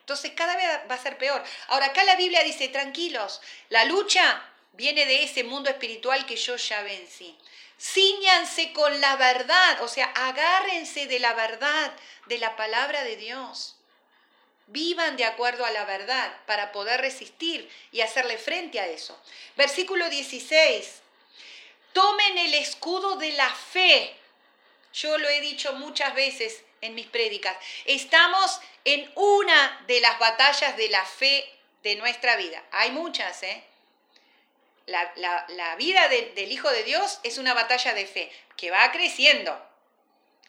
Entonces 0.00 0.32
cada 0.34 0.56
vez 0.56 0.66
va 0.90 0.96
a 0.96 1.02
ser 1.02 1.16
peor. 1.18 1.42
Ahora 1.68 1.86
acá 1.86 2.02
la 2.02 2.16
Biblia 2.16 2.42
dice, 2.42 2.68
tranquilos, 2.68 3.40
la 3.68 3.84
lucha 3.84 4.42
viene 4.72 5.06
de 5.06 5.22
ese 5.22 5.44
mundo 5.44 5.70
espiritual 5.70 6.26
que 6.26 6.36
yo 6.36 6.56
ya 6.56 6.82
vencí. 6.82 7.36
Cíñanse 7.80 8.72
con 8.72 9.00
la 9.00 9.16
verdad, 9.16 9.82
o 9.82 9.88
sea, 9.88 10.06
agárrense 10.06 11.06
de 11.06 11.20
la 11.20 11.32
verdad, 11.34 11.92
de 12.26 12.38
la 12.38 12.56
palabra 12.56 13.04
de 13.04 13.16
Dios. 13.16 13.76
Vivan 14.66 15.16
de 15.16 15.24
acuerdo 15.24 15.64
a 15.64 15.70
la 15.70 15.84
verdad 15.84 16.36
para 16.46 16.72
poder 16.72 17.00
resistir 17.00 17.70
y 17.92 18.00
hacerle 18.00 18.36
frente 18.36 18.80
a 18.80 18.86
eso. 18.86 19.18
Versículo 19.56 20.10
16 20.10 21.02
tomen 21.92 22.38
el 22.38 22.54
escudo 22.54 23.16
de 23.16 23.32
la 23.32 23.52
fe. 23.52 24.14
Yo 24.92 25.18
lo 25.18 25.28
he 25.28 25.40
dicho 25.40 25.72
muchas 25.74 26.14
veces 26.14 26.62
en 26.80 26.94
mis 26.94 27.06
prédicas. 27.06 27.56
Estamos 27.84 28.60
en 28.84 29.10
una 29.14 29.84
de 29.86 30.00
las 30.00 30.18
batallas 30.18 30.76
de 30.76 30.88
la 30.88 31.04
fe 31.04 31.44
de 31.82 31.96
nuestra 31.96 32.36
vida. 32.36 32.62
Hay 32.70 32.90
muchas, 32.90 33.42
¿eh? 33.42 33.64
La, 34.88 35.76
vida 35.76 36.08
del 36.08 36.50
Hijo 36.50 36.70
de 36.70 36.82
Dios 36.82 37.20
es 37.22 37.38
una 37.38 37.54
batalla 37.54 37.94
de 37.94 38.06
fe 38.06 38.32
que 38.56 38.70
va 38.70 38.90
creciendo, 38.90 39.56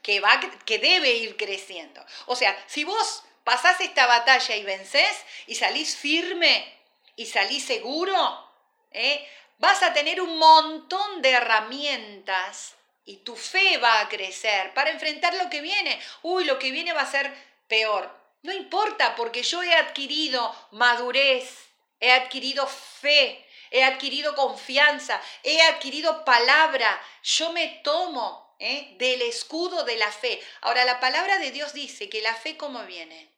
que, 0.01 0.19
va, 0.19 0.39
que 0.65 0.79
debe 0.79 1.11
ir 1.11 1.37
creciendo. 1.37 2.03
O 2.25 2.35
sea, 2.35 2.57
si 2.67 2.83
vos 2.83 3.23
pasás 3.43 3.81
esta 3.81 4.07
batalla 4.07 4.55
y 4.55 4.63
vencés 4.63 5.25
y 5.47 5.55
salís 5.55 5.97
firme 5.97 6.73
y 7.15 7.25
salís 7.25 7.65
seguro, 7.65 8.49
¿eh? 8.91 9.27
vas 9.57 9.83
a 9.83 9.93
tener 9.93 10.21
un 10.21 10.37
montón 10.37 11.21
de 11.21 11.31
herramientas 11.31 12.75
y 13.05 13.17
tu 13.17 13.35
fe 13.35 13.77
va 13.77 13.99
a 13.99 14.09
crecer 14.09 14.73
para 14.73 14.91
enfrentar 14.91 15.33
lo 15.33 15.49
que 15.49 15.61
viene. 15.61 15.99
Uy, 16.21 16.45
lo 16.45 16.59
que 16.59 16.71
viene 16.71 16.93
va 16.93 17.01
a 17.01 17.11
ser 17.11 17.33
peor. 17.67 18.09
No 18.41 18.53
importa 18.53 19.15
porque 19.15 19.43
yo 19.43 19.61
he 19.63 19.73
adquirido 19.73 20.55
madurez, 20.71 21.69
he 21.99 22.11
adquirido 22.11 22.67
fe, 22.67 23.45
he 23.71 23.83
adquirido 23.83 24.35
confianza, 24.35 25.21
he 25.43 25.61
adquirido 25.61 26.23
palabra. 26.25 27.01
Yo 27.23 27.51
me 27.51 27.81
tomo 27.83 28.55
¿eh? 28.59 28.95
del 28.97 29.21
escudo 29.23 29.83
de 29.83 29.97
la 29.97 30.11
fe. 30.11 30.41
Ahora, 30.61 30.85
la 30.85 30.99
palabra 30.99 31.39
de 31.39 31.51
Dios 31.51 31.73
dice 31.73 32.09
que 32.09 32.21
la 32.21 32.35
fe, 32.35 32.57
¿cómo 32.57 32.83
viene? 32.85 33.33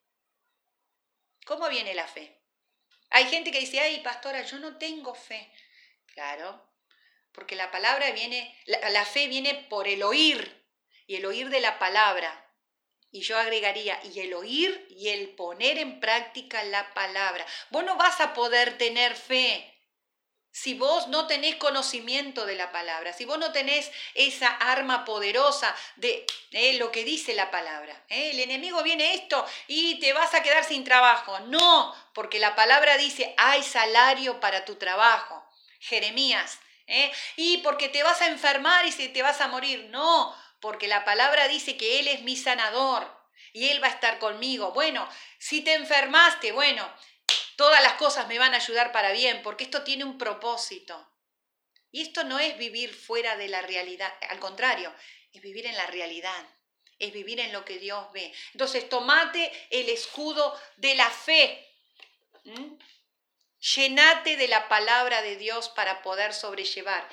¿Cómo 1.45 1.69
viene 1.69 1.93
la 1.93 2.07
fe? 2.07 2.39
Hay 3.09 3.25
gente 3.25 3.51
que 3.51 3.59
dice, 3.59 3.79
ay, 3.79 3.99
pastora, 3.99 4.41
yo 4.43 4.59
no 4.59 4.77
tengo 4.77 5.13
fe. 5.13 5.51
Claro, 6.07 6.69
porque 7.31 7.55
la 7.55 7.71
palabra 7.71 8.11
viene, 8.11 8.57
la, 8.65 9.05
fe 9.05 9.27
viene 9.27 9.53
por 9.69 9.87
el 9.87 10.03
oír 10.03 10.65
y 11.07 11.15
el 11.15 11.25
oír 11.25 11.49
de 11.49 11.61
la 11.61 11.79
palabra. 11.79 12.47
Y 13.13 13.21
yo 13.21 13.37
agregaría, 13.37 13.99
y 14.05 14.21
el 14.21 14.33
oír 14.33 14.87
y 14.89 15.09
el 15.09 15.29
poner 15.35 15.77
en 15.77 15.99
práctica 15.99 16.63
la 16.63 16.93
palabra. 16.93 17.45
Vos 17.69 17.83
no 17.83 17.97
vas 17.97 18.21
a 18.21 18.33
poder 18.33 18.77
tener 18.77 19.15
fe 19.15 19.80
si 20.51 20.73
vos 20.73 21.07
no 21.07 21.27
tenés 21.27 21.55
conocimiento 21.55 22.45
de 22.45 22.55
la 22.55 22.71
palabra, 22.71 23.13
si 23.13 23.25
vos 23.25 23.37
no 23.37 23.51
tenés 23.51 23.91
esa 24.15 24.47
arma 24.47 25.05
poderosa 25.05 25.75
de 25.95 26.25
eh, 26.51 26.73
lo 26.73 26.91
que 26.91 27.03
dice 27.03 27.33
la 27.33 27.51
palabra. 27.51 28.03
Eh, 28.09 28.31
el 28.31 28.39
enemigo 28.39 28.83
viene 28.83 29.13
esto 29.13 29.45
y 29.67 29.99
te 29.99 30.13
vas 30.13 30.33
a 30.33 30.43
quedar 30.43 30.63
sin 30.63 30.83
trabajo. 30.83 31.39
No, 31.41 31.95
porque 32.13 32.39
la 32.39 32.55
palabra 32.55 32.97
dice, 32.97 33.33
hay 33.37 33.63
salario 33.63 34.39
para 34.39 34.65
tu 34.65 34.75
trabajo. 34.75 35.41
Jeremías. 35.81 36.59
¿eh? 36.87 37.11
Y 37.35 37.57
porque 37.59 37.89
te 37.89 38.03
vas 38.03 38.21
a 38.21 38.27
enfermar 38.27 38.85
y 38.85 38.91
te 38.91 39.21
vas 39.21 39.41
a 39.41 39.47
morir. 39.47 39.87
No, 39.89 40.35
porque 40.59 40.87
la 40.87 41.03
palabra 41.03 41.47
dice 41.47 41.75
que 41.75 41.99
Él 41.99 42.07
es 42.07 42.21
mi 42.21 42.35
sanador 42.35 43.09
y 43.53 43.69
Él 43.69 43.83
va 43.83 43.87
a 43.87 43.91
estar 43.91 44.19
conmigo. 44.19 44.71
Bueno, 44.71 45.07
si 45.39 45.61
te 45.61 45.73
enfermaste, 45.73 46.51
bueno, 46.51 46.87
todas 47.55 47.81
las 47.83 47.93
cosas 47.93 48.27
me 48.27 48.39
van 48.39 48.53
a 48.53 48.57
ayudar 48.57 48.91
para 48.91 49.11
bien, 49.11 49.41
porque 49.43 49.63
esto 49.63 49.83
tiene 49.83 50.03
un 50.03 50.17
propósito. 50.17 51.07
Y 51.91 52.01
esto 52.01 52.23
no 52.23 52.39
es 52.39 52.57
vivir 52.57 52.93
fuera 52.93 53.35
de 53.35 53.49
la 53.49 53.61
realidad, 53.61 54.13
al 54.29 54.39
contrario, 54.39 54.93
es 55.33 55.41
vivir 55.41 55.65
en 55.65 55.75
la 55.75 55.87
realidad, 55.87 56.45
es 56.99 57.11
vivir 57.11 57.39
en 57.39 57.51
lo 57.51 57.65
que 57.65 57.79
Dios 57.79 58.11
ve. 58.13 58.33
Entonces, 58.53 58.87
tomate 58.87 59.51
el 59.69 59.89
escudo 59.89 60.57
de 60.77 60.95
la 60.95 61.09
fe. 61.09 61.67
Llenate 63.75 64.37
de 64.37 64.47
la 64.47 64.67
palabra 64.67 65.21
de 65.21 65.35
Dios 65.35 65.69
para 65.69 66.01
poder 66.01 66.33
sobrellevar. 66.33 67.07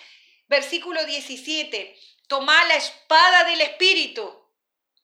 Versículo 0.46 1.04
17. 1.04 1.98
Toma 2.26 2.64
la 2.66 2.76
espada 2.76 3.44
del 3.44 3.60
Espíritu. 3.60 4.37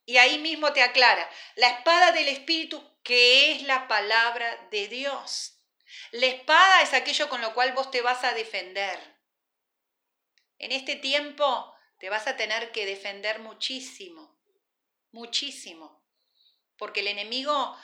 Y 0.07 0.19
ahí 0.19 0.39
mismo 0.39 0.73
te 0.73 0.83
aclara. 0.83 1.29
La 1.57 1.69
espada 1.69 2.13
del 2.13 2.29
Espíritu 2.29 2.83
que 3.05 3.53
es 3.53 3.63
la 3.63 3.87
palabra 3.87 4.67
de 4.71 4.89
Dios. 4.89 5.61
La 6.11 6.27
espada 6.27 6.83
es 6.83 6.95
aquello 6.95 7.29
con 7.29 7.41
lo 7.41 7.55
cual 7.55 7.73
vos 7.73 7.91
te 7.91 8.01
vas 8.01 8.25
a 8.25 8.33
defender. 8.33 8.99
En 10.59 10.73
este 10.73 10.97
tiempo 10.97 11.73
te 11.99 12.09
vas 12.09 12.27
a 12.27 12.37
tener 12.37 12.73
que 12.73 12.87
defender 12.87 13.41
muchísimo, 13.41 14.41
muchísimo, 15.13 16.03
porque 16.79 17.01
el 17.01 17.09
enemigo 17.09 17.77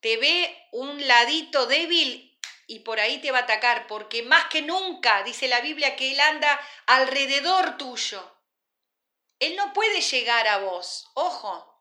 te 0.00 0.16
ve 0.16 0.68
un 0.72 1.06
ladito 1.06 1.66
débil 1.66 2.38
y 2.68 2.80
por 2.80 3.00
ahí 3.00 3.18
te 3.18 3.32
va 3.32 3.38
a 3.38 3.42
atacar, 3.42 3.86
porque 3.88 4.22
más 4.22 4.46
que 4.46 4.62
nunca, 4.62 5.22
dice 5.24 5.48
la 5.48 5.60
Biblia, 5.60 5.96
que 5.96 6.12
Él 6.12 6.20
anda 6.20 6.60
alrededor 6.86 7.76
tuyo. 7.76 8.35
Él 9.38 9.56
no 9.56 9.72
puede 9.72 10.00
llegar 10.00 10.48
a 10.48 10.58
vos, 10.58 11.08
ojo. 11.14 11.72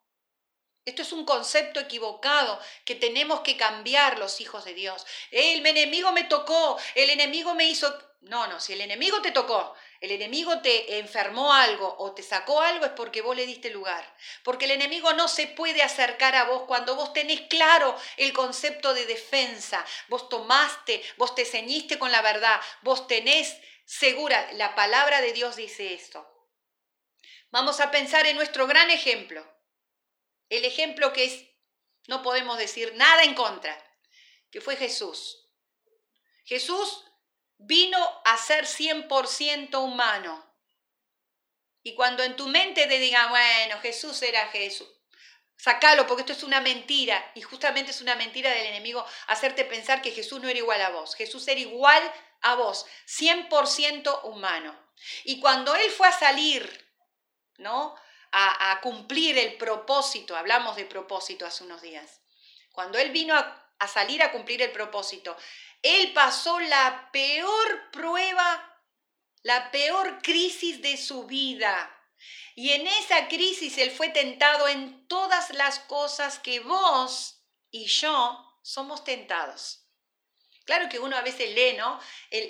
Esto 0.85 1.01
es 1.01 1.11
un 1.13 1.25
concepto 1.25 1.79
equivocado 1.79 2.59
que 2.85 2.93
tenemos 2.93 3.39
que 3.39 3.57
cambiar 3.57 4.19
los 4.19 4.39
hijos 4.39 4.65
de 4.65 4.75
Dios. 4.75 5.03
El 5.31 5.65
enemigo 5.65 6.11
me 6.11 6.25
tocó, 6.25 6.77
el 6.93 7.09
enemigo 7.09 7.55
me 7.55 7.65
hizo... 7.65 7.97
No, 8.21 8.45
no, 8.47 8.59
si 8.59 8.73
el 8.73 8.81
enemigo 8.81 9.21
te 9.21 9.31
tocó, 9.31 9.75
el 9.99 10.11
enemigo 10.11 10.61
te 10.61 10.99
enfermó 10.99 11.53
algo 11.53 11.95
o 11.99 12.13
te 12.13 12.21
sacó 12.21 12.61
algo 12.61 12.85
es 12.85 12.91
porque 12.91 13.21
vos 13.21 13.35
le 13.35 13.47
diste 13.47 13.69
lugar. 13.71 14.15
Porque 14.43 14.65
el 14.65 14.71
enemigo 14.71 15.13
no 15.13 15.27
se 15.27 15.47
puede 15.47 15.81
acercar 15.81 16.35
a 16.35 16.45
vos 16.45 16.63
cuando 16.67 16.95
vos 16.95 17.13
tenés 17.13 17.41
claro 17.41 17.95
el 18.17 18.33
concepto 18.33 18.93
de 18.93 19.05
defensa. 19.05 19.83
Vos 20.07 20.29
tomaste, 20.29 21.03
vos 21.17 21.33
te 21.33 21.45
ceñiste 21.45 21.97
con 21.97 22.11
la 22.11 22.21
verdad, 22.21 22.59
vos 22.81 23.07
tenés 23.07 23.55
segura, 23.85 24.51
la 24.53 24.75
palabra 24.75 25.21
de 25.21 25.33
Dios 25.33 25.55
dice 25.55 25.93
esto. 25.93 26.34
Vamos 27.55 27.79
a 27.79 27.89
pensar 27.89 28.27
en 28.27 28.35
nuestro 28.35 28.67
gran 28.67 28.91
ejemplo. 28.91 29.41
El 30.49 30.65
ejemplo 30.65 31.13
que 31.13 31.23
es, 31.23 31.45
no 32.05 32.21
podemos 32.21 32.57
decir 32.57 32.93
nada 32.95 33.23
en 33.23 33.33
contra, 33.33 33.81
que 34.51 34.59
fue 34.59 34.75
Jesús. 34.75 35.47
Jesús 36.43 37.05
vino 37.57 37.97
a 38.25 38.35
ser 38.35 38.65
100% 38.65 39.81
humano. 39.81 40.53
Y 41.81 41.95
cuando 41.95 42.23
en 42.23 42.35
tu 42.35 42.49
mente 42.49 42.87
te 42.87 42.99
diga, 42.99 43.27
bueno, 43.27 43.79
Jesús 43.79 44.21
era 44.21 44.49
Jesús, 44.49 44.89
sacalo 45.55 46.05
porque 46.07 46.23
esto 46.23 46.33
es 46.33 46.43
una 46.43 46.59
mentira. 46.59 47.31
Y 47.35 47.41
justamente 47.41 47.91
es 47.91 48.01
una 48.01 48.15
mentira 48.15 48.51
del 48.51 48.65
enemigo 48.65 49.05
hacerte 49.27 49.63
pensar 49.63 50.01
que 50.01 50.11
Jesús 50.11 50.41
no 50.41 50.49
era 50.49 50.59
igual 50.59 50.81
a 50.81 50.89
vos. 50.89 51.15
Jesús 51.15 51.47
era 51.47 51.61
igual 51.61 52.03
a 52.41 52.55
vos, 52.55 52.85
100% 53.07 54.25
humano. 54.25 54.77
Y 55.23 55.39
cuando 55.39 55.73
Él 55.73 55.89
fue 55.89 56.09
a 56.09 56.11
salir, 56.11 56.84
¿no? 57.57 57.95
A, 58.31 58.79
cumplir 58.81 59.37
el 59.37 59.55
propósito, 59.55 60.35
hablamos 60.35 60.75
de 60.75 60.85
propósito 60.85 61.45
hace 61.45 61.63
unos 61.63 61.81
días, 61.81 62.19
cuando 62.73 62.97
Él 62.97 63.11
vino 63.11 63.33
a 63.33 63.87
salir 63.87 64.21
a 64.21 64.31
cumplir 64.31 64.61
el 64.61 64.71
propósito, 64.71 65.37
Él 65.81 66.11
pasó 66.13 66.59
la 66.59 67.09
peor 67.13 67.91
prueba 67.91 68.75
la 69.45 69.69
peor 69.69 70.23
crisis 70.23 70.81
de 70.81 70.97
su 70.97 71.27
vida. 71.27 71.95
Y 72.55 72.71
en 72.71 72.87
esa 72.87 73.27
crisis 73.27 73.77
él 73.77 73.91
fue 73.91 74.09
tentado 74.09 74.67
en 74.67 75.07
todas 75.07 75.51
las 75.51 75.77
cosas 75.81 76.39
que 76.39 76.61
vos 76.61 77.43
y 77.69 77.85
yo 77.85 78.59
somos 78.63 79.03
tentados. 79.03 79.84
Claro 80.65 80.89
que 80.89 80.99
uno 80.99 81.15
a 81.15 81.21
veces 81.21 81.53
lee, 81.53 81.77
¿no? 81.77 81.99
El, 82.29 82.49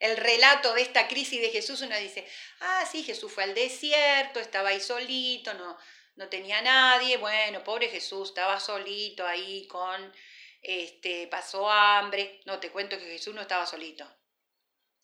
el, 0.00 0.16
relato 0.16 0.74
de 0.74 0.82
esta 0.82 1.08
crisis 1.08 1.40
de 1.40 1.50
Jesús, 1.50 1.80
uno 1.80 1.96
dice, 1.96 2.26
ah, 2.60 2.84
sí, 2.90 3.02
Jesús 3.02 3.32
fue 3.32 3.44
al 3.44 3.54
desierto, 3.54 4.40
estaba 4.40 4.70
ahí 4.70 4.80
solito, 4.80 5.54
no, 5.54 5.78
no 6.16 6.28
tenía 6.28 6.60
nadie, 6.62 7.16
bueno, 7.16 7.64
pobre 7.64 7.88
Jesús, 7.88 8.28
estaba 8.28 8.60
solito 8.60 9.26
ahí 9.26 9.66
con, 9.68 10.12
este, 10.60 11.28
pasó 11.28 11.70
hambre. 11.70 12.40
No, 12.44 12.58
te 12.60 12.70
cuento 12.70 12.98
que 12.98 13.04
Jesús 13.04 13.34
no 13.34 13.40
estaba 13.40 13.66
solito 13.66 14.06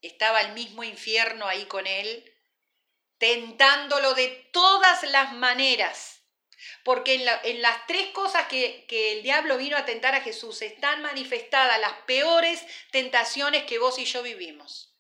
estaba 0.03 0.41
el 0.41 0.53
mismo 0.53 0.85
infierno 0.85 1.47
ahí 1.47 1.67
con 1.67 1.87
él, 1.87 2.25
tentándolo 3.19 4.15
de 4.15 4.29
todas 4.53 5.03
las 5.05 5.33
maneras. 5.35 6.20
Porque 6.85 7.15
en, 7.45 7.63
las 7.63 7.87
tres 7.87 8.09
cosas 8.09 8.47
que, 8.47 8.87
el 8.89 9.23
diablo 9.23 9.57
vino 9.57 9.77
a 9.77 9.85
tentar 9.85 10.15
a 10.15 10.21
Jesús 10.21 10.63
están 10.63 11.03
manifestadas 11.03 11.81
las 11.81 11.93
peores 12.07 12.65
tentaciones 12.91 13.65
que 13.65 13.79
vos 13.79 13.99
y 13.99 14.05
yo 14.05 14.23
vivimos, 14.23 14.95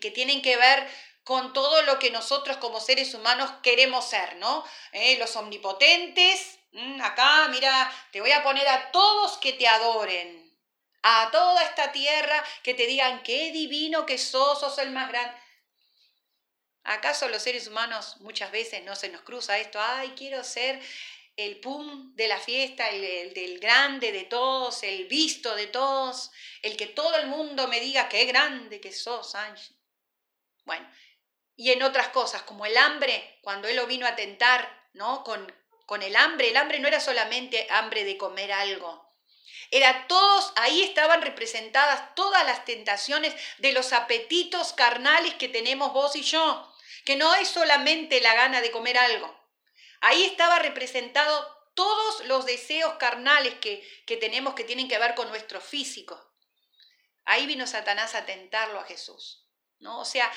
que 0.00 0.10
tienen 0.10 0.42
que 0.42 0.56
ver 0.56 0.88
con 1.24 1.52
todo 1.52 1.82
lo 1.82 1.98
que 1.98 2.10
nosotros 2.10 2.58
como 2.58 2.80
seres 2.80 3.14
humanos 3.14 3.50
queremos 3.62 4.04
ser, 4.04 4.36
¿no? 4.36 4.64
Eh, 4.92 5.16
los 5.18 5.34
omnipotentes, 5.36 6.58
mm, 6.72 7.00
acá, 7.00 7.48
mira, 7.48 7.90
te 8.12 8.20
voy 8.20 8.32
a 8.32 8.42
poner 8.42 8.68
a 8.68 8.90
todos 8.90 9.38
que 9.38 9.54
te 9.54 9.66
adoren, 9.66 10.44
a 11.02 11.30
toda 11.30 11.62
esta 11.62 11.92
tierra 11.92 12.42
que 12.62 12.74
te 12.74 12.86
digan 12.86 13.22
qué 13.22 13.52
divino 13.52 14.06
que 14.06 14.18
sos, 14.18 14.60
sos 14.60 14.78
el 14.78 14.90
más 14.90 15.08
grande. 15.08 15.43
¿Acaso 16.84 17.28
los 17.28 17.42
seres 17.42 17.66
humanos 17.66 18.18
muchas 18.20 18.50
veces 18.52 18.84
no 18.84 18.94
se 18.94 19.08
nos 19.08 19.22
cruza 19.22 19.58
esto? 19.58 19.80
Ay, 19.80 20.12
quiero 20.16 20.44
ser 20.44 20.80
el 21.36 21.58
pum 21.58 22.14
de 22.14 22.28
la 22.28 22.38
fiesta, 22.38 22.88
el, 22.90 23.32
del 23.32 23.58
grande 23.58 24.12
de 24.12 24.24
todos, 24.24 24.82
el 24.82 25.06
visto 25.06 25.54
de 25.56 25.66
todos, 25.66 26.30
el 26.62 26.76
que 26.76 26.86
todo 26.86 27.16
el 27.16 27.26
mundo 27.26 27.68
me 27.68 27.80
diga 27.80 28.08
qué 28.08 28.26
grande 28.26 28.80
que 28.80 28.92
sos, 28.92 29.34
Ángel. 29.34 29.74
Bueno, 30.64 30.86
y 31.56 31.70
en 31.72 31.82
otras 31.82 32.08
cosas, 32.08 32.42
como 32.42 32.66
el 32.66 32.76
hambre, 32.76 33.38
cuando 33.42 33.66
él 33.66 33.76
lo 33.76 33.86
vino 33.86 34.06
a 34.06 34.14
tentar, 34.14 34.88
¿no? 34.92 35.24
Con, 35.24 35.52
con 35.86 36.02
el 36.02 36.14
hambre, 36.16 36.50
el 36.50 36.56
hambre 36.56 36.78
no 36.80 36.88
era 36.88 37.00
solamente 37.00 37.66
hambre 37.70 38.04
de 38.04 38.18
comer 38.18 38.52
algo, 38.52 39.04
era 39.70 40.06
todos, 40.06 40.52
ahí 40.56 40.82
estaban 40.82 41.22
representadas 41.22 42.14
todas 42.14 42.44
las 42.44 42.64
tentaciones 42.64 43.34
de 43.58 43.72
los 43.72 43.92
apetitos 43.92 44.72
carnales 44.72 45.34
que 45.34 45.48
tenemos 45.48 45.92
vos 45.92 46.14
y 46.14 46.22
yo, 46.22 46.73
que 47.04 47.16
no 47.16 47.34
es 47.34 47.48
solamente 47.48 48.20
la 48.20 48.34
gana 48.34 48.60
de 48.60 48.70
comer 48.70 48.98
algo. 48.98 49.34
Ahí 50.00 50.24
estaba 50.24 50.58
representado 50.58 51.54
todos 51.74 52.24
los 52.26 52.46
deseos 52.46 52.94
carnales 52.94 53.54
que, 53.54 53.86
que 54.06 54.16
tenemos 54.16 54.54
que 54.54 54.64
tienen 54.64 54.88
que 54.88 54.98
ver 54.98 55.14
con 55.14 55.28
nuestro 55.28 55.60
físico. 55.60 56.32
Ahí 57.24 57.46
vino 57.46 57.66
Satanás 57.66 58.14
a 58.14 58.26
tentarlo 58.26 58.80
a 58.80 58.84
Jesús. 58.84 59.46
¿no? 59.80 60.00
O 60.00 60.04
sea, 60.04 60.30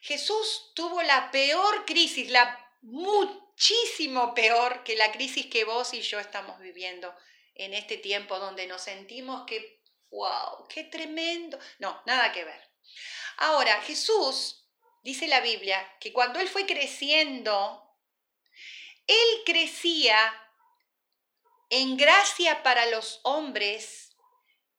Jesús 0.00 0.72
tuvo 0.74 1.02
la 1.02 1.30
peor 1.30 1.84
crisis, 1.84 2.30
la 2.30 2.60
muchísimo 2.82 4.34
peor 4.34 4.84
que 4.84 4.96
la 4.96 5.10
crisis 5.12 5.46
que 5.46 5.64
vos 5.64 5.94
y 5.94 6.02
yo 6.02 6.20
estamos 6.20 6.58
viviendo 6.60 7.14
en 7.54 7.72
este 7.72 7.96
tiempo 7.96 8.38
donde 8.38 8.66
nos 8.66 8.82
sentimos 8.82 9.44
que, 9.46 9.82
wow, 10.10 10.66
qué 10.68 10.84
tremendo. 10.84 11.58
No, 11.78 12.02
nada 12.06 12.32
que 12.32 12.44
ver. 12.44 12.70
Ahora, 13.38 13.80
Jesús, 13.82 14.63
dice 15.04 15.28
la 15.28 15.40
Biblia, 15.40 15.96
que 16.00 16.12
cuando 16.12 16.40
Él 16.40 16.48
fue 16.48 16.66
creciendo, 16.66 17.96
Él 19.06 19.42
crecía 19.46 20.16
en 21.70 21.96
gracia 21.96 22.62
para 22.64 22.86
los 22.86 23.20
hombres 23.22 24.16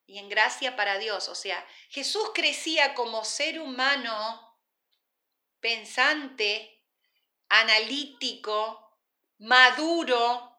y 0.06 0.18
en 0.18 0.28
gracia 0.28 0.76
para 0.76 0.98
Dios. 0.98 1.28
O 1.28 1.34
sea, 1.34 1.66
Jesús 1.88 2.32
crecía 2.34 2.94
como 2.94 3.24
ser 3.24 3.60
humano 3.60 4.42
pensante, 5.60 6.84
analítico, 7.48 8.98
maduro, 9.38 10.56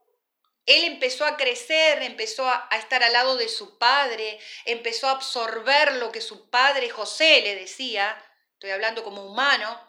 él 0.68 0.84
empezó 0.84 1.26
a 1.26 1.38
crecer, 1.38 2.04
empezó 2.04 2.46
a, 2.46 2.68
estar 2.78 3.02
al 3.02 3.14
lado 3.14 3.38
de 3.38 3.48
su 3.48 3.78
padre, 3.78 4.38
empezó 4.66 5.08
a 5.08 5.12
absorber 5.12 5.94
lo 5.94 6.12
que 6.12 6.20
su 6.20 6.50
padre 6.50 6.90
José 6.90 7.42
le 7.42 7.56
decía, 7.56 8.22
estoy 8.58 8.72
hablando 8.72 9.04
como 9.04 9.24
humano, 9.24 9.80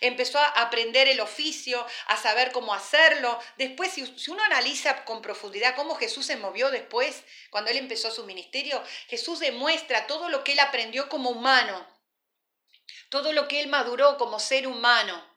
empezó 0.00 0.38
a 0.38 0.46
aprender 0.62 1.08
el 1.08 1.18
oficio, 1.20 1.84
a 2.06 2.16
saber 2.16 2.52
cómo 2.52 2.72
hacerlo. 2.72 3.36
Después, 3.56 3.92
si, 3.92 4.30
uno 4.30 4.44
analiza 4.44 5.04
con 5.04 5.20
profundidad 5.20 5.74
cómo 5.74 5.96
Jesús 5.96 6.26
se 6.26 6.36
movió 6.36 6.70
después, 6.70 7.24
cuando 7.50 7.72
él 7.72 7.78
empezó 7.78 8.12
su 8.12 8.24
ministerio, 8.24 8.80
Jesús 9.08 9.40
demuestra 9.40 10.06
todo 10.06 10.28
lo 10.28 10.44
que 10.44 10.52
él 10.52 10.60
aprendió 10.60 11.08
como 11.08 11.30
humano, 11.30 11.84
todo 13.08 13.32
lo 13.32 13.48
que 13.48 13.60
él 13.60 13.66
maduró 13.66 14.16
como 14.18 14.38
ser 14.38 14.68
humano. 14.68 15.28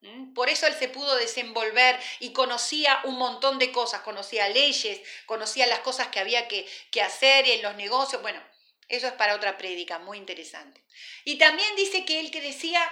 ¿Mm? 0.00 0.32
Por 0.32 0.48
eso 0.48 0.66
él 0.66 0.74
se 0.74 0.88
pudo 0.88 1.16
desenvolver 1.16 2.00
y 2.20 2.32
conocía 2.32 3.00
un 3.04 3.16
montón 3.18 3.58
de 3.58 3.72
cosas, 3.72 4.00
conocía 4.00 4.48
leyes, 4.48 5.02
conocía 5.26 5.66
las 5.66 5.80
cosas 5.80 6.08
que 6.08 6.18
había 6.18 6.48
que, 6.48 6.66
que 6.90 7.02
hacer 7.02 7.46
en 7.46 7.60
los 7.60 7.74
negocios. 7.74 8.22
Bueno, 8.22 8.42
eso 8.90 9.06
es 9.06 9.12
para 9.12 9.36
otra 9.36 9.56
prédica, 9.56 10.00
muy 10.00 10.18
interesante. 10.18 10.84
Y 11.24 11.38
también 11.38 11.76
dice 11.76 12.04
que 12.04 12.18
él 12.18 12.32
crecía 12.32 12.82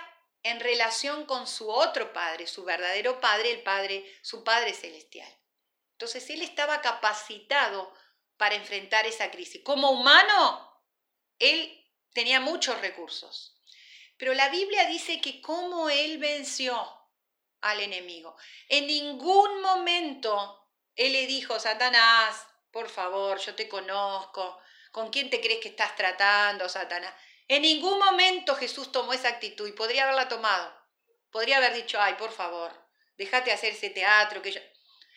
en 0.44 0.61
relación 0.61 1.26
con 1.26 1.49
su 1.49 1.68
otro 1.68 2.12
padre, 2.12 2.46
su 2.46 2.64
verdadero 2.64 3.20
padre, 3.20 3.51
el 3.51 3.62
padre, 3.62 4.18
su 4.22 4.44
padre 4.44 4.72
celestial. 4.72 5.28
Entonces 5.92 6.30
él 6.30 6.42
estaba 6.42 6.80
capacitado 6.80 7.92
para 8.36 8.55
enfrentar 8.55 9.07
esa 9.07 9.32
crisis. 9.32 9.61
Como 9.64 9.90
humano, 9.90 10.80
él 11.40 11.84
tenía 12.14 12.38
muchos 12.38 12.80
recursos. 12.80 13.61
Pero 14.16 14.34
la 14.34 14.49
Biblia 14.51 14.86
dice 14.86 15.20
que 15.20 15.42
como 15.42 15.90
él 15.90 16.18
venció 16.18 16.80
al 17.61 17.80
enemigo. 17.80 18.36
En 18.68 18.86
ningún 18.86 19.61
momento 19.62 20.70
él 20.94 21.12
le 21.12 21.26
dijo, 21.26 21.59
Satanás, 21.59 22.46
por 22.70 22.88
favor, 22.88 23.40
yo 23.40 23.57
te 23.57 23.68
conozco, 23.68 24.61
¿con 24.99 25.11
quién 25.11 25.30
te 25.30 25.40
crees 25.40 25.61
que 25.61 25.68
estás 25.68 25.94
tratando, 25.94 26.68
Satanás? 26.68 27.14
En 27.46 27.62
ningún 27.62 28.01
momento 28.01 28.57
Jesús 28.57 28.90
tomó 28.90 29.12
esa 29.12 29.28
actitud 29.28 29.68
y 29.68 29.72
podría 29.72 30.03
haberla 30.03 30.28
tomado. 30.28 30.76
Podría 31.30 31.59
haber 31.59 31.72
dicho, 31.72 32.01
ay, 32.01 32.14
por 32.14 32.32
favor, 32.32 32.72
déjate 33.16 33.53
hacer 33.53 33.74
ese 33.74 33.90
teatro 33.90 34.42
que 34.42 34.51
yo... 34.51 34.61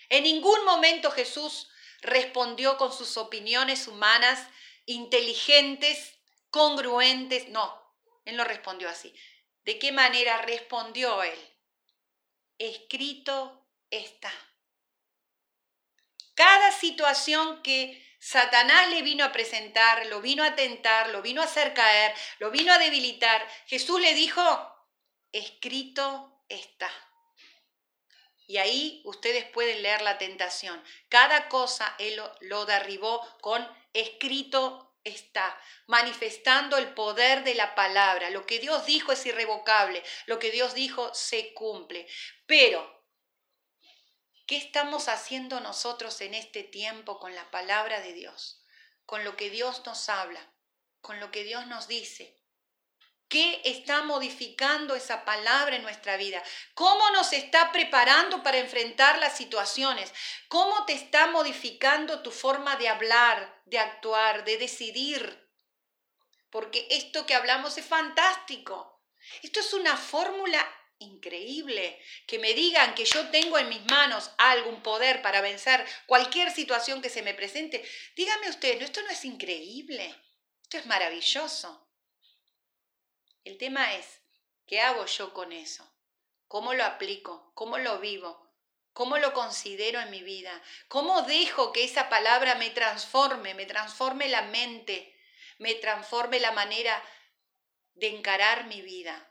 En 0.10 0.22
ningún 0.22 0.64
momento 0.66 1.10
Jesús 1.10 1.68
respondió 2.02 2.78
con 2.78 2.94
sus 2.94 3.18
opiniones 3.18 3.88
humanas, 3.88 4.48
inteligentes, 4.86 6.14
congruentes. 6.52 7.50
No, 7.50 7.82
él 8.26 8.38
no 8.38 8.44
respondió 8.44 8.88
así. 8.88 9.16
¿De 9.64 9.80
qué 9.80 9.92
manera 9.92 10.38
respondió 10.44 11.24
él? 11.24 11.40
escrito 12.60 13.66
está. 13.90 14.32
Cada 16.36 16.72
situación 16.72 17.64
que 17.64 18.11
Satanás 18.24 18.88
le 18.92 19.02
vino 19.02 19.26
a 19.26 19.32
presentar, 19.32 20.06
lo 20.06 20.22
vino 20.22 20.44
a 20.44 20.56
tentar, 20.56 21.10
lo 21.10 21.24
vino 21.24 21.42
a 21.42 21.46
hacer 21.46 21.74
caer, 21.74 22.14
lo 22.38 22.52
vino 22.52 22.72
a 22.72 22.78
debilitar, 22.78 23.44
Jesús 23.66 24.00
le 24.00 24.14
dijo, 24.14 24.44
escrito 25.32 26.44
está. 26.48 26.88
Y 28.46 28.58
ahí 28.58 29.02
ustedes 29.06 29.46
pueden 29.46 29.82
leer 29.82 30.04
la 30.04 30.20
tentación. 30.20 30.84
Cada 31.10 31.50
cosa 31.50 31.96
Él 31.98 32.22
lo, 32.42 32.66
derribó 32.68 33.28
con 33.42 33.68
escrito 33.92 34.94
está 35.04 35.60
manifestando 35.88 36.78
el 36.78 36.94
poder 36.94 37.44
de 37.44 37.56
la 37.56 37.74
palabra. 37.74 38.30
Lo 38.30 38.46
que 38.46 38.60
Dios 38.60 38.86
dijo 38.86 39.14
es 39.14 39.26
irrevocable, 39.26 40.04
lo 40.28 40.38
que 40.38 40.52
Dios 40.52 40.76
dijo 40.76 41.12
se 41.16 41.56
cumple. 41.56 42.08
Pero, 42.46 43.01
¿qué 44.48 44.58
estamos 44.58 45.08
haciendo 45.08 45.60
nosotros 45.60 46.22
en 46.22 46.34
este 46.34 46.64
tiempo 46.64 47.20
con 47.20 47.36
la 47.36 47.50
palabra 47.52 48.02
de 48.02 48.14
Dios? 48.14 48.62
con 49.12 49.26
lo 49.26 49.36
que 49.36 49.50
Dios 49.50 49.82
nos 49.86 50.08
habla, 50.08 50.40
con 51.02 51.20
lo 51.20 51.32
que 51.32 51.44
Dios 51.44 51.68
nos 51.68 51.90
dice. 51.90 52.34
¿Qué 53.28 53.62
está 53.66 54.04
modificando 54.04 54.96
esa 54.96 55.26
palabra 55.26 55.76
en 55.76 55.84
nuestra 55.84 56.16
vida? 56.16 56.42
¿Cómo 56.76 57.10
nos 57.12 57.34
está 57.34 57.74
preparando 57.74 58.42
para 58.42 58.60
enfrentar 58.60 59.20
las 59.20 59.36
situaciones? 59.36 60.14
¿Cómo 60.48 60.86
te 60.86 60.94
está 60.94 61.28
modificando 61.28 62.22
tu 62.24 62.32
forma 62.32 62.78
de 62.78 62.88
hablar, 62.88 63.62
de 63.66 63.80
actuar, 63.80 64.46
de 64.46 64.58
decidir? 64.58 65.50
Porque 66.50 66.88
esto 66.92 67.26
que 67.26 67.36
hablamos 67.36 67.78
es 67.78 67.86
fantástico. 67.86 69.04
Esto 69.44 69.60
es 69.60 69.74
una 69.74 69.98
fórmula 69.98 70.66
increíble. 71.02 72.00
Que 72.28 72.40
me 72.40 72.54
digan 72.54 72.96
que 72.96 73.06
yo 73.06 73.30
tengo 73.30 73.58
en 73.58 73.70
mis 73.70 73.84
manos 73.86 74.32
algún 74.38 74.82
poder 74.82 75.22
para 75.22 75.42
vencer 75.42 75.86
cualquier 76.06 76.52
situación 76.52 77.02
que 77.02 77.10
se 77.10 77.22
me 77.22 77.34
presente. 77.34 77.84
Dígame 78.16 78.50
usted, 78.50 78.82
¿esto 78.82 79.02
no 79.02 79.10
es 79.10 79.26
increíble? 79.26 80.16
Esto 80.64 80.78
es 80.78 80.86
maravilloso. 80.86 81.88
El 83.44 83.58
tema 83.58 83.96
es, 83.96 84.22
¿qué 84.66 84.82
hago 84.82 85.06
yo 85.06 85.34
con 85.34 85.52
eso? 85.52 85.92
¿Cómo 86.48 86.74
lo 86.74 86.84
aplico? 86.84 87.52
¿Cómo 87.56 87.78
lo 87.78 88.00
vivo? 88.00 88.52
¿Cómo 88.94 89.18
lo 89.18 89.34
considero 89.34 90.00
en 90.02 90.12
mi 90.12 90.22
vida? 90.22 90.62
¿Cómo 90.90 91.22
dejo 91.22 91.72
que 91.72 91.84
esa 91.84 92.10
palabra 92.10 92.56
me 92.56 92.70
transforme, 92.70 93.54
me 93.54 93.66
transforme 93.66 94.28
la 94.28 94.44
mente, 94.44 95.18
me 95.60 95.76
transforme 95.76 96.40
la 96.40 96.52
manera 96.52 97.02
de 97.94 98.10
encarar 98.10 98.66
mi 98.68 98.82
vida? 98.82 99.31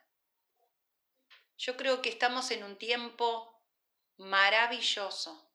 Yo 1.60 1.76
creo 1.76 2.00
que 2.00 2.08
estamos 2.08 2.50
en 2.52 2.64
un 2.64 2.78
tiempo 2.78 3.62
maravilloso, 4.16 5.52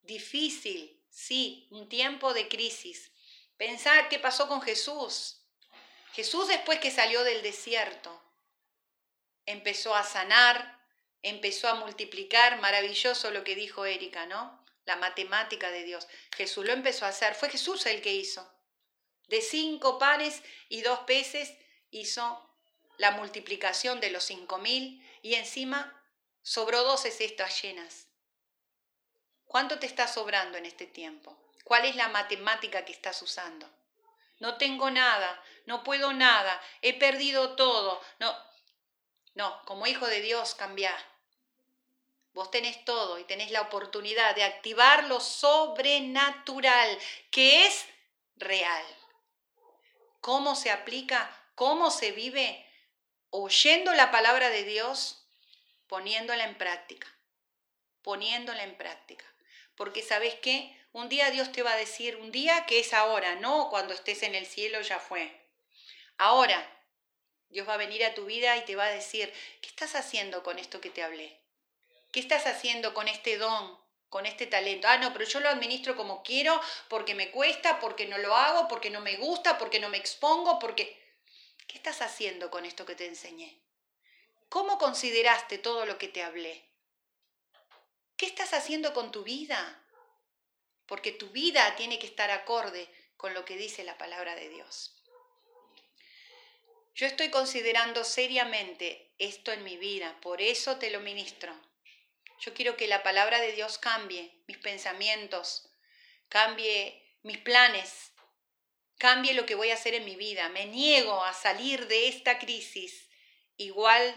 difícil, 0.00 1.00
sí, 1.08 1.68
un 1.70 1.88
tiempo 1.88 2.34
de 2.34 2.48
crisis. 2.48 3.12
Pensar 3.56 4.08
qué 4.08 4.18
pasó 4.18 4.48
con 4.48 4.60
Jesús. 4.60 5.46
Jesús 6.14 6.48
después 6.48 6.80
que 6.80 6.90
salió 6.90 7.22
del 7.22 7.42
desierto, 7.42 8.20
empezó 9.46 9.94
a 9.94 10.02
sanar, 10.02 10.84
empezó 11.22 11.68
a 11.68 11.76
multiplicar, 11.76 12.60
maravilloso 12.60 13.30
lo 13.30 13.44
que 13.44 13.54
dijo 13.54 13.84
Erika, 13.84 14.26
¿no? 14.26 14.66
La 14.84 14.96
matemática 14.96 15.70
de 15.70 15.84
Dios. 15.84 16.08
Jesús 16.36 16.66
lo 16.66 16.72
empezó 16.72 17.04
a 17.04 17.10
hacer, 17.10 17.36
fue 17.36 17.50
Jesús 17.50 17.86
el 17.86 18.02
que 18.02 18.14
hizo. 18.14 18.52
De 19.28 19.42
cinco 19.42 20.00
panes 20.00 20.42
y 20.68 20.80
dos 20.82 20.98
peces 21.06 21.54
hizo 21.92 22.51
la 23.02 23.10
multiplicación 23.10 24.00
de 24.00 24.10
los 24.10 24.24
cinco 24.24 24.58
mil 24.58 25.06
y 25.22 25.34
encima 25.34 26.02
sobró 26.42 26.82
doce 26.82 27.10
cestas 27.10 27.60
llenas. 27.60 28.06
¿Cuánto 29.44 29.78
te 29.78 29.86
está 29.86 30.08
sobrando 30.08 30.56
en 30.56 30.66
este 30.66 30.86
tiempo? 30.86 31.36
¿Cuál 31.64 31.84
es 31.84 31.96
la 31.96 32.08
matemática 32.08 32.84
que 32.84 32.92
estás 32.92 33.20
usando? 33.20 33.68
no 34.42 34.56
tengo 34.56 34.90
nada, 34.90 35.40
no 35.66 35.84
puedo 35.84 36.12
nada, 36.12 36.60
he 36.80 36.98
perdido 36.98 37.54
todo. 37.54 38.00
No, 38.18 38.36
no, 39.34 39.64
como 39.66 39.86
hijo 39.86 40.08
de 40.08 40.20
Dios, 40.20 40.56
cambia. 40.56 40.92
Vos 42.34 42.50
tenés 42.50 42.84
todo 42.84 43.20
y 43.20 43.24
tenés 43.24 43.52
la 43.52 43.60
oportunidad 43.60 44.34
de 44.34 44.42
activar 44.42 45.04
lo 45.04 45.20
sobrenatural, 45.20 46.98
que 47.30 47.66
es 47.66 47.86
real. 48.34 48.84
¿Cómo 50.20 50.56
se 50.56 50.72
aplica? 50.72 51.30
¿Cómo 51.54 51.92
se 51.92 52.10
vive? 52.10 52.68
Oyendo 53.34 53.94
la 53.94 54.10
palabra 54.10 54.50
de 54.50 54.62
Dios, 54.62 55.24
poniéndola 55.86 56.44
en 56.44 56.58
práctica. 56.58 57.08
Poniéndola 58.02 58.62
en 58.62 58.76
práctica. 58.76 59.24
Porque 59.74 60.02
sabes 60.02 60.34
qué? 60.42 60.78
Un 60.92 61.08
día 61.08 61.30
Dios 61.30 61.50
te 61.50 61.62
va 61.62 61.72
a 61.72 61.76
decir, 61.78 62.16
un 62.16 62.30
día 62.30 62.66
que 62.66 62.78
es 62.78 62.92
ahora, 62.92 63.36
no 63.36 63.70
cuando 63.70 63.94
estés 63.94 64.22
en 64.22 64.34
el 64.34 64.44
cielo 64.44 64.82
ya 64.82 64.98
fue. 64.98 65.34
Ahora, 66.18 66.62
Dios 67.48 67.66
va 67.66 67.72
a 67.72 67.78
venir 67.78 68.04
a 68.04 68.12
tu 68.12 68.26
vida 68.26 68.54
y 68.58 68.66
te 68.66 68.76
va 68.76 68.84
a 68.84 68.90
decir, 68.90 69.32
¿qué 69.62 69.68
estás 69.70 69.94
haciendo 69.94 70.42
con 70.42 70.58
esto 70.58 70.82
que 70.82 70.90
te 70.90 71.02
hablé? 71.02 71.40
¿Qué 72.12 72.20
estás 72.20 72.46
haciendo 72.46 72.92
con 72.92 73.08
este 73.08 73.38
don, 73.38 73.80
con 74.10 74.26
este 74.26 74.46
talento? 74.46 74.88
Ah, 74.88 74.98
no, 74.98 75.14
pero 75.14 75.24
yo 75.24 75.40
lo 75.40 75.48
administro 75.48 75.96
como 75.96 76.22
quiero, 76.22 76.60
porque 76.88 77.14
me 77.14 77.30
cuesta, 77.30 77.80
porque 77.80 78.04
no 78.04 78.18
lo 78.18 78.36
hago, 78.36 78.68
porque 78.68 78.90
no 78.90 79.00
me 79.00 79.16
gusta, 79.16 79.56
porque 79.56 79.80
no 79.80 79.88
me 79.88 79.96
expongo, 79.96 80.58
porque... 80.58 81.00
¿Qué 81.66 81.76
estás 81.78 82.02
haciendo 82.02 82.50
con 82.50 82.64
esto 82.64 82.86
que 82.86 82.94
te 82.94 83.06
enseñé? 83.06 83.60
¿Cómo 84.48 84.78
consideraste 84.78 85.58
todo 85.58 85.86
lo 85.86 85.98
que 85.98 86.08
te 86.08 86.22
hablé? 86.22 86.68
¿Qué 88.16 88.26
estás 88.26 88.52
haciendo 88.52 88.92
con 88.92 89.10
tu 89.10 89.24
vida? 89.24 89.82
porque 90.92 91.10
tu 91.10 91.30
vida 91.30 91.74
tiene 91.76 91.98
que 91.98 92.06
estar 92.06 92.30
acorde 92.30 92.86
con 93.16 93.32
lo 93.32 93.46
que 93.46 93.56
dice 93.56 93.82
la 93.82 93.96
palabra 93.96 94.34
de 94.34 94.50
Dios. 94.50 94.94
Yo 96.94 97.06
estoy 97.06 97.30
considerando 97.30 98.04
seriamente 98.04 99.14
esto 99.18 99.52
en 99.52 99.64
mi 99.64 99.78
vida, 99.78 100.18
por 100.20 100.42
eso 100.42 100.76
te 100.76 100.90
lo 100.90 101.00
ministro. 101.00 101.58
Yo 102.40 102.52
quiero 102.52 102.76
que 102.76 102.88
la 102.88 103.02
palabra 103.02 103.40
de 103.40 103.52
Dios 103.52 103.78
cambie 103.78 104.42
mis 104.46 104.58
pensamientos, 104.58 105.70
cambie 106.28 107.02
mis 107.22 107.38
planes, 107.38 108.11
cambie 109.02 109.34
lo 109.34 109.46
que 109.46 109.56
voy 109.56 109.72
a 109.72 109.74
hacer 109.74 109.94
en 109.94 110.04
mi 110.04 110.14
vida. 110.14 110.48
Me 110.50 110.64
niego 110.66 111.24
a 111.24 111.34
salir 111.34 111.88
de 111.88 112.06
esta 112.06 112.38
crisis 112.38 113.08
igual 113.56 114.14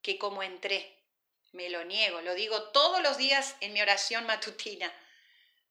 que 0.00 0.16
como 0.16 0.44
entré. 0.44 0.96
Me 1.50 1.68
lo 1.70 1.82
niego, 1.84 2.20
lo 2.20 2.34
digo 2.34 2.70
todos 2.70 3.02
los 3.02 3.16
días 3.16 3.56
en 3.60 3.72
mi 3.72 3.82
oración 3.82 4.26
matutina. 4.26 4.94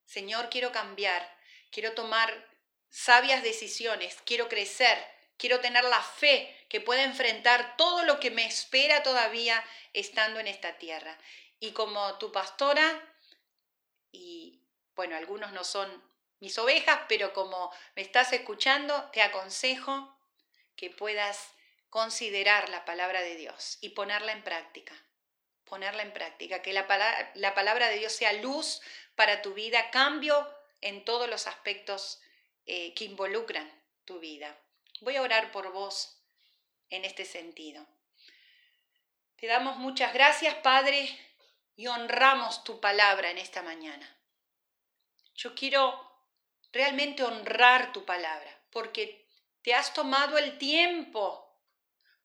Señor, 0.05 0.49
quiero 0.49 0.74
cambiar, 0.74 1.34
quiero 1.72 1.93
tomar 1.93 2.45
sabias 2.89 3.41
decisiones, 3.41 4.18
quiero 4.26 4.49
crecer, 4.49 4.97
quiero 5.38 5.61
tener 5.61 5.86
la 5.86 6.03
fe 6.03 6.53
que 6.68 6.82
pueda 6.82 7.03
enfrentar 7.03 7.78
todo 7.78 8.03
lo 8.03 8.20
que 8.20 8.32
me 8.32 8.45
espera 8.45 9.01
todavía 9.01 9.63
estando 9.93 10.41
en 10.41 10.47
esta 10.47 10.78
tierra. 10.78 11.18
Y 11.61 11.72
como 11.72 12.18
tu 12.18 12.34
pastora, 12.34 13.15
y 14.11 14.61
bueno, 14.93 15.15
algunos 15.15 15.53
no 15.53 15.63
son 15.63 16.03
mis 16.39 16.57
ovejas, 16.57 17.01
pero 17.07 17.33
como 17.33 17.71
me 17.95 18.01
estás 18.01 18.33
escuchando, 18.33 19.09
te 19.11 19.21
aconsejo 19.21 20.15
que 20.75 20.89
puedas 20.89 21.53
considerar 21.89 22.69
la 22.69 22.85
palabra 22.85 23.21
de 23.21 23.35
Dios 23.35 23.77
y 23.81 23.89
ponerla 23.89 24.31
en 24.31 24.43
práctica. 24.43 24.93
Ponerla 25.65 26.03
en 26.03 26.13
práctica, 26.13 26.61
que 26.61 26.71
la 26.71 26.88
palabra, 26.88 27.31
la 27.35 27.53
palabra 27.53 27.89
de 27.89 27.97
Dios 27.97 28.13
sea 28.13 28.33
luz 28.33 28.81
para 29.15 29.41
tu 29.41 29.53
vida, 29.53 29.89
cambio 29.89 30.47
en 30.81 31.03
todos 31.03 31.29
los 31.29 31.47
aspectos 31.47 32.21
eh, 32.65 32.93
que 32.93 33.05
involucran 33.05 33.69
tu 34.05 34.19
vida. 34.19 34.57
Voy 35.01 35.15
a 35.15 35.21
orar 35.21 35.51
por 35.51 35.71
vos 35.71 36.21
en 36.89 37.03
este 37.03 37.25
sentido. 37.25 37.85
Te 39.35 39.47
damos 39.47 39.77
muchas 39.77 40.13
gracias, 40.13 40.55
Padre, 40.55 41.09
y 41.75 41.88
honramos 41.88 42.63
tu 42.63 42.79
palabra 42.79 43.29
en 43.29 43.38
esta 43.38 43.61
mañana. 43.61 44.17
Yo 45.35 45.53
quiero 45.53 46.07
realmente 46.78 47.23
honrar 47.23 47.91
tu 47.91 48.05
palabra, 48.05 48.49
porque 48.69 49.28
te 49.63 49.73
has 49.73 49.93
tomado 49.93 50.38
el 50.38 50.59
tiempo 50.59 51.43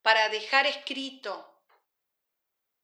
para 0.03 0.29
dejar 0.29 0.67
escrito 0.67 1.49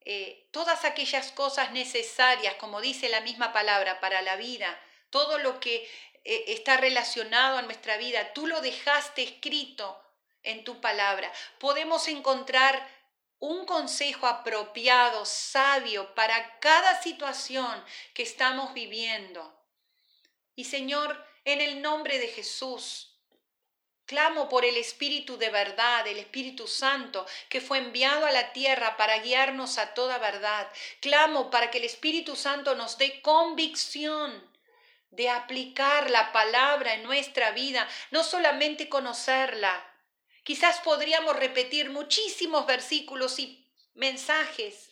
eh, 0.01 0.49
todas 0.51 0.83
aquellas 0.83 1.31
cosas 1.31 1.71
necesarias, 1.71 2.55
como 2.55 2.81
dice 2.81 3.07
la 3.09 3.21
misma 3.21 3.53
palabra, 3.53 3.99
para 3.99 4.23
la 4.23 4.35
vida, 4.35 4.81
todo 5.11 5.37
lo 5.37 5.59
que 5.59 5.87
eh, 6.23 6.45
está 6.47 6.77
relacionado 6.77 7.59
a 7.59 7.61
nuestra 7.61 7.97
vida, 7.97 8.33
tú 8.33 8.47
lo 8.47 8.61
dejaste 8.61 9.21
escrito 9.21 10.03
en 10.41 10.63
tu 10.63 10.81
palabra. 10.81 11.31
Podemos 11.59 12.07
encontrar 12.07 12.83
un 13.37 13.65
consejo 13.65 14.25
apropiado, 14.25 15.23
sabio 15.25 16.15
para 16.15 16.59
cada 16.59 16.99
situación 17.03 17.85
que 18.15 18.23
estamos 18.23 18.73
viviendo. 18.73 19.55
Y 20.55 20.65
Señor, 20.65 21.28
en 21.45 21.61
el 21.61 21.81
nombre 21.81 22.19
de 22.19 22.27
Jesús, 22.27 23.09
Clamo 24.09 24.49
por 24.49 24.65
el 24.65 24.75
Espíritu 24.75 25.37
de 25.37 25.51
verdad, 25.51 26.07
el 26.07 26.17
Espíritu 26.17 26.67
Santo, 26.67 27.27
que 27.47 27.61
fue 27.61 27.77
enviado 27.77 28.25
a 28.25 28.31
la 28.31 28.53
tierra 28.53 28.97
para 28.97 29.19
guiarnos 29.19 29.77
a 29.77 29.93
toda 29.93 30.17
verdad. 30.17 30.67
Clamo 30.99 31.51
para 31.51 31.69
que 31.69 31.77
el 31.77 31.83
Espíritu 31.83 32.35
Santo 32.35 32.73
nos 32.73 32.97
dé 32.97 33.21
convicción 33.21 34.49
de 35.11 35.29
aplicar 35.29 36.09
la 36.09 36.31
palabra 36.31 36.95
en 36.95 37.03
nuestra 37.03 37.51
vida, 37.51 37.87
no 38.09 38.23
solamente 38.23 38.89
conocerla. 38.89 39.79
Quizás 40.43 40.79
podríamos 40.79 41.35
repetir 41.35 41.91
muchísimos 41.91 42.65
versículos 42.65 43.37
y 43.37 43.63
mensajes, 43.93 44.89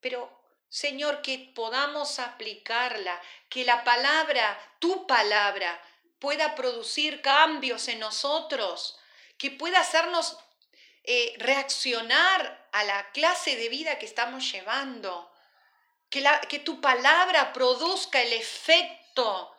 pero 0.00 0.37
Señor, 0.68 1.22
que 1.22 1.50
podamos 1.54 2.18
aplicarla, 2.18 3.20
que 3.48 3.64
la 3.64 3.84
palabra, 3.84 4.58
tu 4.78 5.06
palabra, 5.06 5.80
pueda 6.18 6.54
producir 6.54 7.22
cambios 7.22 7.88
en 7.88 8.00
nosotros, 8.00 8.98
que 9.38 9.50
pueda 9.50 9.80
hacernos 9.80 10.36
eh, 11.04 11.34
reaccionar 11.38 12.68
a 12.72 12.84
la 12.84 13.10
clase 13.12 13.56
de 13.56 13.68
vida 13.68 13.98
que 13.98 14.06
estamos 14.06 14.50
llevando, 14.52 15.32
que, 16.10 16.20
la, 16.20 16.40
que 16.42 16.58
tu 16.58 16.80
palabra 16.80 17.52
produzca 17.52 18.20
el 18.20 18.32
efecto 18.32 19.54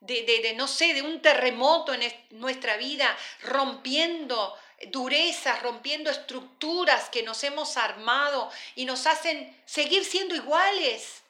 de, 0.00 0.22
de, 0.24 0.54
no 0.54 0.66
sé, 0.66 0.94
de 0.94 1.02
un 1.02 1.20
terremoto 1.20 1.94
en 1.94 2.02
nuestra 2.30 2.76
vida, 2.76 3.16
rompiendo 3.42 4.56
durezas, 4.90 5.62
rompiendo 5.62 6.10
estructuras 6.10 7.08
que 7.08 7.22
nos 7.22 7.44
hemos 7.44 7.76
armado 7.76 8.50
y 8.74 8.84
nos 8.84 9.06
hacen 9.06 9.56
seguir 9.64 10.04
siendo 10.04 10.34
iguales. 10.34 11.21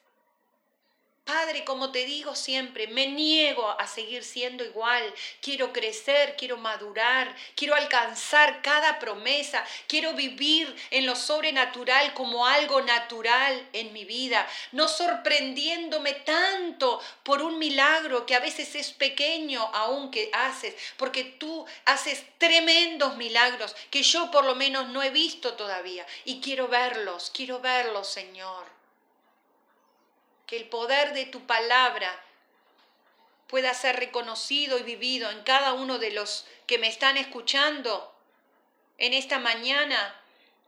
Padre, 1.25 1.63
como 1.63 1.89
te 1.89 2.03
digo 2.03 2.35
siempre, 2.35 2.87
me 2.87 3.07
niego 3.07 3.69
a 3.79 3.87
seguir 3.87 4.25
siendo 4.25 4.65
igual. 4.65 5.03
Quiero 5.41 5.71
crecer, 5.71 6.35
quiero 6.37 6.57
madurar, 6.57 7.33
quiero 7.55 7.75
alcanzar 7.75 8.61
cada 8.61 8.99
promesa, 8.99 9.65
quiero 9.87 10.13
vivir 10.15 10.75
en 10.91 11.05
lo 11.05 11.15
sobrenatural 11.15 12.13
como 12.13 12.45
algo 12.45 12.81
natural 12.81 13.69
en 13.71 13.93
mi 13.93 14.03
vida, 14.03 14.45
no 14.73 14.89
sorprendiéndome 14.89 16.13
tanto 16.13 17.01
por 17.23 17.41
un 17.41 17.57
milagro 17.57 18.25
que 18.25 18.35
a 18.35 18.41
veces 18.41 18.75
es 18.75 18.91
pequeño 18.91 19.61
aún 19.73 20.11
que 20.11 20.29
haces, 20.33 20.75
porque 20.97 21.23
tú 21.23 21.65
haces 21.85 22.21
tremendos 22.37 23.15
milagros 23.15 23.73
que 23.89 24.03
yo 24.03 24.29
por 24.29 24.43
lo 24.43 24.55
menos 24.55 24.89
no 24.89 25.01
he 25.01 25.09
visto 25.09 25.53
todavía. 25.53 26.05
Y 26.25 26.41
quiero 26.41 26.67
verlos, 26.67 27.31
quiero 27.33 27.61
verlos, 27.61 28.09
Señor 28.09 28.82
el 30.53 30.65
poder 30.65 31.13
de 31.13 31.25
tu 31.25 31.45
palabra 31.45 32.23
pueda 33.47 33.73
ser 33.73 33.97
reconocido 33.97 34.77
y 34.79 34.83
vivido 34.83 35.29
en 35.29 35.43
cada 35.43 35.73
uno 35.73 35.99
de 35.99 36.11
los 36.11 36.45
que 36.65 36.77
me 36.77 36.87
están 36.87 37.17
escuchando 37.17 38.13
en 38.97 39.13
esta 39.13 39.39
mañana, 39.39 40.19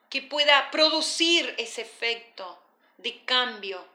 que 0.09 0.21
pueda 0.21 0.69
producir 0.71 1.55
ese 1.57 1.81
efecto 1.81 2.61
de 2.97 3.23
cambio 3.25 3.86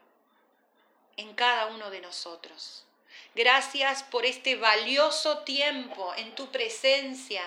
en 1.17 1.33
cada 1.33 1.67
uno 1.67 1.89
de 1.89 2.01
nosotros. 2.01 2.85
Gracias 3.33 4.03
por 4.03 4.25
este 4.25 4.55
valioso 4.55 5.39
tiempo 5.39 6.13
en 6.15 6.35
tu 6.35 6.51
presencia. 6.51 7.43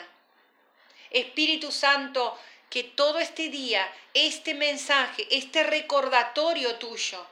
Espíritu 1.10 1.70
Santo, 1.70 2.38
que 2.70 2.84
todo 2.84 3.18
este 3.18 3.50
día, 3.50 3.86
este 4.14 4.54
mensaje, 4.54 5.26
este 5.30 5.62
recordatorio 5.62 6.76
tuyo, 6.76 7.26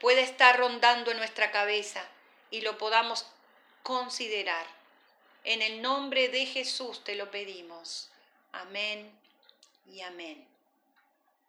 puede 0.00 0.22
estar 0.22 0.58
rondando 0.58 1.10
en 1.10 1.18
nuestra 1.18 1.50
cabeza 1.50 2.04
y 2.50 2.60
lo 2.60 2.78
podamos 2.78 3.26
considerar. 3.82 4.66
En 5.44 5.62
el 5.62 5.80
nombre 5.82 6.28
de 6.28 6.46
Jesús 6.46 7.04
te 7.04 7.14
lo 7.14 7.30
pedimos. 7.30 8.10
Amén 8.52 9.10
y 9.86 10.00
amén. 10.00 10.55